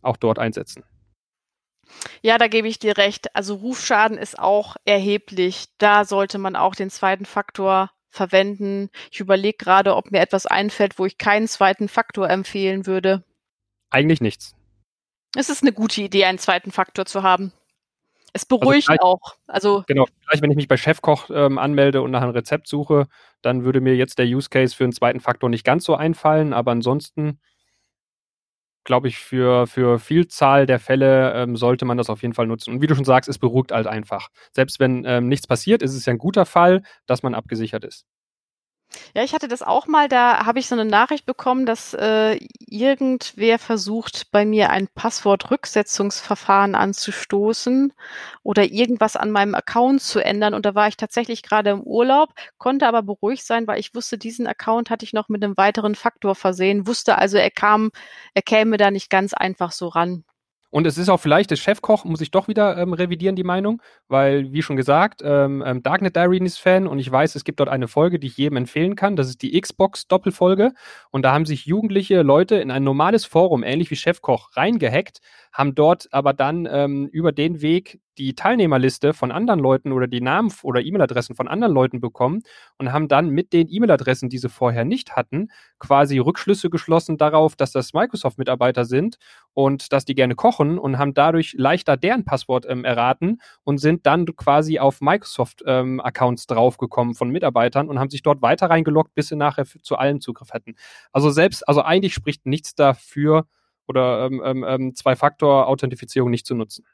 auch 0.04 0.16
dort 0.16 0.38
einsetzen. 0.38 0.84
Ja, 2.22 2.38
da 2.38 2.48
gebe 2.48 2.68
ich 2.68 2.78
dir 2.78 2.96
recht. 2.96 3.34
Also 3.36 3.56
Rufschaden 3.56 4.18
ist 4.18 4.38
auch 4.38 4.76
erheblich. 4.84 5.66
Da 5.78 6.04
sollte 6.04 6.38
man 6.38 6.56
auch 6.56 6.74
den 6.74 6.90
zweiten 6.90 7.26
Faktor 7.26 7.90
verwenden. 8.08 8.90
Ich 9.10 9.20
überlege 9.20 9.58
gerade, 9.58 9.96
ob 9.96 10.10
mir 10.10 10.20
etwas 10.20 10.46
einfällt, 10.46 10.98
wo 10.98 11.04
ich 11.04 11.18
keinen 11.18 11.48
zweiten 11.48 11.88
Faktor 11.88 12.30
empfehlen 12.30 12.86
würde. 12.86 13.24
Eigentlich 13.90 14.20
nichts. 14.20 14.54
Es 15.36 15.50
ist 15.50 15.62
eine 15.62 15.72
gute 15.72 16.00
Idee, 16.00 16.24
einen 16.24 16.38
zweiten 16.38 16.70
Faktor 16.70 17.06
zu 17.06 17.22
haben. 17.22 17.52
Es 18.32 18.42
also 18.42 18.58
beruhigt 18.58 18.88
also 18.88 19.02
auch. 19.02 19.36
Also 19.46 19.84
genau, 19.86 20.06
vielleicht 20.20 20.42
wenn 20.42 20.50
ich 20.50 20.56
mich 20.56 20.68
bei 20.68 20.76
Chefkoch 20.76 21.30
ähm, 21.30 21.58
anmelde 21.58 22.02
und 22.02 22.10
nach 22.10 22.22
einem 22.22 22.32
Rezept 22.32 22.66
suche, 22.66 23.06
dann 23.42 23.64
würde 23.64 23.80
mir 23.80 23.94
jetzt 23.94 24.18
der 24.18 24.26
Use 24.26 24.48
Case 24.48 24.74
für 24.74 24.84
einen 24.84 24.92
zweiten 24.92 25.20
Faktor 25.20 25.50
nicht 25.50 25.64
ganz 25.64 25.84
so 25.84 25.94
einfallen, 25.94 26.52
aber 26.52 26.72
ansonsten 26.72 27.40
glaube 28.84 29.08
ich, 29.08 29.18
für, 29.18 29.66
für 29.66 29.98
Vielzahl 29.98 30.66
der 30.66 30.78
Fälle 30.78 31.32
ähm, 31.34 31.56
sollte 31.56 31.84
man 31.84 31.96
das 31.98 32.10
auf 32.10 32.22
jeden 32.22 32.34
Fall 32.34 32.46
nutzen. 32.46 32.74
Und 32.74 32.82
wie 32.82 32.86
du 32.86 32.94
schon 32.94 33.04
sagst, 33.04 33.28
es 33.28 33.38
beruhigt 33.38 33.72
halt 33.72 33.86
einfach. 33.86 34.28
Selbst 34.52 34.80
wenn 34.80 35.04
ähm, 35.06 35.28
nichts 35.28 35.46
passiert, 35.46 35.82
ist 35.82 35.94
es 35.94 36.06
ja 36.06 36.12
ein 36.12 36.18
guter 36.18 36.46
Fall, 36.46 36.82
dass 37.06 37.22
man 37.22 37.34
abgesichert 37.34 37.84
ist. 37.84 38.04
Ja, 39.14 39.22
ich 39.22 39.32
hatte 39.32 39.48
das 39.48 39.62
auch 39.62 39.86
mal, 39.86 40.08
da 40.08 40.44
habe 40.46 40.58
ich 40.58 40.68
so 40.68 40.74
eine 40.74 40.84
Nachricht 40.84 41.26
bekommen, 41.26 41.66
dass 41.66 41.94
äh, 41.94 42.38
irgendwer 42.66 43.58
versucht, 43.58 44.30
bei 44.32 44.44
mir 44.44 44.70
ein 44.70 44.88
Passwortrücksetzungsverfahren 44.94 46.74
anzustoßen 46.74 47.92
oder 48.42 48.64
irgendwas 48.64 49.16
an 49.16 49.30
meinem 49.30 49.54
Account 49.54 50.02
zu 50.02 50.20
ändern. 50.20 50.54
Und 50.54 50.66
da 50.66 50.74
war 50.74 50.88
ich 50.88 50.96
tatsächlich 50.96 51.42
gerade 51.42 51.70
im 51.70 51.82
Urlaub, 51.82 52.30
konnte 52.58 52.86
aber 52.88 53.02
beruhigt 53.02 53.44
sein, 53.44 53.66
weil 53.66 53.78
ich 53.80 53.94
wusste, 53.94 54.18
diesen 54.18 54.46
Account 54.46 54.90
hatte 54.90 55.04
ich 55.04 55.12
noch 55.12 55.28
mit 55.28 55.44
einem 55.44 55.56
weiteren 55.56 55.94
Faktor 55.94 56.34
versehen, 56.34 56.86
wusste 56.86 57.16
also, 57.18 57.36
er 57.36 57.50
kam, 57.50 57.90
er 58.34 58.42
käme 58.42 58.76
da 58.76 58.90
nicht 58.90 59.10
ganz 59.10 59.34
einfach 59.34 59.72
so 59.72 59.88
ran. 59.88 60.24
Und 60.74 60.88
es 60.88 60.98
ist 60.98 61.08
auch 61.08 61.20
vielleicht, 61.20 61.52
der 61.52 61.56
Chefkoch 61.56 62.04
muss 62.04 62.20
ich 62.20 62.32
doch 62.32 62.48
wieder 62.48 62.76
ähm, 62.76 62.94
revidieren, 62.94 63.36
die 63.36 63.44
Meinung, 63.44 63.80
weil, 64.08 64.52
wie 64.52 64.60
schon 64.60 64.74
gesagt, 64.74 65.22
ähm, 65.24 65.62
ähm, 65.64 65.84
Darknet 65.84 66.16
Diary 66.16 66.38
ist 66.38 66.58
Fan 66.58 66.88
und 66.88 66.98
ich 66.98 67.08
weiß, 67.08 67.36
es 67.36 67.44
gibt 67.44 67.60
dort 67.60 67.68
eine 67.68 67.86
Folge, 67.86 68.18
die 68.18 68.26
ich 68.26 68.36
jedem 68.36 68.56
empfehlen 68.56 68.96
kann. 68.96 69.14
Das 69.14 69.28
ist 69.28 69.42
die 69.42 69.60
Xbox-Doppelfolge. 69.60 70.72
Und 71.12 71.22
da 71.22 71.32
haben 71.32 71.46
sich 71.46 71.64
jugendliche 71.66 72.22
Leute 72.22 72.56
in 72.56 72.72
ein 72.72 72.82
normales 72.82 73.24
Forum, 73.24 73.62
ähnlich 73.62 73.92
wie 73.92 73.94
Chefkoch, 73.94 74.56
reingehackt, 74.56 75.20
haben 75.52 75.76
dort 75.76 76.08
aber 76.10 76.32
dann 76.32 76.66
ähm, 76.68 77.06
über 77.06 77.30
den 77.30 77.62
Weg 77.62 78.00
die 78.18 78.34
Teilnehmerliste 78.34 79.12
von 79.12 79.32
anderen 79.32 79.60
Leuten 79.60 79.92
oder 79.92 80.06
die 80.06 80.20
Namen 80.20 80.52
oder 80.62 80.80
E-Mail-Adressen 80.80 81.34
von 81.34 81.48
anderen 81.48 81.72
Leuten 81.72 82.00
bekommen 82.00 82.42
und 82.78 82.92
haben 82.92 83.08
dann 83.08 83.30
mit 83.30 83.52
den 83.52 83.68
E-Mail-Adressen, 83.68 84.28
die 84.28 84.38
sie 84.38 84.48
vorher 84.48 84.84
nicht 84.84 85.16
hatten, 85.16 85.48
quasi 85.78 86.18
Rückschlüsse 86.18 86.70
geschlossen 86.70 87.18
darauf, 87.18 87.56
dass 87.56 87.72
das 87.72 87.92
Microsoft-Mitarbeiter 87.92 88.84
sind 88.84 89.16
und 89.52 89.92
dass 89.92 90.04
die 90.04 90.14
gerne 90.14 90.34
kochen 90.34 90.78
und 90.78 90.98
haben 90.98 91.14
dadurch 91.14 91.54
leichter 91.56 91.96
deren 91.96 92.24
Passwort 92.24 92.66
ähm, 92.68 92.84
erraten 92.84 93.40
und 93.64 93.78
sind 93.78 94.06
dann 94.06 94.26
quasi 94.26 94.78
auf 94.78 95.00
Microsoft-Accounts 95.00 96.46
ähm, 96.48 96.54
draufgekommen 96.54 97.14
von 97.14 97.30
Mitarbeitern 97.30 97.88
und 97.88 97.98
haben 97.98 98.10
sich 98.10 98.22
dort 98.22 98.42
weiter 98.42 98.70
reingeloggt, 98.70 99.14
bis 99.14 99.28
sie 99.28 99.36
nachher 99.36 99.64
zu 99.64 99.96
allen 99.96 100.20
Zugriff 100.20 100.52
hätten. 100.52 100.74
Also 101.12 101.30
selbst, 101.30 101.66
also 101.68 101.82
eigentlich 101.82 102.14
spricht 102.14 102.46
nichts 102.46 102.74
dafür 102.74 103.46
oder 103.86 104.26
ähm, 104.26 104.42
ähm, 104.44 104.64
ähm 104.66 104.94
Zwei-Faktor-Authentifizierung 104.94 106.30
nicht 106.30 106.46
zu 106.46 106.54
nutzen. 106.54 106.84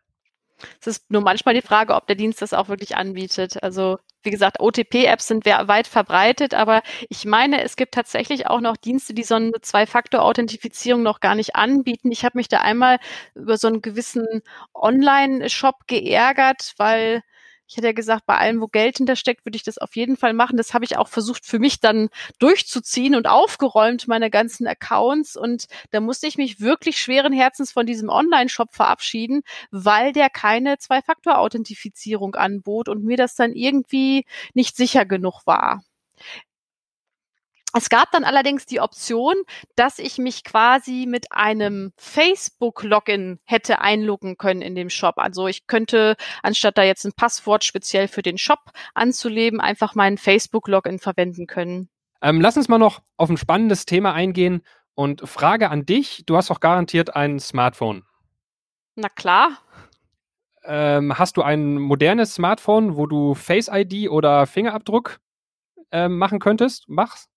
Es 0.81 0.87
ist 0.87 1.11
nur 1.11 1.23
manchmal 1.23 1.55
die 1.55 1.63
Frage, 1.63 1.95
ob 1.95 2.07
der 2.07 2.17
Dienst 2.17 2.43
das 2.43 2.53
auch 2.53 2.69
wirklich 2.69 2.97
anbietet. 2.97 3.63
Also 3.63 3.99
wie 4.23 4.31
gesagt, 4.31 4.61
OTP-Apps 4.61 5.29
sind 5.29 5.47
weit 5.47 5.87
verbreitet, 5.87 6.53
aber 6.53 6.83
ich 7.09 7.25
meine, 7.25 7.63
es 7.63 7.77
gibt 7.77 7.95
tatsächlich 7.95 8.47
auch 8.49 8.61
noch 8.61 8.77
Dienste, 8.77 9.15
die 9.15 9.23
so 9.23 9.37
eine 9.37 9.53
Zwei-Faktor-Authentifizierung 9.61 11.03
noch 11.03 11.21
gar 11.21 11.35
nicht 11.35 11.57
anbieten. 11.57 12.13
Ich 12.13 12.25
habe 12.25 12.37
mich 12.37 12.49
da 12.49 12.59
einmal 12.61 12.99
über 13.35 13.57
so 13.57 13.69
einen 13.69 13.81
gewissen 13.81 14.27
Online-Shop 14.75 15.87
geärgert, 15.87 16.75
weil 16.77 17.23
ich 17.71 17.77
hätte 17.77 17.87
ja 17.87 17.93
gesagt, 17.93 18.27
bei 18.27 18.37
allem, 18.37 18.61
wo 18.61 18.67
Geld 18.67 18.97
hintersteckt, 18.97 19.47
würde 19.47 19.55
ich 19.55 19.63
das 19.63 19.79
auf 19.79 19.95
jeden 19.95 20.17
Fall 20.17 20.33
machen. 20.33 20.57
Das 20.57 20.75
habe 20.75 20.85
ich 20.85 20.97
auch 20.97 21.07
versucht 21.07 21.47
für 21.47 21.61
mich 21.61 21.79
dann 21.79 22.09
durchzuziehen 22.41 23.15
und 23.15 23.29
aufgeräumt, 23.29 24.09
meine 24.09 24.29
ganzen 24.29 24.67
Accounts. 24.67 25.37
Und 25.37 25.67
da 25.93 26.01
musste 26.01 26.27
ich 26.27 26.37
mich 26.37 26.61
wirklich 26.61 26.99
schweren 27.01 27.33
Herzens 27.33 27.71
von 27.71 27.87
diesem 27.87 28.09
Online-Shop 28.09 28.75
verabschieden, 28.75 29.43
weil 29.71 30.13
der 30.13 30.31
keine 30.31 30.79
Zwei-Faktor-Authentifizierung 30.79 32.35
anbot 32.35 32.89
und 32.89 33.05
mir 33.05 33.17
das 33.17 33.37
dann 33.37 33.53
irgendwie 33.53 34.25
nicht 34.53 34.77
sicher 34.77 35.05
genug 35.07 35.47
war. 35.47 35.85
Es 37.73 37.89
gab 37.89 38.11
dann 38.11 38.25
allerdings 38.25 38.67
die 38.67 38.81
Option, 38.81 39.35
dass 39.77 39.99
ich 39.99 40.19
mich 40.19 40.43
quasi 40.43 41.07
mit 41.09 41.31
einem 41.31 41.93
Facebook-Login 41.97 43.39
hätte 43.45 43.81
einloggen 43.81 44.37
können 44.37 44.61
in 44.61 44.75
dem 44.75 44.91
Shop. 44.91 45.15
Also 45.19 45.47
ich 45.47 45.67
könnte, 45.67 46.17
anstatt 46.43 46.79
da 46.79 46.83
jetzt 46.83 47.05
ein 47.05 47.13
Passwort 47.13 47.63
speziell 47.65 48.09
für 48.09 48.23
den 48.23 48.39
Shop 48.39 48.59
anzuleben, 48.95 49.61
einfach 49.61 49.95
meinen 49.95 50.19
Facebook-Login 50.19 50.99
verwenden 50.99 51.47
können. 51.47 51.89
Ähm, 52.23 52.41
lass 52.41 52.57
uns 52.57 52.69
mal 52.69 52.79
noch 52.79 53.01
auf 53.17 53.31
ein 53.31 53.37
spannendes 53.37 53.87
Thema 53.87 54.13
eingehen 54.13 54.63
und 54.95 55.27
Frage 55.29 55.71
an 55.71 55.87
dich. 55.87 56.25
Du 56.27 56.37
hast 56.37 56.51
doch 56.51 56.61
garantiert 56.61 57.15
ein 57.15 57.39
Smartphone. 57.39 58.05
Na 58.97 59.09
klar. 59.09 59.59
Ähm, 60.65 61.19
hast 61.19 61.37
du 61.37 61.43
ein 61.43 61.77
modernes 61.77 62.35
Smartphone, 62.35 62.97
wo 62.97 63.07
du 63.07 63.35
Face 63.35 63.71
ID 63.73 64.11
oder 64.11 64.47
Fingerabdruck 64.47 65.21
ähm, 65.91 66.19
machen 66.19 66.39
könntest? 66.39 66.89
Machst? 66.89 67.30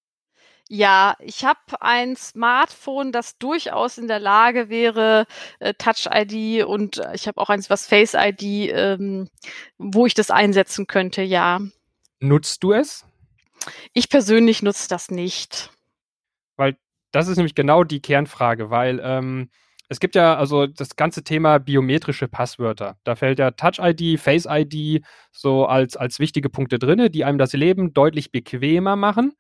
Ja, 0.76 1.18
ich 1.20 1.46
habe 1.46 1.60
ein 1.82 2.16
Smartphone, 2.16 3.12
das 3.12 3.38
durchaus 3.38 4.00
in 4.00 4.08
der 4.08 4.18
Lage 4.18 4.70
wäre, 4.70 5.28
äh, 5.60 5.76
Touch 5.76 6.10
ID 6.12 6.66
und 6.66 6.98
äh, 6.98 7.14
ich 7.14 7.28
habe 7.28 7.40
auch 7.40 7.52
eins, 7.52 7.70
was 7.70 7.86
Face 7.86 8.16
ID, 8.16 8.72
ähm, 8.74 9.30
wo 9.78 10.08
ich 10.08 10.16
das 10.16 10.32
einsetzen 10.32 10.88
könnte, 10.88 11.22
ja. 11.22 11.62
Nutzt 12.22 12.64
du 12.64 12.74
es? 12.74 13.06
Ich 13.94 14.10
persönlich 14.10 14.64
nutze 14.64 14.90
das 14.90 15.12
nicht. 15.12 15.70
Weil 16.56 16.76
das 17.12 17.28
ist 17.28 17.38
nämlich 17.38 17.54
genau 17.54 17.84
die 17.84 18.02
Kernfrage, 18.02 18.72
weil 18.72 19.00
ähm, 19.04 19.52
es 19.90 20.00
gibt 20.00 20.16
ja 20.16 20.36
also 20.36 20.66
das 20.66 20.96
ganze 20.96 21.24
Thema 21.24 21.60
biometrische 21.60 22.28
Passwörter. 22.28 22.98
Da 23.04 23.16
fällt 23.16 23.38
ja 23.38 23.52
Touch 23.52 23.78
ID, 23.78 24.20
Face 24.20 24.48
ID 24.50 25.06
so 25.32 25.68
als, 25.68 25.96
als 25.96 26.18
wichtige 26.18 26.50
Punkte 26.50 26.80
drin, 26.80 27.12
die 27.12 27.26
einem 27.26 27.38
das 27.38 27.54
Leben 27.54 27.94
deutlich 27.94 28.32
bequemer 28.32 28.96
machen 28.96 29.34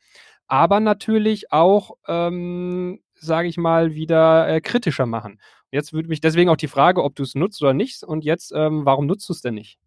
aber 0.48 0.80
natürlich 0.80 1.52
auch, 1.52 1.98
ähm, 2.08 3.02
sage 3.16 3.48
ich 3.48 3.58
mal, 3.58 3.94
wieder 3.94 4.48
äh, 4.48 4.62
kritischer 4.62 5.06
machen. 5.06 5.40
Jetzt 5.72 5.94
würde 5.94 6.10
mich 6.10 6.22
deswegen 6.22 6.50
auch 6.50 6.58
die 6.58 6.68
Frage, 6.68 7.04
ob 7.04 7.16
du 7.16 7.24
es 7.24 7.36
nutzt 7.36 7.62
oder 7.62 7.74
nicht. 7.74 8.04
Und 8.04 8.24
jetzt, 8.24 8.52
ähm, 8.56 8.86
warum 8.86 9.08
nutzt 9.08 9.28
du 9.28 9.34
es 9.34 9.42
denn 9.42 9.56
nicht? 9.56 9.80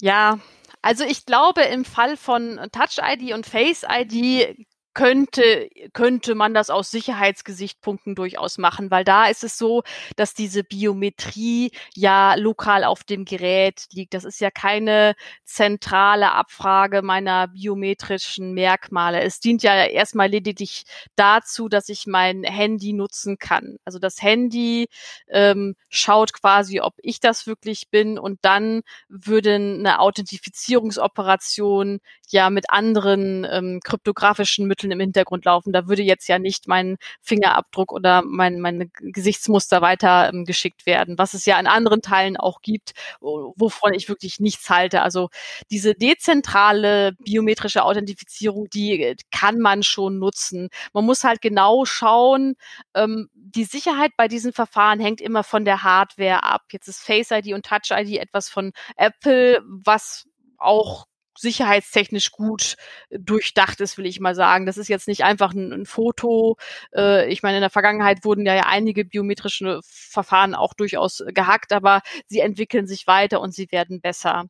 Ja, 0.00 0.38
also 0.82 1.04
ich 1.04 1.26
glaube, 1.26 1.62
im 1.62 1.84
Fall 1.84 2.16
von 2.16 2.60
Touch 2.72 2.98
ID 3.02 3.32
und 3.32 3.46
Face 3.46 3.84
ID 3.88 4.67
könnte, 4.98 5.68
könnte 5.92 6.34
man 6.34 6.54
das 6.54 6.70
aus 6.70 6.90
Sicherheitsgesichtspunkten 6.90 8.16
durchaus 8.16 8.58
machen, 8.58 8.90
weil 8.90 9.04
da 9.04 9.26
ist 9.26 9.44
es 9.44 9.56
so, 9.56 9.84
dass 10.16 10.34
diese 10.34 10.64
Biometrie 10.64 11.70
ja 11.94 12.34
lokal 12.34 12.82
auf 12.82 13.04
dem 13.04 13.24
Gerät 13.24 13.86
liegt. 13.92 14.12
Das 14.12 14.24
ist 14.24 14.40
ja 14.40 14.50
keine 14.50 15.14
zentrale 15.44 16.32
Abfrage 16.32 17.02
meiner 17.02 17.46
biometrischen 17.46 18.54
Merkmale. 18.54 19.22
Es 19.22 19.38
dient 19.38 19.62
ja 19.62 19.84
erstmal 19.84 20.30
lediglich 20.30 20.82
dazu, 21.14 21.68
dass 21.68 21.88
ich 21.90 22.08
mein 22.08 22.42
Handy 22.42 22.92
nutzen 22.92 23.38
kann. 23.38 23.76
Also 23.84 24.00
das 24.00 24.20
Handy 24.20 24.88
ähm, 25.28 25.76
schaut 25.88 26.32
quasi, 26.32 26.80
ob 26.80 26.94
ich 27.02 27.20
das 27.20 27.46
wirklich 27.46 27.88
bin 27.90 28.18
und 28.18 28.40
dann 28.42 28.80
würde 29.08 29.54
eine 29.54 30.00
Authentifizierungsoperation 30.00 32.00
ja 32.30 32.50
mit 32.50 32.70
anderen 32.70 33.46
ähm, 33.48 33.78
kryptografischen 33.84 34.66
Mitteln 34.66 34.87
im 34.90 35.00
Hintergrund 35.00 35.44
laufen. 35.44 35.72
Da 35.72 35.88
würde 35.88 36.02
jetzt 36.02 36.28
ja 36.28 36.38
nicht 36.38 36.68
mein 36.68 36.96
Fingerabdruck 37.20 37.92
oder 37.92 38.22
mein, 38.22 38.60
meine 38.60 38.88
Gesichtsmuster 38.88 39.82
weiter 39.82 40.30
ähm, 40.32 40.44
geschickt 40.44 40.86
werden, 40.86 41.18
was 41.18 41.34
es 41.34 41.46
ja 41.46 41.58
in 41.58 41.66
anderen 41.66 42.02
Teilen 42.02 42.36
auch 42.36 42.60
gibt, 42.60 42.92
wovon 43.20 43.94
ich 43.94 44.08
wirklich 44.08 44.40
nichts 44.40 44.70
halte. 44.70 45.02
Also 45.02 45.28
diese 45.70 45.94
dezentrale 45.94 47.12
biometrische 47.18 47.84
Authentifizierung, 47.84 48.68
die 48.70 49.02
äh, 49.02 49.16
kann 49.30 49.58
man 49.58 49.82
schon 49.82 50.18
nutzen. 50.18 50.68
Man 50.92 51.04
muss 51.04 51.24
halt 51.24 51.40
genau 51.40 51.84
schauen, 51.84 52.54
ähm, 52.94 53.28
die 53.34 53.64
Sicherheit 53.64 54.12
bei 54.16 54.28
diesen 54.28 54.52
Verfahren 54.52 55.00
hängt 55.00 55.20
immer 55.20 55.44
von 55.44 55.64
der 55.64 55.82
Hardware 55.82 56.42
ab. 56.44 56.62
Jetzt 56.72 56.88
ist 56.88 57.00
Face 57.00 57.30
ID 57.30 57.54
und 57.54 57.64
Touch 57.64 57.90
ID 57.90 58.18
etwas 58.18 58.48
von 58.48 58.72
Apple, 58.96 59.62
was 59.64 60.26
auch 60.58 61.06
sicherheitstechnisch 61.40 62.30
gut 62.32 62.76
durchdacht 63.10 63.80
ist, 63.80 63.98
will 63.98 64.06
ich 64.06 64.20
mal 64.20 64.34
sagen. 64.34 64.66
Das 64.66 64.76
ist 64.76 64.88
jetzt 64.88 65.08
nicht 65.08 65.24
einfach 65.24 65.52
ein, 65.52 65.72
ein 65.72 65.86
Foto. 65.86 66.56
Äh, 66.94 67.30
ich 67.30 67.42
meine, 67.42 67.58
in 67.58 67.62
der 67.62 67.70
Vergangenheit 67.70 68.24
wurden 68.24 68.46
ja, 68.46 68.54
ja 68.54 68.66
einige 68.66 69.04
biometrische 69.04 69.80
Verfahren 69.84 70.54
auch 70.54 70.74
durchaus 70.74 71.24
gehackt, 71.28 71.72
aber 71.72 72.02
sie 72.26 72.40
entwickeln 72.40 72.86
sich 72.86 73.06
weiter 73.06 73.40
und 73.40 73.54
sie 73.54 73.70
werden 73.72 74.00
besser. 74.00 74.46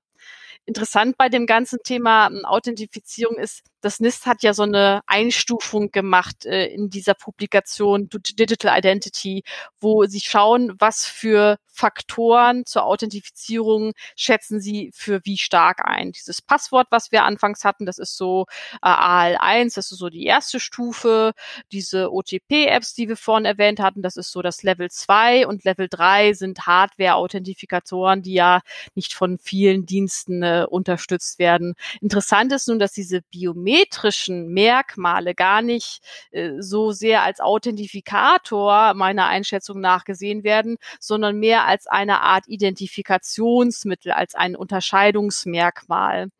Interessant 0.68 1.16
bei 1.16 1.31
dem 1.31 1.46
ganzen 1.46 1.79
Thema 1.83 2.27
ähm, 2.27 2.44
Authentifizierung 2.44 3.38
ist, 3.38 3.62
das 3.80 4.00
NIST 4.00 4.26
hat 4.26 4.42
ja 4.42 4.54
so 4.54 4.62
eine 4.64 5.00
Einstufung 5.06 5.90
gemacht 5.90 6.46
äh, 6.46 6.66
in 6.66 6.90
dieser 6.90 7.14
Publikation 7.14 8.08
Digital 8.10 8.76
Identity, 8.78 9.44
wo 9.80 10.04
sie 10.06 10.20
schauen, 10.20 10.74
was 10.78 11.04
für 11.04 11.58
Faktoren 11.78 12.66
zur 12.66 12.84
Authentifizierung 12.84 13.92
schätzen 14.16 14.60
sie 14.60 14.90
für 14.92 15.20
wie 15.24 15.38
stark 15.38 15.86
ein. 15.86 16.10
Dieses 16.10 16.42
Passwort, 16.42 16.88
was 16.90 17.12
wir 17.12 17.22
anfangs 17.22 17.64
hatten, 17.64 17.86
das 17.86 17.98
ist 17.98 18.16
so 18.16 18.46
äh, 18.82 18.88
AL1, 18.88 19.76
das 19.76 19.92
ist 19.92 19.98
so 19.98 20.08
die 20.08 20.24
erste 20.24 20.58
Stufe. 20.58 21.34
Diese 21.70 22.12
OTP-Apps, 22.12 22.94
die 22.94 23.08
wir 23.08 23.16
vorhin 23.16 23.44
erwähnt 23.44 23.78
hatten, 23.78 24.02
das 24.02 24.16
ist 24.16 24.32
so 24.32 24.42
das 24.42 24.64
Level 24.64 24.90
2 24.90 25.46
und 25.46 25.62
Level 25.62 25.86
3 25.88 26.32
sind 26.32 26.66
Hardware-Authentifikatoren, 26.66 28.22
die 28.22 28.34
ja 28.34 28.60
nicht 28.96 29.14
von 29.14 29.38
vielen 29.38 29.86
Diensten 29.86 30.42
äh, 30.42 30.66
unterstützt 30.68 31.38
werden. 31.38 31.74
Interessant 32.00 32.52
ist 32.52 32.66
nun, 32.66 32.80
dass 32.80 32.92
diese 32.92 33.22
biometrischen 33.68 34.48
Merkmale 34.48 35.35
gar 35.35 35.62
nicht 35.62 36.00
äh, 36.31 36.52
so 36.61 36.92
sehr 36.92 37.22
als 37.22 37.40
Authentifikator 37.40 38.94
meiner 38.94 39.26
Einschätzung 39.26 39.81
nach 39.81 40.04
gesehen 40.04 40.42
werden, 40.42 40.78
sondern 41.00 41.38
mehr 41.38 41.66
als 41.66 41.87
eine 41.87 42.20
Art 42.22 42.48
Identifikationsmittel, 42.48 44.12
als 44.12 44.35
ein 44.35 44.57
Unterscheidungsmerkmal. 44.57 46.31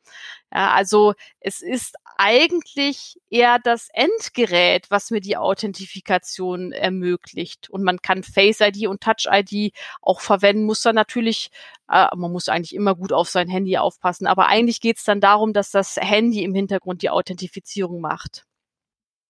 Ja, 0.53 0.73
also 0.73 1.13
es 1.41 1.61
ist 1.61 1.97
eigentlich 2.17 3.17
eher 3.31 3.59
das 3.63 3.89
Endgerät, 3.93 4.91
was 4.91 5.11
mir 5.11 5.21
die 5.21 5.37
Authentifikation 5.37 6.73
ermöglicht. 6.73 7.69
Und 7.69 7.85
man 7.85 8.01
kann 8.01 8.23
Face 8.23 8.61
ID 8.61 8.89
und 8.89 9.03
Touch 9.03 9.29
ID 9.31 9.73
auch 10.01 10.21
verwenden, 10.21 10.65
muss 10.65 10.83
dann 10.83 10.95
natürlich, 10.95 11.51
äh, 11.89 12.07
man 12.17 12.33
muss 12.33 12.49
eigentlich 12.49 12.75
immer 12.75 12.95
gut 12.95 13.13
auf 13.13 13.29
sein 13.29 13.49
Handy 13.49 13.79
aufpassen. 13.79 14.27
Aber 14.27 14.47
eigentlich 14.47 14.81
geht 14.81 14.99
es 14.99 15.05
dann 15.05 15.21
darum, 15.21 15.53
dass 15.53 15.71
das 15.71 15.97
Handy 15.97 16.43
im 16.43 16.55
Hintergrund 16.55 17.03
die 17.03 17.11
Authentifizierung 17.11 18.01
macht. 18.01 18.45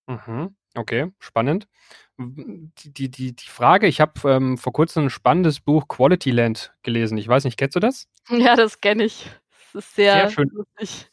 Mhm. 0.06 0.56
Okay, 0.74 1.12
spannend. 1.18 1.66
Die, 2.18 3.10
die, 3.10 3.34
die, 3.34 3.48
Frage, 3.48 3.86
ich 3.86 4.00
habe 4.00 4.28
ähm, 4.28 4.58
vor 4.58 4.72
kurzem 4.72 5.04
ein 5.04 5.10
spannendes 5.10 5.60
Buch 5.60 5.86
Quality 5.88 6.30
Land 6.30 6.74
gelesen. 6.82 7.16
Ich 7.16 7.28
weiß 7.28 7.44
nicht, 7.44 7.56
kennst 7.56 7.76
du 7.76 7.80
das? 7.80 8.06
Ja, 8.30 8.56
das 8.56 8.80
kenne 8.80 9.04
ich. 9.04 9.30
Ist 9.78 9.94
sehr, 9.94 10.12
sehr 10.12 10.30
schön. 10.30 10.50
lustig. 10.52 11.06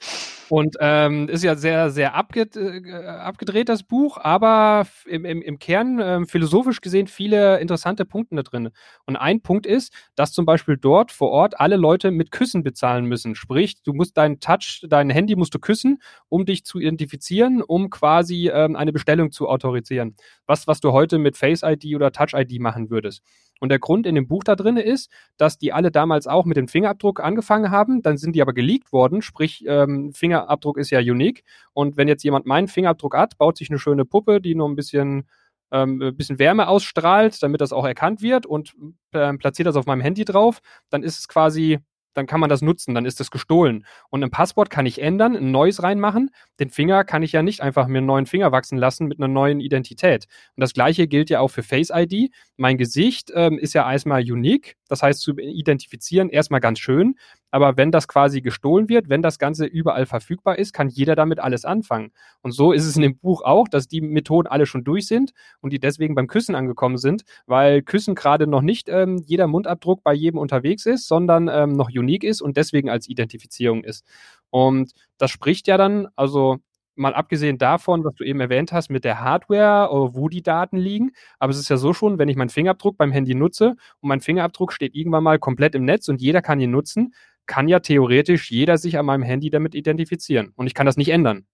Und 0.50 0.76
ähm, 0.80 1.28
ist 1.28 1.44
ja 1.44 1.56
sehr, 1.56 1.90
sehr 1.90 2.14
abged 2.14 2.56
äh, 2.56 2.94
abgedreht, 3.06 3.70
das 3.70 3.84
Buch, 3.84 4.18
aber 4.20 4.86
im, 5.06 5.26
im, 5.26 5.42
im 5.42 5.60
Kern 5.60 6.00
äh, 6.00 6.26
philosophisch 6.26 6.82
gesehen 6.82 7.08
viele 7.08 7.60
interessante 7.60 8.06
Punkte 8.06 8.36
da 8.36 8.44
drin. 8.44 8.70
Und 9.06 9.16
ein 9.16 9.42
Punkt 9.42 9.66
ist, 9.66 9.94
dass 10.16 10.34
zum 10.34 10.46
Beispiel 10.46 10.78
dort 10.78 11.12
vor 11.12 11.32
Ort 11.32 11.60
alle 11.60 11.78
Leute 11.78 12.12
mit 12.12 12.32
Küssen 12.32 12.64
bezahlen 12.64 13.06
müssen. 13.06 13.36
Sprich, 13.36 13.82
du 13.84 13.94
musst 13.94 14.18
deinen 14.18 14.40
Touch, 14.40 14.86
dein 14.88 15.10
Handy 15.10 15.36
musst 15.36 15.54
du 15.56 15.60
küssen, 15.60 16.00
um 16.30 16.46
dich 16.46 16.64
zu 16.64 16.80
identifizieren, 16.80 17.62
um 17.64 17.90
quasi 17.90 18.50
ähm, 18.50 18.76
eine 18.76 18.94
Bestellung 18.94 19.32
zu 19.32 19.48
autorisieren. 19.48 20.16
Was, 20.46 20.68
was 20.68 20.80
du 20.80 20.92
heute 20.92 21.18
mit 21.18 21.38
Face 21.38 21.62
ID 21.64 21.96
oder 21.96 22.12
Touch 22.12 22.34
ID 22.34 22.60
machen 22.60 22.90
würdest. 22.92 23.24
Und 23.60 23.70
der 23.70 23.80
Grund 23.80 24.06
in 24.06 24.16
dem 24.16 24.28
Buch 24.28 24.44
da 24.44 24.56
drin 24.56 24.78
ist, 24.78 25.10
dass 25.38 25.58
die 25.58 25.72
alle 25.72 25.92
damals 25.92 26.28
auch 26.28 26.46
mit 26.46 26.58
dem 26.58 26.68
Fingerabdruck 26.68 27.22
angefangen 27.22 27.72
haben, 27.72 28.02
dann 28.02 28.18
sind 28.18 28.36
die 28.36 28.42
aber 28.42 28.54
geleakt 28.54 28.92
worden, 28.92 29.22
sprich 29.22 29.64
ähm, 29.68 30.14
Fingerabdruck 30.14 30.78
ist 30.78 30.90
ja 30.90 31.00
unique. 31.00 31.44
Und 31.74 31.98
wenn 31.98 32.08
jetzt 32.08 32.24
jemand 32.24 32.46
meinen 32.46 32.68
Fingerabdruck 32.68 33.16
hat, 33.16 33.38
baut 33.38 33.58
sich 33.58 33.70
eine 33.70 33.80
schöne 33.80 34.06
Puppe, 34.06 34.42
die 34.42 34.56
nur 34.56 34.68
ein 34.68 34.76
bisschen 34.76 35.28
ähm, 35.72 36.02
ein 36.02 36.16
bisschen 36.16 36.40
Wärme 36.40 36.68
ausstrahlt, 36.68 37.42
damit 37.42 37.62
das 37.62 37.74
auch 37.74 37.86
erkannt 37.86 38.22
wird 38.22 38.46
und 38.46 38.76
äh, 39.12 39.34
platziert 39.34 39.68
das 39.68 39.76
auf 39.76 39.86
meinem 39.86 40.02
Handy 40.02 40.26
drauf, 40.26 40.60
dann 40.90 41.04
ist 41.04 41.20
es 41.20 41.28
quasi 41.28 41.80
dann 42.16 42.26
kann 42.26 42.40
man 42.40 42.50
das 42.50 42.62
nutzen, 42.62 42.96
dann 42.96 43.06
ist 43.06 43.22
es 43.22 43.30
gestohlen. 43.30 43.86
Und 44.10 44.24
ein 44.24 44.32
Passwort 44.32 44.70
kann 44.70 44.86
ich 44.86 45.02
ändern, 45.02 45.36
ein 45.36 45.52
neues 45.52 45.84
reinmachen. 45.84 46.32
Den 46.60 46.70
Finger 46.70 47.04
kann 47.04 47.22
ich 47.22 47.34
ja 47.34 47.44
nicht 47.44 47.62
einfach 47.62 47.88
mir 47.88 48.00
einen 48.00 48.08
neuen 48.08 48.26
Finger 48.26 48.52
wachsen 48.52 48.78
lassen 48.78 49.08
mit 49.08 49.20
einer 49.20 49.28
neuen 49.28 49.60
Identität. 49.60 50.26
Und 50.56 50.62
das 50.62 50.74
gleiche 50.74 51.08
gilt 51.08 51.30
ja 51.30 51.40
auch 51.40 51.50
für 51.50 51.64
Face 51.64 51.92
ID. 51.94 52.32
Mein 52.58 52.78
Gesicht 52.78 53.32
ähm, 53.36 53.60
ist 53.60 53.74
ja 53.74 53.90
erstmal 53.92 54.22
unique, 54.22 54.78
das 54.88 55.04
heißt 55.04 55.22
zu 55.22 55.38
identifizieren 55.38 56.30
erstmal 56.30 56.62
ganz 56.62 56.80
schön. 56.80 57.16
Aber 57.56 57.78
wenn 57.78 57.90
das 57.90 58.10
quasi 58.10 58.42
gestohlen 58.42 58.90
wird, 58.90 59.08
wenn 59.08 59.22
das 59.22 59.40
Ganze 59.40 59.66
überall 59.66 60.06
verfügbar 60.06 60.60
ist, 60.60 60.74
kann 60.74 60.90
jeder 60.90 61.16
damit 61.16 61.40
alles 61.40 61.64
anfangen. 61.64 62.12
Und 62.42 62.52
so 62.52 62.74
ist 62.74 62.86
es 62.86 62.98
in 62.98 63.02
dem 63.02 63.18
Buch 63.18 63.44
auch, 63.44 63.70
dass 63.70 63.88
die 63.88 64.02
Methoden 64.02 64.50
alle 64.50 64.66
schon 64.66 64.84
durch 64.84 65.08
sind 65.08 65.32
und 65.62 65.72
die 65.72 65.80
deswegen 65.80 66.16
beim 66.16 66.28
Küssen 66.28 66.54
angekommen 66.54 66.98
sind, 66.98 67.24
weil 67.46 67.82
Küssen 67.82 68.14
gerade 68.14 68.46
noch 68.46 68.62
nicht 68.62 68.90
ähm, 68.90 69.24
jeder 69.26 69.48
Mundabdruck 69.48 70.04
bei 70.04 70.14
jedem 70.14 70.38
unterwegs 70.38 70.86
ist, 70.86 71.08
sondern 71.08 71.48
ähm, 71.48 71.72
noch 71.72 71.88
unique 71.88 72.26
ist 72.26 72.42
und 72.42 72.58
deswegen 72.58 72.90
als 72.90 73.08
Identifizierung 73.08 73.86
ist. 73.86 74.06
Und 74.50 74.92
das 75.18 75.32
spricht 75.32 75.70
ja 75.70 75.78
dann, 75.78 76.10
also 76.18 76.58
mal 76.96 77.14
abgesehen 77.14 77.58
davon, 77.58 78.04
was 78.04 78.16
du 78.16 78.24
eben 78.24 78.40
erwähnt 78.40 78.72
hast, 78.72 78.90
mit 78.90 79.04
der 79.04 79.20
Hardware, 79.22 79.90
äh, 79.90 80.16
wo 80.16 80.30
die 80.30 80.44
Daten 80.44 80.78
liegen. 80.78 81.12
Aber 81.40 81.52
es 81.52 81.60
ist 81.60 81.70
ja 81.70 81.78
so 81.78 81.94
schon, 81.94 82.18
wenn 82.18 82.30
ich 82.30 82.36
meinen 82.36 82.50
Fingerabdruck 82.50 82.98
beim 82.98 83.12
Handy 83.12 83.36
nutze 83.36 83.76
und 84.00 84.10
mein 84.10 84.22
Fingerabdruck 84.22 84.74
steht 84.74 84.96
irgendwann 84.96 85.24
mal 85.24 85.40
komplett 85.40 85.76
im 85.76 85.86
Netz 85.86 86.08
und 86.10 86.22
jeder 86.22 86.42
kann 86.42 86.60
ihn 86.60 86.72
nutzen, 86.72 87.14
kann 87.46 87.68
ja 87.68 87.80
theoretisch 87.80 88.52
jeder 88.52 88.78
sich 88.78 88.98
an 88.98 89.06
meinem 89.06 89.24
Handy 89.24 89.50
damit 89.50 89.76
identifizieren. 89.76 90.52
Und 90.56 90.68
ich 90.68 90.74
kann 90.74 90.86
das 90.86 90.98
nicht 90.98 91.10
ändern. 91.10 91.46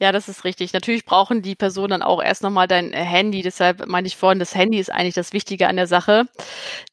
Ja, 0.00 0.12
das 0.12 0.28
ist 0.28 0.44
richtig. 0.44 0.72
Natürlich 0.72 1.04
brauchen 1.04 1.42
die 1.42 1.54
Personen 1.54 1.90
dann 1.90 2.02
auch 2.02 2.22
erst 2.22 2.42
nochmal 2.42 2.66
dein 2.66 2.92
äh, 2.92 3.04
Handy. 3.04 3.42
Deshalb 3.42 3.86
meine 3.86 4.06
ich 4.06 4.16
vorhin, 4.16 4.38
das 4.38 4.54
Handy 4.54 4.78
ist 4.78 4.90
eigentlich 4.90 5.14
das 5.14 5.32
Wichtige 5.32 5.68
an 5.68 5.76
der 5.76 5.86
Sache. 5.86 6.26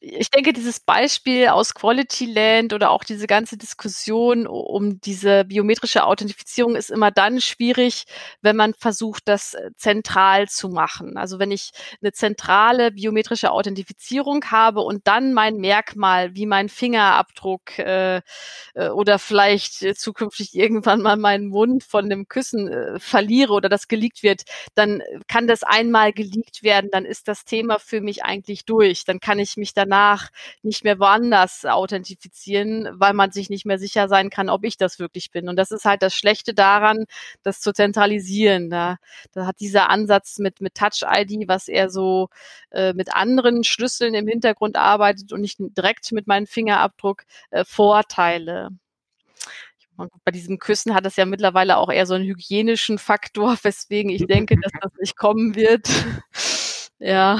Ich 0.00 0.30
denke, 0.30 0.52
dieses 0.52 0.80
Beispiel 0.80 1.48
aus 1.48 1.74
Quality 1.74 2.26
Land 2.26 2.72
oder 2.72 2.90
auch 2.90 3.04
diese 3.04 3.26
ganze 3.26 3.56
Diskussion 3.56 4.46
um 4.46 5.00
diese 5.00 5.44
biometrische 5.44 6.04
Authentifizierung 6.04 6.76
ist 6.76 6.90
immer 6.90 7.10
dann 7.10 7.40
schwierig, 7.40 8.04
wenn 8.40 8.56
man 8.56 8.74
versucht, 8.74 9.28
das 9.28 9.54
äh, 9.54 9.70
zentral 9.76 10.48
zu 10.48 10.68
machen. 10.68 11.16
Also 11.16 11.38
wenn 11.38 11.50
ich 11.50 11.72
eine 12.00 12.12
zentrale 12.12 12.92
biometrische 12.92 13.50
Authentifizierung 13.50 14.44
habe 14.50 14.80
und 14.80 15.06
dann 15.06 15.32
mein 15.34 15.56
Merkmal 15.56 16.34
wie 16.36 16.46
mein 16.46 16.68
Fingerabdruck 16.68 17.78
äh, 17.78 18.20
äh 18.74 18.88
oder 18.90 19.18
vielleicht 19.18 19.98
zukünftig 19.98 20.54
irgendwann 20.54 21.02
mal 21.02 21.16
meinen 21.16 21.48
Mund 21.48 21.84
von 21.84 22.08
dem 22.08 22.28
Küssen 22.28 22.68
verliere 22.98 23.52
oder 23.52 23.68
das 23.68 23.88
geleakt 23.88 24.22
wird, 24.22 24.42
dann 24.74 25.02
kann 25.28 25.46
das 25.46 25.62
einmal 25.62 26.12
geleakt 26.12 26.62
werden, 26.62 26.90
dann 26.92 27.04
ist 27.04 27.28
das 27.28 27.44
Thema 27.44 27.78
für 27.78 28.00
mich 28.00 28.24
eigentlich 28.24 28.64
durch. 28.64 29.04
Dann 29.04 29.20
kann 29.20 29.38
ich 29.38 29.56
mich 29.56 29.74
danach 29.74 30.30
nicht 30.62 30.84
mehr 30.84 30.98
woanders 30.98 31.64
authentifizieren, 31.64 32.88
weil 32.92 33.12
man 33.14 33.32
sich 33.32 33.50
nicht 33.50 33.66
mehr 33.66 33.78
sicher 33.78 34.08
sein 34.08 34.30
kann, 34.30 34.48
ob 34.48 34.64
ich 34.64 34.76
das 34.76 34.98
wirklich 34.98 35.30
bin. 35.30 35.48
Und 35.48 35.56
das 35.56 35.70
ist 35.70 35.84
halt 35.84 36.02
das 36.02 36.14
Schlechte 36.14 36.54
daran, 36.54 37.04
das 37.42 37.60
zu 37.60 37.72
zentralisieren. 37.72 38.70
Da, 38.70 38.96
da 39.32 39.46
hat 39.46 39.60
dieser 39.60 39.90
Ansatz 39.90 40.38
mit, 40.38 40.60
mit 40.60 40.74
Touch-ID, 40.74 41.48
was 41.48 41.68
eher 41.68 41.90
so 41.90 42.28
äh, 42.70 42.92
mit 42.92 43.14
anderen 43.14 43.64
Schlüsseln 43.64 44.14
im 44.14 44.28
Hintergrund 44.28 44.76
arbeitet 44.76 45.32
und 45.32 45.40
nicht 45.40 45.58
direkt 45.58 46.12
mit 46.12 46.26
meinem 46.26 46.46
Fingerabdruck, 46.46 47.24
äh, 47.50 47.64
Vorteile. 47.64 48.70
Bei 49.96 50.32
diesen 50.32 50.58
Küssen 50.58 50.94
hat 50.94 51.06
es 51.06 51.16
ja 51.16 51.26
mittlerweile 51.26 51.76
auch 51.76 51.90
eher 51.90 52.06
so 52.06 52.14
einen 52.14 52.24
hygienischen 52.24 52.98
Faktor, 52.98 53.56
weswegen 53.62 54.10
ich 54.10 54.26
denke, 54.26 54.56
dass 54.60 54.72
das 54.80 54.92
nicht 55.00 55.16
kommen 55.16 55.54
wird. 55.54 55.88
ja. 56.98 57.38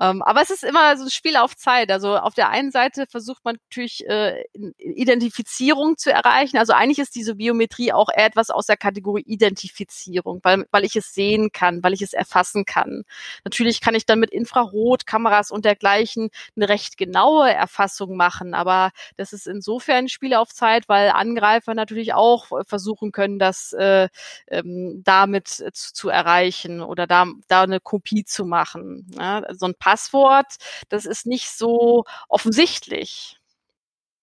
Ähm, 0.00 0.22
aber 0.22 0.42
es 0.42 0.50
ist 0.50 0.64
immer 0.64 0.96
so 0.96 1.04
ein 1.04 1.10
Spiel 1.10 1.36
auf 1.36 1.56
Zeit. 1.56 1.90
Also 1.90 2.16
auf 2.16 2.34
der 2.34 2.50
einen 2.50 2.70
Seite 2.70 3.06
versucht 3.08 3.44
man 3.44 3.56
natürlich 3.68 4.06
äh, 4.06 4.44
Identifizierung 4.78 5.96
zu 5.96 6.12
erreichen. 6.12 6.56
Also 6.56 6.72
eigentlich 6.72 7.00
ist 7.00 7.16
diese 7.16 7.34
Biometrie 7.34 7.92
auch 7.92 8.08
eher 8.08 8.26
etwas 8.26 8.50
aus 8.50 8.66
der 8.66 8.76
Kategorie 8.76 9.22
Identifizierung, 9.26 10.40
weil, 10.44 10.66
weil 10.70 10.84
ich 10.84 10.94
es 10.94 11.14
sehen 11.14 11.50
kann, 11.52 11.82
weil 11.82 11.94
ich 11.94 12.02
es 12.02 12.12
erfassen 12.12 12.64
kann. 12.64 13.04
Natürlich 13.44 13.80
kann 13.80 13.94
ich 13.94 14.06
dann 14.06 14.20
mit 14.20 14.30
Infrarotkameras 14.30 15.50
und 15.50 15.64
dergleichen 15.64 16.30
eine 16.56 16.68
recht 16.68 16.96
genaue 16.96 17.50
Erfassung 17.52 18.16
machen, 18.16 18.54
aber 18.54 18.90
das 19.16 19.32
ist 19.32 19.46
insofern 19.46 20.04
ein 20.04 20.08
Spiel 20.08 20.34
auf 20.34 20.50
Zeit, 20.50 20.88
weil 20.88 21.10
Angreifer 21.10 21.74
natürlich 21.74 22.14
auch 22.14 22.46
versuchen 22.66 23.10
können, 23.10 23.38
das 23.38 23.72
äh, 23.72 24.08
ähm, 24.48 25.02
damit 25.04 25.48
zu, 25.48 25.92
zu 25.92 26.08
erreichen 26.08 26.82
oder 26.82 27.06
da, 27.06 27.26
da 27.48 27.62
eine 27.62 27.80
Kopie 27.80 28.24
zu 28.24 28.44
machen. 28.44 29.10
Ja? 29.18 29.42
So 29.54 29.66
ein 29.66 29.74
Passwort, 29.88 30.56
das 30.90 31.06
ist 31.06 31.24
nicht 31.24 31.48
so 31.48 32.04
offensichtlich. 32.28 33.38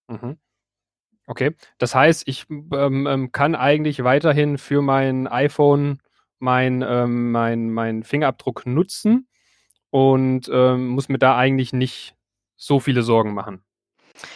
Mhm. 0.08 0.38
Okay, 1.26 1.56
das 1.80 1.96
heißt, 1.96 2.28
ich 2.28 2.46
ähm, 2.50 3.08
ähm, 3.08 3.32
kann 3.32 3.56
eigentlich 3.56 4.04
weiterhin 4.04 4.60
für 4.60 4.84
mein 4.84 5.26
iPhone 5.28 6.04
mein, 6.38 6.84
ähm, 6.84 7.32
mein, 7.32 7.72
mein 7.72 8.04
Fingerabdruck 8.04 8.68
nutzen 8.68 9.28
und 9.90 10.48
ähm, 10.54 10.90
muss 10.90 11.10
mir 11.10 11.18
da 11.18 11.36
eigentlich 11.36 11.74
nicht 11.74 12.16
so 12.56 12.80
viele 12.80 13.02
Sorgen 13.02 13.34
machen. 13.34 13.65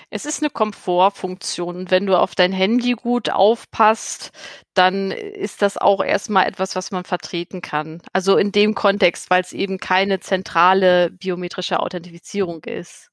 Es 0.10 0.26
ist 0.26 0.42
eine 0.42 0.50
Komfortfunktion. 0.50 1.90
wenn 1.92 2.06
du 2.06 2.18
auf 2.18 2.36
dein 2.36 2.52
Handy 2.52 2.94
gut 2.94 3.30
aufpasst, 3.30 4.32
dann 4.74 5.12
ist 5.12 5.62
das 5.62 5.78
auch 5.78 6.04
erstmal 6.04 6.48
etwas, 6.48 6.76
was 6.76 6.92
man 6.92 7.04
vertreten 7.04 7.62
kann. 7.62 8.02
Also 8.14 8.38
in 8.38 8.52
dem 8.52 8.76
Kontext, 8.76 9.30
weil 9.30 9.42
es 9.42 9.54
eben 9.54 9.78
keine 9.78 10.20
zentrale 10.20 11.12
biometrische 11.12 11.80
Authentifizierung 11.80 12.64
ist. 12.64 13.10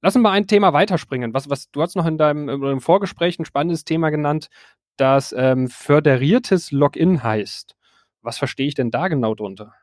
Lass 0.00 0.14
uns 0.14 0.22
mal 0.22 0.32
ein 0.32 0.46
Thema 0.46 0.72
weiterspringen. 0.72 1.34
Was, 1.34 1.50
was, 1.50 1.70
du 1.70 1.82
hast 1.82 1.96
noch 1.96 2.06
in 2.06 2.18
deinem, 2.18 2.48
in 2.48 2.60
deinem 2.60 2.80
Vorgespräch 2.80 3.38
ein 3.38 3.44
spannendes 3.44 3.84
Thema 3.84 4.10
genannt, 4.10 4.48
das 4.96 5.34
ähm, 5.36 5.68
föderiertes 5.68 6.70
Login 6.70 7.22
heißt. 7.22 7.74
Was 8.22 8.38
verstehe 8.38 8.68
ich 8.68 8.74
denn 8.74 8.90
da 8.90 9.08
genau 9.08 9.34
drunter? 9.34 9.74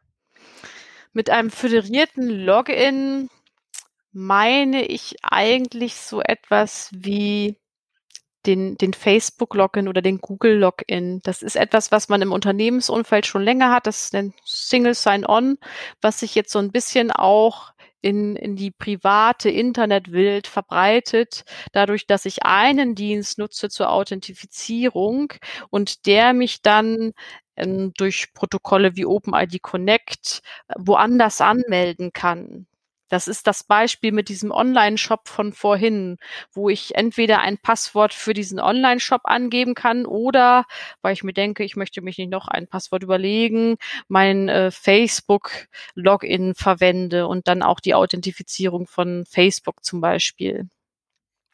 Mit 1.14 1.30
einem 1.30 1.50
föderierten 1.50 2.30
Login 2.30 3.30
meine 4.16 4.86
ich 4.86 5.18
eigentlich 5.24 5.96
so 5.98 6.22
etwas 6.22 6.90
wie 6.94 7.58
den, 8.46 8.78
den 8.78 8.94
Facebook-Login 8.94 9.88
oder 9.88 10.02
den 10.02 10.20
Google-Login. 10.20 11.20
Das 11.24 11.42
ist 11.42 11.56
etwas, 11.58 11.92
was 11.92 12.08
man 12.10 12.22
im 12.22 12.32
Unternehmensumfeld 12.32 13.26
schon 13.26 13.42
länger 13.42 13.72
hat. 13.72 13.88
Das 13.88 14.06
ist 14.06 14.16
ein 14.16 14.34
Single 14.46 14.94
Sign-On, 14.94 15.58
was 16.02 16.20
sich 16.22 16.34
jetzt 16.34 16.52
so 16.52 16.60
ein 16.60 16.72
bisschen 16.72 17.12
auch 17.12 17.74
in, 18.02 18.36
in 18.38 18.56
die 18.56 18.72
private 18.72 19.50
Internetwelt 19.50 20.48
verbreitet, 20.48 21.44
dadurch, 21.74 22.08
dass 22.08 22.26
ich 22.26 22.44
einen 22.44 22.96
Dienst 22.96 23.38
nutze 23.40 23.68
zur 23.68 23.90
Authentifizierung 23.90 25.34
und 25.72 26.06
der 26.06 26.34
mich 26.34 26.62
dann 26.62 27.14
ähm, 27.58 27.94
durch 27.98 28.32
Protokolle 28.34 28.96
wie 28.96 29.06
OpenID 29.06 29.62
Connect 29.62 30.42
woanders 30.78 31.42
anmelden 31.42 32.14
kann. 32.14 32.68
Das 33.10 33.28
ist 33.28 33.46
das 33.48 33.64
Beispiel 33.64 34.12
mit 34.12 34.30
diesem 34.30 34.52
Online-Shop 34.52 35.28
von 35.28 35.54
vorhin, 35.54 36.18
wo 36.54 36.70
ich 36.70 36.96
entweder 36.96 37.40
ein 37.42 37.58
Passwort 37.58 38.14
für 38.14 38.34
diesen 38.34 38.60
Online-Shop 38.60 39.22
angeben 39.26 39.76
kann 39.76 40.06
oder, 40.06 40.66
weil 41.02 41.14
ich 41.14 41.24
mir 41.24 41.34
denke, 41.34 41.64
ich 41.64 41.76
möchte 41.76 42.02
mich 42.02 42.18
nicht 42.18 42.32
noch 42.32 42.48
ein 42.48 42.68
Passwort 42.68 43.04
überlegen, 43.04 43.78
mein 44.08 44.50
äh, 44.50 44.72
Facebook-Login 44.72 46.56
verwende 46.56 47.28
und 47.28 47.48
dann 47.48 47.62
auch 47.62 47.80
die 47.80 47.94
Authentifizierung 47.94 48.88
von 48.88 49.26
Facebook 49.26 49.84
zum 49.84 50.02
Beispiel. 50.02 50.68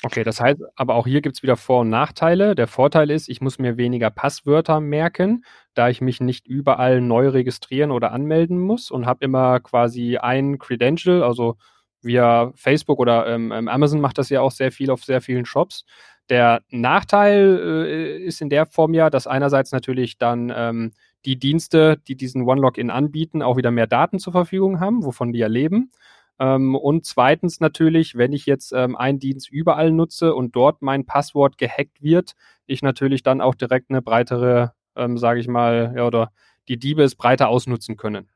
Okay, 0.03 0.23
das 0.23 0.41
heißt, 0.41 0.59
aber 0.75 0.95
auch 0.95 1.05
hier 1.05 1.21
gibt 1.21 1.35
es 1.37 1.43
wieder 1.43 1.55
Vor- 1.57 1.81
und 1.81 1.89
Nachteile. 1.89 2.55
Der 2.55 2.65
Vorteil 2.67 3.11
ist, 3.11 3.29
ich 3.29 3.39
muss 3.39 3.59
mir 3.59 3.77
weniger 3.77 4.09
Passwörter 4.09 4.79
merken, 4.79 5.45
da 5.75 5.89
ich 5.89 6.01
mich 6.01 6.19
nicht 6.19 6.47
überall 6.47 7.01
neu 7.01 7.29
registrieren 7.29 7.91
oder 7.91 8.11
anmelden 8.11 8.59
muss 8.59 8.89
und 8.89 9.05
habe 9.05 9.23
immer 9.23 9.59
quasi 9.59 10.17
ein 10.17 10.57
Credential, 10.57 11.21
also 11.21 11.55
via 12.01 12.51
Facebook 12.55 12.97
oder 12.97 13.27
ähm, 13.27 13.51
ähm, 13.51 13.67
Amazon 13.67 14.01
macht 14.01 14.17
das 14.17 14.29
ja 14.29 14.41
auch 14.41 14.49
sehr 14.51 14.71
viel 14.71 14.89
auf 14.89 15.03
sehr 15.03 15.21
vielen 15.21 15.45
Shops. 15.45 15.85
Der 16.29 16.63
Nachteil 16.71 17.59
äh, 17.85 18.17
ist 18.23 18.41
in 18.41 18.49
der 18.49 18.65
Form 18.65 18.95
ja, 18.95 19.11
dass 19.11 19.27
einerseits 19.27 19.71
natürlich 19.71 20.17
dann 20.17 20.51
ähm, 20.55 20.93
die 21.25 21.37
Dienste, 21.37 21.97
die 22.07 22.15
diesen 22.15 22.43
One-Login 22.47 22.89
anbieten, 22.89 23.43
auch 23.43 23.55
wieder 23.57 23.69
mehr 23.69 23.85
Daten 23.85 24.17
zur 24.17 24.33
Verfügung 24.33 24.79
haben, 24.79 25.03
wovon 25.03 25.31
die 25.31 25.39
ja 25.39 25.47
leben. 25.47 25.91
Ähm, 26.41 26.73
und 26.73 27.05
zweitens 27.05 27.59
natürlich, 27.59 28.15
wenn 28.17 28.33
ich 28.33 28.47
jetzt 28.47 28.73
ähm, 28.73 28.95
einen 28.95 29.19
Dienst 29.19 29.51
überall 29.51 29.91
nutze 29.91 30.33
und 30.33 30.55
dort 30.55 30.81
mein 30.81 31.05
Passwort 31.05 31.59
gehackt 31.59 32.01
wird, 32.01 32.33
ich 32.65 32.81
natürlich 32.81 33.21
dann 33.21 33.41
auch 33.41 33.53
direkt 33.53 33.91
eine 33.91 34.01
breitere, 34.01 34.73
ähm, 34.95 35.19
sage 35.19 35.39
ich 35.39 35.47
mal, 35.47 35.93
ja, 35.95 36.07
oder 36.07 36.31
die 36.67 36.79
Diebe 36.79 37.03
es 37.03 37.13
breiter 37.15 37.47
ausnutzen 37.47 37.95
können. 37.95 38.27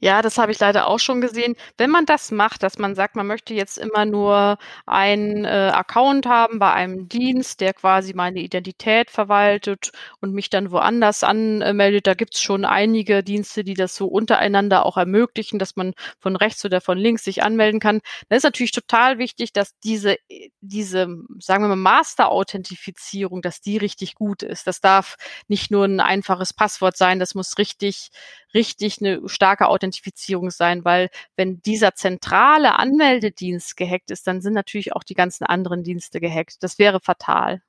Ja, 0.00 0.22
das 0.22 0.38
habe 0.38 0.52
ich 0.52 0.58
leider 0.60 0.86
auch 0.88 0.98
schon 0.98 1.20
gesehen. 1.20 1.54
Wenn 1.78 1.90
man 1.90 2.06
das 2.06 2.30
macht, 2.30 2.62
dass 2.62 2.78
man 2.78 2.94
sagt, 2.94 3.16
man 3.16 3.26
möchte 3.26 3.54
jetzt 3.54 3.78
immer 3.78 4.04
nur 4.04 4.58
einen 4.86 5.44
äh, 5.44 5.70
Account 5.72 6.26
haben 6.26 6.58
bei 6.58 6.72
einem 6.72 7.08
Dienst, 7.08 7.60
der 7.60 7.72
quasi 7.74 8.12
meine 8.14 8.40
Identität 8.40 9.10
verwaltet 9.10 9.92
und 10.20 10.34
mich 10.34 10.50
dann 10.50 10.70
woanders 10.70 11.24
anmeldet, 11.24 12.06
da 12.06 12.14
gibt's 12.14 12.40
schon 12.42 12.64
einige 12.64 13.22
Dienste, 13.22 13.64
die 13.64 13.74
das 13.74 13.94
so 13.96 14.06
untereinander 14.06 14.84
auch 14.86 14.96
ermöglichen, 14.96 15.58
dass 15.58 15.76
man 15.76 15.94
von 16.18 16.36
rechts 16.36 16.64
oder 16.64 16.80
von 16.80 16.98
links 16.98 17.24
sich 17.24 17.42
anmelden 17.42 17.80
kann. 17.80 18.00
Da 18.28 18.36
ist 18.36 18.42
natürlich 18.44 18.72
total 18.72 19.18
wichtig, 19.18 19.52
dass 19.52 19.78
diese, 19.80 20.16
diese, 20.60 21.06
sagen 21.38 21.64
wir 21.64 21.68
mal, 21.68 21.76
Master-Authentifizierung, 21.76 23.42
dass 23.42 23.60
die 23.60 23.76
richtig 23.76 24.14
gut 24.14 24.42
ist. 24.42 24.66
Das 24.66 24.80
darf 24.80 25.16
nicht 25.48 25.70
nur 25.70 25.84
ein 25.84 26.00
einfaches 26.00 26.52
Passwort 26.52 26.96
sein, 26.96 27.18
das 27.18 27.34
muss 27.34 27.58
richtig, 27.58 28.10
richtig 28.54 28.98
eine 29.00 29.20
starke 29.28 29.61
Authentifizierung 29.68 30.50
sein, 30.50 30.84
weil 30.84 31.10
wenn 31.36 31.60
dieser 31.62 31.94
zentrale 31.94 32.78
Anmeldedienst 32.78 33.76
gehackt 33.76 34.10
ist, 34.10 34.26
dann 34.26 34.40
sind 34.40 34.54
natürlich 34.54 34.94
auch 34.94 35.04
die 35.04 35.14
ganzen 35.14 35.44
anderen 35.44 35.82
Dienste 35.82 36.20
gehackt. 36.20 36.62
Das 36.62 36.78
wäre 36.78 37.00
fatal. 37.00 37.62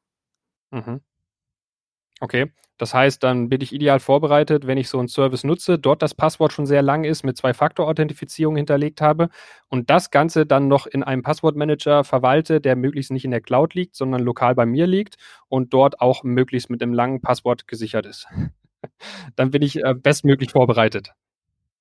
Mhm. 0.72 1.02
Okay, 2.20 2.52
das 2.78 2.94
heißt, 2.94 3.22
dann 3.22 3.50
bin 3.50 3.62
ich 3.62 3.74
ideal 3.74 4.00
vorbereitet, 4.00 4.66
wenn 4.66 4.78
ich 4.78 4.90
so 4.90 4.98
einen 4.98 5.08
Service 5.08 5.44
nutze, 5.44 5.78
dort 5.78 6.02
das 6.02 6.16
Passwort 6.16 6.54
schon 6.54 6.66
sehr 6.66 6.82
lang 6.82 7.04
ist, 7.04 7.24
mit 7.24 7.38
Zwei-Faktor-Authentifizierung 7.38 8.56
hinterlegt 8.56 9.02
habe 9.02 9.30
und 9.68 9.90
das 9.90 10.10
Ganze 10.10 10.46
dann 10.46 10.68
noch 10.68 10.88
in 10.88 11.04
einem 11.04 11.22
Passwortmanager 11.22 12.04
verwalte, 12.04 12.62
der 12.62 12.76
möglichst 12.76 13.12
nicht 13.12 13.26
in 13.26 13.32
der 13.32 13.42
Cloud 13.42 13.74
liegt, 13.74 13.96
sondern 13.96 14.22
lokal 14.22 14.56
bei 14.56 14.66
mir 14.66 14.88
liegt 14.88 15.18
und 15.50 15.74
dort 15.74 16.02
auch 16.02 16.24
möglichst 16.24 16.70
mit 16.70 16.82
einem 16.82 16.94
langen 16.94 17.22
Passwort 17.22 17.68
gesichert 17.68 18.06
ist. 18.06 18.28
dann 19.36 19.52
bin 19.52 19.62
ich 19.62 19.84
äh, 19.84 19.94
bestmöglich 19.94 20.52
vorbereitet. 20.52 21.14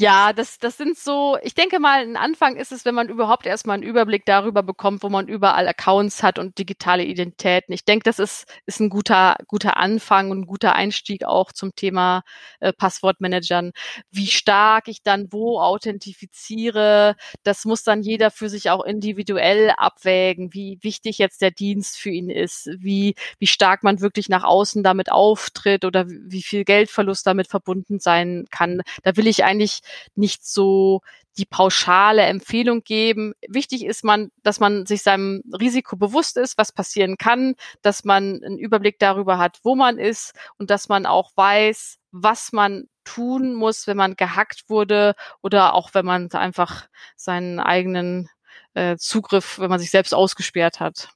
Ja, 0.00 0.32
das, 0.32 0.60
das 0.60 0.76
sind 0.76 0.96
so, 0.96 1.38
ich 1.42 1.54
denke 1.54 1.80
mal, 1.80 2.02
ein 2.02 2.16
Anfang 2.16 2.54
ist 2.54 2.70
es, 2.70 2.84
wenn 2.84 2.94
man 2.94 3.08
überhaupt 3.08 3.46
erstmal 3.46 3.74
einen 3.74 3.82
Überblick 3.82 4.24
darüber 4.26 4.62
bekommt, 4.62 5.02
wo 5.02 5.08
man 5.08 5.26
überall 5.26 5.66
Accounts 5.66 6.22
hat 6.22 6.38
und 6.38 6.56
digitale 6.56 7.02
Identitäten. 7.04 7.72
Ich 7.74 7.84
denke, 7.84 8.04
das 8.04 8.20
ist, 8.20 8.46
ist 8.64 8.78
ein 8.78 8.90
guter, 8.90 9.36
guter 9.48 9.76
Anfang 9.76 10.30
und 10.30 10.42
ein 10.42 10.46
guter 10.46 10.76
Einstieg 10.76 11.24
auch 11.24 11.50
zum 11.50 11.74
Thema 11.74 12.22
äh, 12.60 12.72
Passwortmanagern. 12.72 13.72
Wie 14.12 14.28
stark 14.28 14.86
ich 14.86 15.02
dann 15.02 15.32
wo 15.32 15.58
authentifiziere, 15.60 17.16
das 17.42 17.64
muss 17.64 17.82
dann 17.82 18.02
jeder 18.02 18.30
für 18.30 18.48
sich 18.48 18.70
auch 18.70 18.84
individuell 18.84 19.72
abwägen, 19.76 20.54
wie 20.54 20.78
wichtig 20.80 21.18
jetzt 21.18 21.40
der 21.42 21.50
Dienst 21.50 21.98
für 21.98 22.10
ihn 22.10 22.30
ist, 22.30 22.70
wie, 22.78 23.16
wie 23.40 23.48
stark 23.48 23.82
man 23.82 24.00
wirklich 24.00 24.28
nach 24.28 24.44
außen 24.44 24.84
damit 24.84 25.10
auftritt 25.10 25.84
oder 25.84 26.06
wie 26.08 26.42
viel 26.44 26.62
Geldverlust 26.64 27.26
damit 27.26 27.48
verbunden 27.48 27.98
sein 27.98 28.44
kann. 28.52 28.82
Da 29.02 29.16
will 29.16 29.26
ich 29.26 29.42
eigentlich 29.42 29.80
nicht 30.14 30.46
so 30.46 31.00
die 31.38 31.46
pauschale 31.46 32.22
Empfehlung 32.22 32.82
geben. 32.82 33.32
Wichtig 33.48 33.84
ist 33.84 34.04
man, 34.04 34.30
dass 34.42 34.60
man 34.60 34.86
sich 34.86 35.02
seinem 35.02 35.42
Risiko 35.52 35.96
bewusst 35.96 36.36
ist, 36.36 36.58
was 36.58 36.72
passieren 36.72 37.16
kann, 37.16 37.54
dass 37.82 38.04
man 38.04 38.42
einen 38.42 38.58
Überblick 38.58 38.98
darüber 38.98 39.38
hat, 39.38 39.60
wo 39.62 39.76
man 39.76 39.98
ist 39.98 40.34
und 40.58 40.70
dass 40.70 40.88
man 40.88 41.06
auch 41.06 41.30
weiß, 41.36 41.98
was 42.10 42.52
man 42.52 42.88
tun 43.04 43.54
muss, 43.54 43.86
wenn 43.86 43.96
man 43.96 44.16
gehackt 44.16 44.64
wurde 44.68 45.14
oder 45.42 45.74
auch 45.74 45.94
wenn 45.94 46.04
man 46.04 46.30
einfach 46.32 46.88
seinen 47.16 47.60
eigenen 47.60 48.28
äh, 48.74 48.96
Zugriff, 48.96 49.58
wenn 49.58 49.70
man 49.70 49.78
sich 49.78 49.90
selbst 49.90 50.14
ausgesperrt 50.14 50.80
hat. 50.80 51.08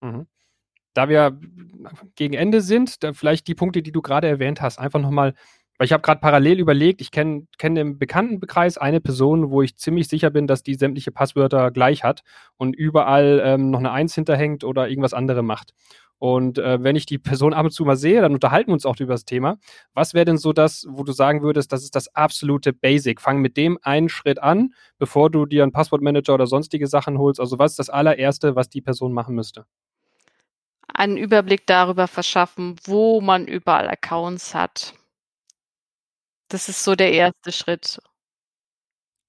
Mhm. 0.00 0.26
Da 0.92 1.08
wir 1.08 1.38
gegen 2.14 2.34
Ende 2.34 2.62
sind, 2.62 2.98
vielleicht 3.12 3.46
die 3.48 3.54
Punkte, 3.54 3.82
die 3.82 3.92
du 3.92 4.00
gerade 4.00 4.28
erwähnt 4.28 4.62
hast, 4.62 4.78
einfach 4.78 5.00
nochmal 5.00 5.34
weil 5.78 5.86
ich 5.86 5.92
habe 5.92 6.02
gerade 6.02 6.20
parallel 6.20 6.58
überlegt, 6.58 7.00
ich 7.00 7.10
kenne 7.10 7.46
kenn 7.58 7.76
im 7.76 7.98
Bekanntenkreis 7.98 8.78
eine 8.78 9.00
Person, 9.00 9.50
wo 9.50 9.62
ich 9.62 9.76
ziemlich 9.76 10.08
sicher 10.08 10.30
bin, 10.30 10.46
dass 10.46 10.62
die 10.62 10.74
sämtliche 10.74 11.10
Passwörter 11.10 11.70
gleich 11.70 12.04
hat 12.04 12.22
und 12.56 12.74
überall 12.74 13.42
ähm, 13.44 13.70
noch 13.70 13.78
eine 13.78 13.92
Eins 13.92 14.14
hinterhängt 14.14 14.64
oder 14.64 14.88
irgendwas 14.88 15.14
anderes 15.14 15.42
macht. 15.42 15.72
Und 16.18 16.58
äh, 16.58 16.82
wenn 16.82 16.96
ich 16.96 17.04
die 17.04 17.18
Person 17.18 17.52
ab 17.52 17.64
und 17.64 17.72
zu 17.72 17.84
mal 17.84 17.96
sehe, 17.96 18.22
dann 18.22 18.32
unterhalten 18.32 18.68
wir 18.68 18.74
uns 18.74 18.86
auch 18.86 18.98
über 18.98 19.12
das 19.12 19.26
Thema. 19.26 19.58
Was 19.92 20.14
wäre 20.14 20.24
denn 20.24 20.38
so 20.38 20.52
das, 20.54 20.86
wo 20.88 21.04
du 21.04 21.12
sagen 21.12 21.42
würdest, 21.42 21.72
das 21.72 21.82
ist 21.82 21.94
das 21.94 22.14
absolute 22.14 22.72
Basic? 22.72 23.20
Fang 23.20 23.40
mit 23.40 23.56
dem 23.56 23.78
einen 23.82 24.08
Schritt 24.08 24.42
an, 24.42 24.72
bevor 24.98 25.30
du 25.30 25.44
dir 25.44 25.62
einen 25.62 25.72
Passwortmanager 25.72 26.34
oder 26.34 26.46
sonstige 26.46 26.86
Sachen 26.86 27.18
holst. 27.18 27.38
Also 27.38 27.58
was 27.58 27.72
ist 27.72 27.78
das 27.78 27.90
allererste, 27.90 28.56
was 28.56 28.70
die 28.70 28.80
Person 28.80 29.12
machen 29.12 29.34
müsste? 29.34 29.66
Einen 30.88 31.18
Überblick 31.18 31.66
darüber 31.66 32.08
verschaffen, 32.08 32.76
wo 32.84 33.20
man 33.20 33.46
überall 33.46 33.88
Accounts 33.88 34.54
hat. 34.54 34.94
Das 36.48 36.68
ist 36.68 36.84
so 36.84 36.94
der 36.94 37.12
erste 37.12 37.52
Schritt. 37.52 37.98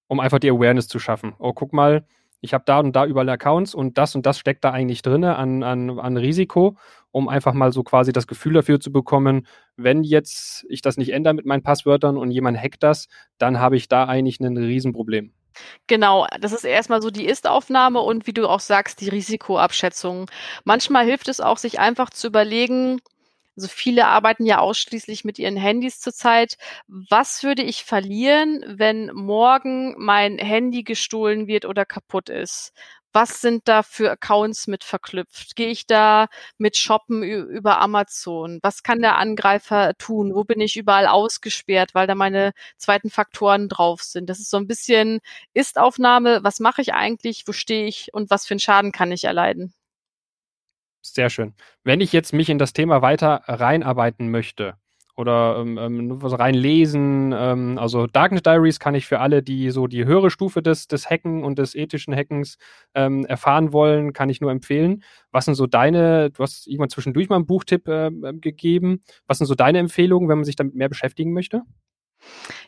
Um 0.08 0.20
einfach 0.20 0.40
die 0.40 0.50
Awareness 0.50 0.88
zu 0.88 1.00
schaffen. 1.00 1.36
Oh, 1.40 1.54
guck 1.54 1.74
mal, 1.74 2.06
ich 2.42 2.54
habe 2.54 2.64
da 2.66 2.80
und 2.80 2.96
da 2.96 3.06
überall 3.06 3.30
Accounts 3.30 3.74
und 3.74 3.98
das 3.98 4.16
und 4.16 4.26
das 4.26 4.38
steckt 4.38 4.64
da 4.64 4.72
eigentlich 4.72 5.02
drin 5.02 5.24
an, 5.24 5.64
an, 5.64 6.00
an 6.00 6.18
Risiko, 6.18 6.78
um 7.12 7.28
einfach 7.28 7.54
mal 7.54 7.74
so 7.74 7.84
quasi 7.84 8.14
das 8.14 8.28
Gefühl 8.28 8.54
dafür 8.54 8.80
zu 8.80 8.92
bekommen, 8.92 9.48
wenn 9.76 10.04
jetzt 10.04 10.66
ich 10.70 10.82
das 10.82 10.98
nicht 10.98 11.10
ändere 11.10 11.34
mit 11.34 11.46
meinen 11.46 11.64
Passwörtern 11.64 12.18
und 12.18 12.32
jemand 12.32 12.58
hackt 12.58 12.84
das, 12.84 13.08
dann 13.38 13.60
habe 13.60 13.76
ich 13.76 13.88
da 13.88 14.06
eigentlich 14.06 14.40
ein 14.40 14.56
Riesenproblem. 14.56 15.34
Genau, 15.88 16.28
das 16.40 16.54
ist 16.54 16.66
erstmal 16.66 17.02
so 17.02 17.10
die 17.10 17.26
Ist-Aufnahme 17.26 18.00
und 18.02 18.28
wie 18.28 18.34
du 18.34 18.48
auch 18.48 18.60
sagst, 18.60 19.02
die 19.02 19.10
Risikoabschätzung. 19.10 20.30
Manchmal 20.66 21.06
hilft 21.06 21.28
es 21.30 21.42
auch, 21.42 21.58
sich 21.58 21.80
einfach 21.80 22.12
zu 22.12 22.28
überlegen, 22.28 23.02
also 23.58 23.68
viele 23.70 24.08
arbeiten 24.08 24.46
ja 24.46 24.60
ausschließlich 24.60 25.26
mit 25.26 25.40
ihren 25.40 25.58
Handys 25.58 26.00
zurzeit. 26.00 26.58
Was 26.88 27.44
würde 27.44 27.64
ich 27.64 27.84
verlieren, 27.84 28.64
wenn 28.68 29.08
morgen 29.14 29.96
mein 29.98 30.38
Handy 30.38 30.84
gestohlen 30.84 31.48
wird 31.48 31.66
oder 31.66 31.84
kaputt 31.86 32.30
ist? 32.30 32.72
Was 33.14 33.42
sind 33.42 33.68
da 33.68 33.82
für 33.84 34.12
Accounts 34.12 34.68
mit 34.68 34.84
verknüpft? 34.84 35.56
Gehe 35.56 35.70
ich 35.70 35.88
da 35.88 36.28
mit 36.60 36.78
Shoppen 36.78 37.24
über 37.24 37.80
Amazon? 37.82 38.60
Was 38.62 38.84
kann 38.84 39.02
der 39.02 39.18
Angreifer 39.18 39.94
tun? 39.98 40.36
Wo 40.36 40.44
bin 40.44 40.62
ich 40.62 40.78
überall 40.78 41.08
ausgesperrt, 41.08 41.96
weil 41.96 42.06
da 42.06 42.14
meine 42.16 42.52
zweiten 42.78 43.10
Faktoren 43.10 43.70
drauf 43.70 44.04
sind? 44.04 44.30
Das 44.30 44.40
ist 44.40 44.52
so 44.52 44.58
ein 44.58 44.68
bisschen 44.68 45.20
Ist-Aufnahme. 45.56 46.44
Was 46.44 46.60
mache 46.60 46.82
ich 46.84 46.94
eigentlich? 46.94 47.44
Wo 47.48 47.54
stehe 47.54 47.88
ich? 47.88 48.14
Und 48.14 48.30
was 48.30 48.46
für 48.46 48.54
einen 48.54 48.60
Schaden 48.60 48.92
kann 48.92 49.12
ich 49.12 49.24
erleiden? 49.24 49.74
Sehr 51.14 51.30
schön. 51.30 51.54
Wenn 51.84 52.02
ich 52.02 52.14
jetzt 52.14 52.34
mich 52.34 52.50
in 52.50 52.58
das 52.58 52.74
Thema 52.74 53.02
weiter 53.02 53.42
reinarbeiten 53.46 54.30
möchte 54.30 54.76
oder 55.16 55.58
ähm, 55.60 55.78
ähm 55.78 56.22
was 56.22 56.38
reinlesen, 56.38 57.34
ähm, 57.36 57.78
also 57.78 58.08
Darknet 58.08 58.46
Diaries 58.46 58.80
kann 58.80 58.96
ich 58.96 59.06
für 59.08 59.20
alle, 59.20 59.42
die 59.44 59.72
so 59.72 59.88
die 59.88 60.06
höhere 60.06 60.30
Stufe 60.30 60.62
des, 60.62 60.88
des 60.88 61.10
Hacken 61.10 61.44
und 61.44 61.58
des 61.60 61.76
ethischen 61.76 62.16
Hackens 62.16 62.58
ähm, 62.94 63.26
erfahren 63.26 63.74
wollen, 63.74 64.14
kann 64.14 64.30
ich 64.30 64.42
nur 64.42 64.52
empfehlen. 64.52 65.04
Was 65.32 65.46
sind 65.46 65.56
so 65.56 65.68
deine, 65.68 66.30
du 66.32 66.44
hast 66.44 66.68
irgendwann 66.68 66.90
zwischendurch 66.90 67.30
mal 67.30 67.38
einen 67.38 67.48
Buchtipp 67.48 67.88
äh, 67.88 68.12
gegeben, 68.34 69.02
was 69.28 69.40
sind 69.40 69.48
so 69.48 69.56
deine 69.56 69.80
Empfehlungen, 69.80 70.30
wenn 70.30 70.38
man 70.38 70.46
sich 70.46 70.56
damit 70.56 70.76
mehr 70.76 70.90
beschäftigen 70.90 71.34
möchte? 71.34 71.64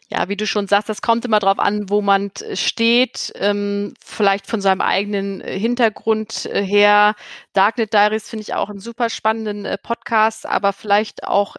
Ja, 0.09 0.27
wie 0.27 0.35
du 0.35 0.47
schon 0.47 0.67
sagst, 0.67 0.89
das 0.89 1.01
kommt 1.01 1.25
immer 1.25 1.39
darauf 1.39 1.59
an, 1.59 1.89
wo 1.89 2.01
man 2.01 2.31
steht, 2.53 3.31
ähm, 3.35 3.93
vielleicht 4.03 4.47
von 4.47 4.59
seinem 4.59 4.81
eigenen 4.81 5.41
äh, 5.41 5.59
Hintergrund 5.59 6.47
äh, 6.47 6.63
her. 6.63 7.15
Darknet 7.53 7.93
Diaries 7.93 8.27
finde 8.29 8.41
ich 8.41 8.55
auch 8.55 8.69
einen 8.69 8.79
super 8.79 9.09
spannenden 9.09 9.65
äh, 9.65 9.77
Podcast, 9.77 10.47
aber 10.47 10.73
vielleicht 10.73 11.25
auch 11.25 11.57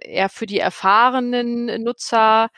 eher 0.00 0.30
für 0.30 0.46
die 0.46 0.58
erfahrenen 0.58 1.82
Nutzer. 1.82 2.48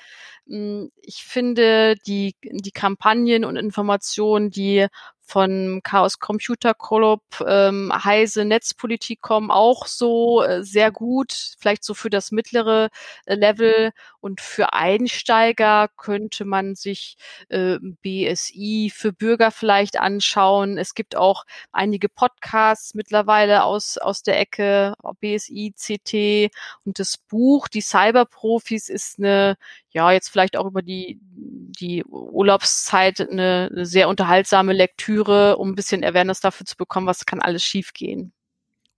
Hm, 0.46 0.90
ich 1.02 1.24
finde 1.24 1.96
die, 2.06 2.36
die 2.42 2.70
Kampagnen 2.72 3.44
und 3.44 3.56
Informationen, 3.56 4.50
die 4.50 4.86
von 5.32 5.80
Chaos 5.82 6.18
Computer 6.18 6.74
Club, 6.74 7.22
ähm, 7.46 7.90
Heise 8.04 8.44
Netzpolitik 8.44 9.22
kommen 9.22 9.50
auch 9.50 9.86
so 9.86 10.42
äh, 10.42 10.62
sehr 10.62 10.90
gut, 10.92 11.54
vielleicht 11.58 11.84
so 11.84 11.94
für 11.94 12.10
das 12.10 12.32
mittlere 12.32 12.90
äh, 13.24 13.34
Level 13.34 13.92
und 14.20 14.42
für 14.42 14.74
Einsteiger 14.74 15.88
könnte 15.96 16.44
man 16.44 16.74
sich 16.74 17.16
äh, 17.48 17.78
BSI 17.80 18.92
für 18.94 19.14
Bürger 19.14 19.50
vielleicht 19.50 19.98
anschauen. 19.98 20.76
Es 20.76 20.94
gibt 20.94 21.16
auch 21.16 21.44
einige 21.72 22.10
Podcasts 22.10 22.92
mittlerweile 22.92 23.64
aus, 23.64 23.96
aus 23.96 24.22
der 24.22 24.38
Ecke 24.38 24.94
BSI, 25.20 25.72
CT 25.74 26.54
und 26.84 26.98
das 26.98 27.16
Buch 27.16 27.68
Die 27.68 27.80
Cyberprofis 27.80 28.90
ist 28.90 29.18
eine, 29.18 29.56
ja, 29.92 30.10
jetzt 30.12 30.28
vielleicht 30.28 30.56
auch 30.56 30.66
über 30.66 30.82
die, 30.82 31.20
die 31.22 32.04
Urlaubszeit 32.04 33.20
eine, 33.20 33.68
eine 33.70 33.86
sehr 33.86 34.08
unterhaltsame 34.08 34.72
Lektüre 34.72 35.56
um 35.56 35.70
ein 35.70 35.74
bisschen 35.74 36.04
Awareness 36.04 36.40
dafür 36.40 36.66
zu 36.66 36.76
bekommen, 36.76 37.06
was 37.06 37.26
kann 37.26 37.40
alles 37.40 37.62
schiefgehen. 37.62 38.32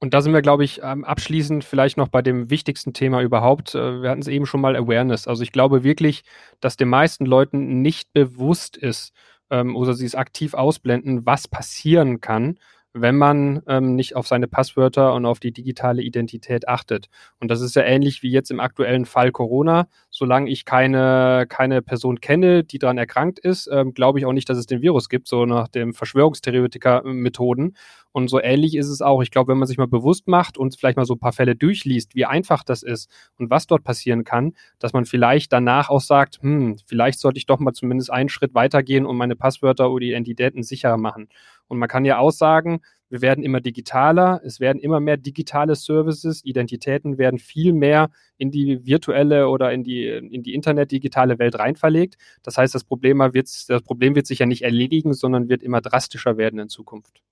Und 0.05 0.13
da 0.13 0.21
sind 0.21 0.35
wir, 0.35 0.43
glaube 0.43 0.65
ich, 0.65 0.83
ähm, 0.83 1.05
abschließend 1.05 1.65
vielleicht 1.65 1.97
noch 1.97 2.09
bei 2.09 2.21
dem 2.21 2.51
wichtigsten 2.51 2.93
Thema 2.93 3.23
überhaupt. 3.23 3.75
Äh, 3.75 4.03
wir 4.03 4.11
hatten 4.11 4.21
es 4.21 4.29
eben 4.29 4.45
schon 4.45 4.61
mal 4.61 4.77
Awareness. 4.77 5.27
Also 5.27 5.43
ich 5.43 5.51
glaube 5.51 5.83
wirklich, 5.83 6.25
dass 6.61 6.77
den 6.77 6.89
meisten 6.89 7.25
Leuten 7.25 7.81
nicht 7.81 8.13
bewusst 8.13 8.77
ist 8.77 9.15
ähm, 9.51 9.75
oder 9.75 9.95
sie 9.95 10.05
es 10.05 10.15
aktiv 10.15 10.53
ausblenden, 10.53 11.25
was 11.25 11.49
passieren 11.49 12.21
kann, 12.21 12.59
wenn 12.93 13.17
man 13.17 13.63
ähm, 13.67 13.97
nicht 13.97 14.15
auf 14.15 14.27
seine 14.27 14.47
Passwörter 14.47 15.15
und 15.15 15.25
auf 15.25 15.41
die 15.41 15.53
digitale 15.53 16.03
Identität 16.03 16.69
achtet. 16.69 17.09
Und 17.41 17.51
das 17.51 17.63
ist 17.63 17.75
ja 17.75 17.83
ähnlich 17.83 18.23
wie 18.23 18.31
jetzt 18.31 18.51
im 18.51 18.61
aktuellen 18.61 19.07
Fall 19.07 19.33
Corona. 19.33 19.89
Solange 20.17 20.49
ich 20.49 20.65
keine, 20.65 21.45
keine 21.49 21.83
Person 21.83 22.21
kenne, 22.21 22.63
die 22.63 22.79
daran 22.79 22.99
erkrankt 22.99 23.41
ist, 23.41 23.69
ähm, 23.73 23.95
glaube 23.95 24.21
ich 24.21 24.27
auch 24.27 24.33
nicht, 24.33 24.49
dass 24.49 24.57
es 24.57 24.67
den 24.67 24.81
Virus 24.81 25.09
gibt, 25.09 25.27
so 25.27 25.45
nach 25.45 25.67
dem 25.67 25.93
Verschwörungstheoretiker-Methoden. 25.93 27.77
Und 28.13 28.29
so 28.29 28.41
ähnlich 28.41 28.77
ist 28.77 28.89
es 28.89 29.03
auch. 29.03 29.23
Ich 29.23 29.33
glaube, 29.33 29.51
wenn 29.51 29.59
man 29.59 29.67
sich 29.67 29.77
mal 29.77 29.89
bewusst 29.89 30.29
macht 30.29 30.57
und 30.57 30.77
vielleicht 30.79 30.97
mal 30.97 31.05
so 31.05 31.15
ein 31.15 31.19
paar 31.19 31.33
Fälle 31.33 31.57
durchliest, 31.57 32.15
wie 32.15 32.27
einfach 32.27 32.63
das 32.63 32.85
ist 32.85 33.11
und 33.39 33.51
was 33.51 33.67
dort 33.67 33.83
passieren 33.83 34.23
kann, 34.23 34.53
dass 34.79 34.93
man 34.93 35.05
vielleicht 35.05 35.53
danach 35.53 35.91
auch 35.91 36.01
sagt, 36.01 36.39
hm, 36.41 36.77
vielleicht 36.87 37.19
sollte 37.19 37.39
ich 37.39 37.47
doch 37.47 37.59
mal 37.59 37.73
zumindest 37.73 38.13
einen 38.13 38.29
Schritt 38.29 38.55
weitergehen 38.55 39.07
und 39.07 39.17
meine 39.17 39.35
Passwörter 39.35 39.91
oder 39.91 40.05
Identitäten 40.05 40.63
sicherer 40.63 40.97
machen. 40.97 41.29
Und 41.67 41.79
man 41.79 41.89
kann 41.89 42.05
ja 42.05 42.19
auch 42.19 42.31
sagen, 42.31 42.83
wir 43.15 43.23
werden 43.23 43.45
immer 43.45 43.61
digitaler, 43.61 44.41
es 44.43 44.59
werden 44.59 44.81
immer 44.81 44.99
mehr 44.99 45.17
digitale 45.17 45.77
Services, 45.77 46.45
Identitäten 46.45 47.17
werden 47.17 47.39
viel 47.39 47.73
mehr 47.73 48.11
in 48.39 48.51
die 48.51 48.85
virtuelle 48.85 49.49
oder 49.49 49.73
in 49.73 49.85
die, 49.85 50.09
in 50.09 50.43
die 50.43 50.53
Internet-digitale 50.53 51.39
Welt 51.39 51.57
reinverlegt. 51.57 52.17
Das 52.43 52.59
heißt, 52.59 52.75
das 52.75 52.83
Problem, 52.83 53.21
wird, 53.21 53.49
das 53.69 53.83
Problem 53.83 54.17
wird 54.17 54.27
sich 54.27 54.41
ja 54.41 54.47
nicht 54.47 54.63
erledigen, 54.63 55.15
sondern 55.15 55.49
wird 55.49 55.63
immer 55.63 55.81
drastischer 55.81 56.39
werden 56.39 56.59
in 56.59 56.69
Zukunft. 56.69 57.23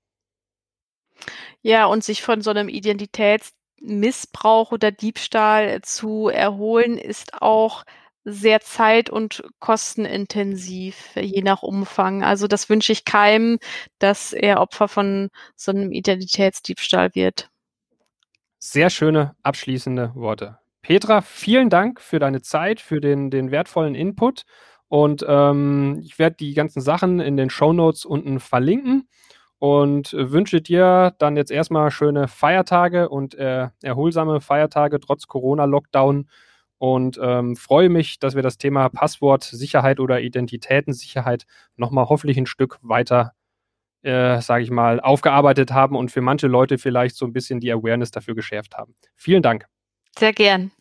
Ja, 1.62 1.86
und 1.86 2.04
sich 2.04 2.22
von 2.22 2.42
so 2.42 2.50
einem 2.50 2.68
Identitätsmissbrauch 2.68 4.70
oder 4.70 4.92
Diebstahl 4.92 5.82
zu 5.82 6.28
erholen, 6.28 6.96
ist 6.96 7.42
auch 7.42 7.82
sehr 8.24 8.60
zeit- 8.60 9.10
und 9.10 9.42
kostenintensiv, 9.58 11.16
je 11.16 11.42
nach 11.42 11.62
Umfang. 11.62 12.22
Also 12.22 12.46
das 12.46 12.68
wünsche 12.68 12.92
ich 12.92 13.04
keinem, 13.04 13.58
dass 13.98 14.32
er 14.32 14.60
Opfer 14.60 14.88
von 14.88 15.30
so 15.56 15.72
einem 15.72 15.92
Identitätsdiebstahl 15.92 17.14
wird. 17.14 17.50
Sehr 18.58 18.90
schöne 18.90 19.34
abschließende 19.42 20.12
Worte. 20.14 20.58
Petra, 20.82 21.20
vielen 21.20 21.70
Dank 21.70 22.00
für 22.00 22.18
deine 22.18 22.42
Zeit, 22.42 22.80
für 22.80 23.00
den, 23.00 23.30
den 23.30 23.50
wertvollen 23.50 23.94
Input. 23.94 24.44
Und 24.88 25.24
ähm, 25.26 26.00
ich 26.04 26.18
werde 26.18 26.36
die 26.36 26.54
ganzen 26.54 26.80
Sachen 26.80 27.18
in 27.18 27.36
den 27.36 27.50
Show 27.50 27.72
Notes 27.72 28.04
unten 28.04 28.40
verlinken 28.40 29.08
und 29.58 30.12
wünsche 30.12 30.60
dir 30.60 31.14
dann 31.18 31.36
jetzt 31.36 31.50
erstmal 31.50 31.90
schöne 31.90 32.28
Feiertage 32.28 33.08
und 33.08 33.34
äh, 33.34 33.68
erholsame 33.82 34.40
Feiertage 34.40 35.00
trotz 35.00 35.28
Corona-Lockdown 35.28 36.28
und 36.82 37.16
ähm, 37.22 37.54
freue 37.54 37.88
mich, 37.88 38.18
dass 38.18 38.34
wir 38.34 38.42
das 38.42 38.58
Thema 38.58 38.88
Passwortsicherheit 38.88 40.00
oder 40.00 40.20
Identitätensicherheit 40.20 41.46
nochmal 41.76 42.08
hoffentlich 42.08 42.36
ein 42.38 42.46
Stück 42.46 42.80
weiter, 42.82 43.34
äh, 44.02 44.40
sage 44.40 44.64
ich 44.64 44.70
mal, 44.72 44.98
aufgearbeitet 44.98 45.70
haben 45.70 45.94
und 45.94 46.10
für 46.10 46.22
manche 46.22 46.48
Leute 46.48 46.78
vielleicht 46.78 47.14
so 47.14 47.24
ein 47.24 47.32
bisschen 47.32 47.60
die 47.60 47.70
Awareness 47.70 48.10
dafür 48.10 48.34
geschärft 48.34 48.76
haben. 48.76 48.96
Vielen 49.14 49.44
Dank. 49.44 49.68
Sehr 50.18 50.32
gern. 50.32 50.72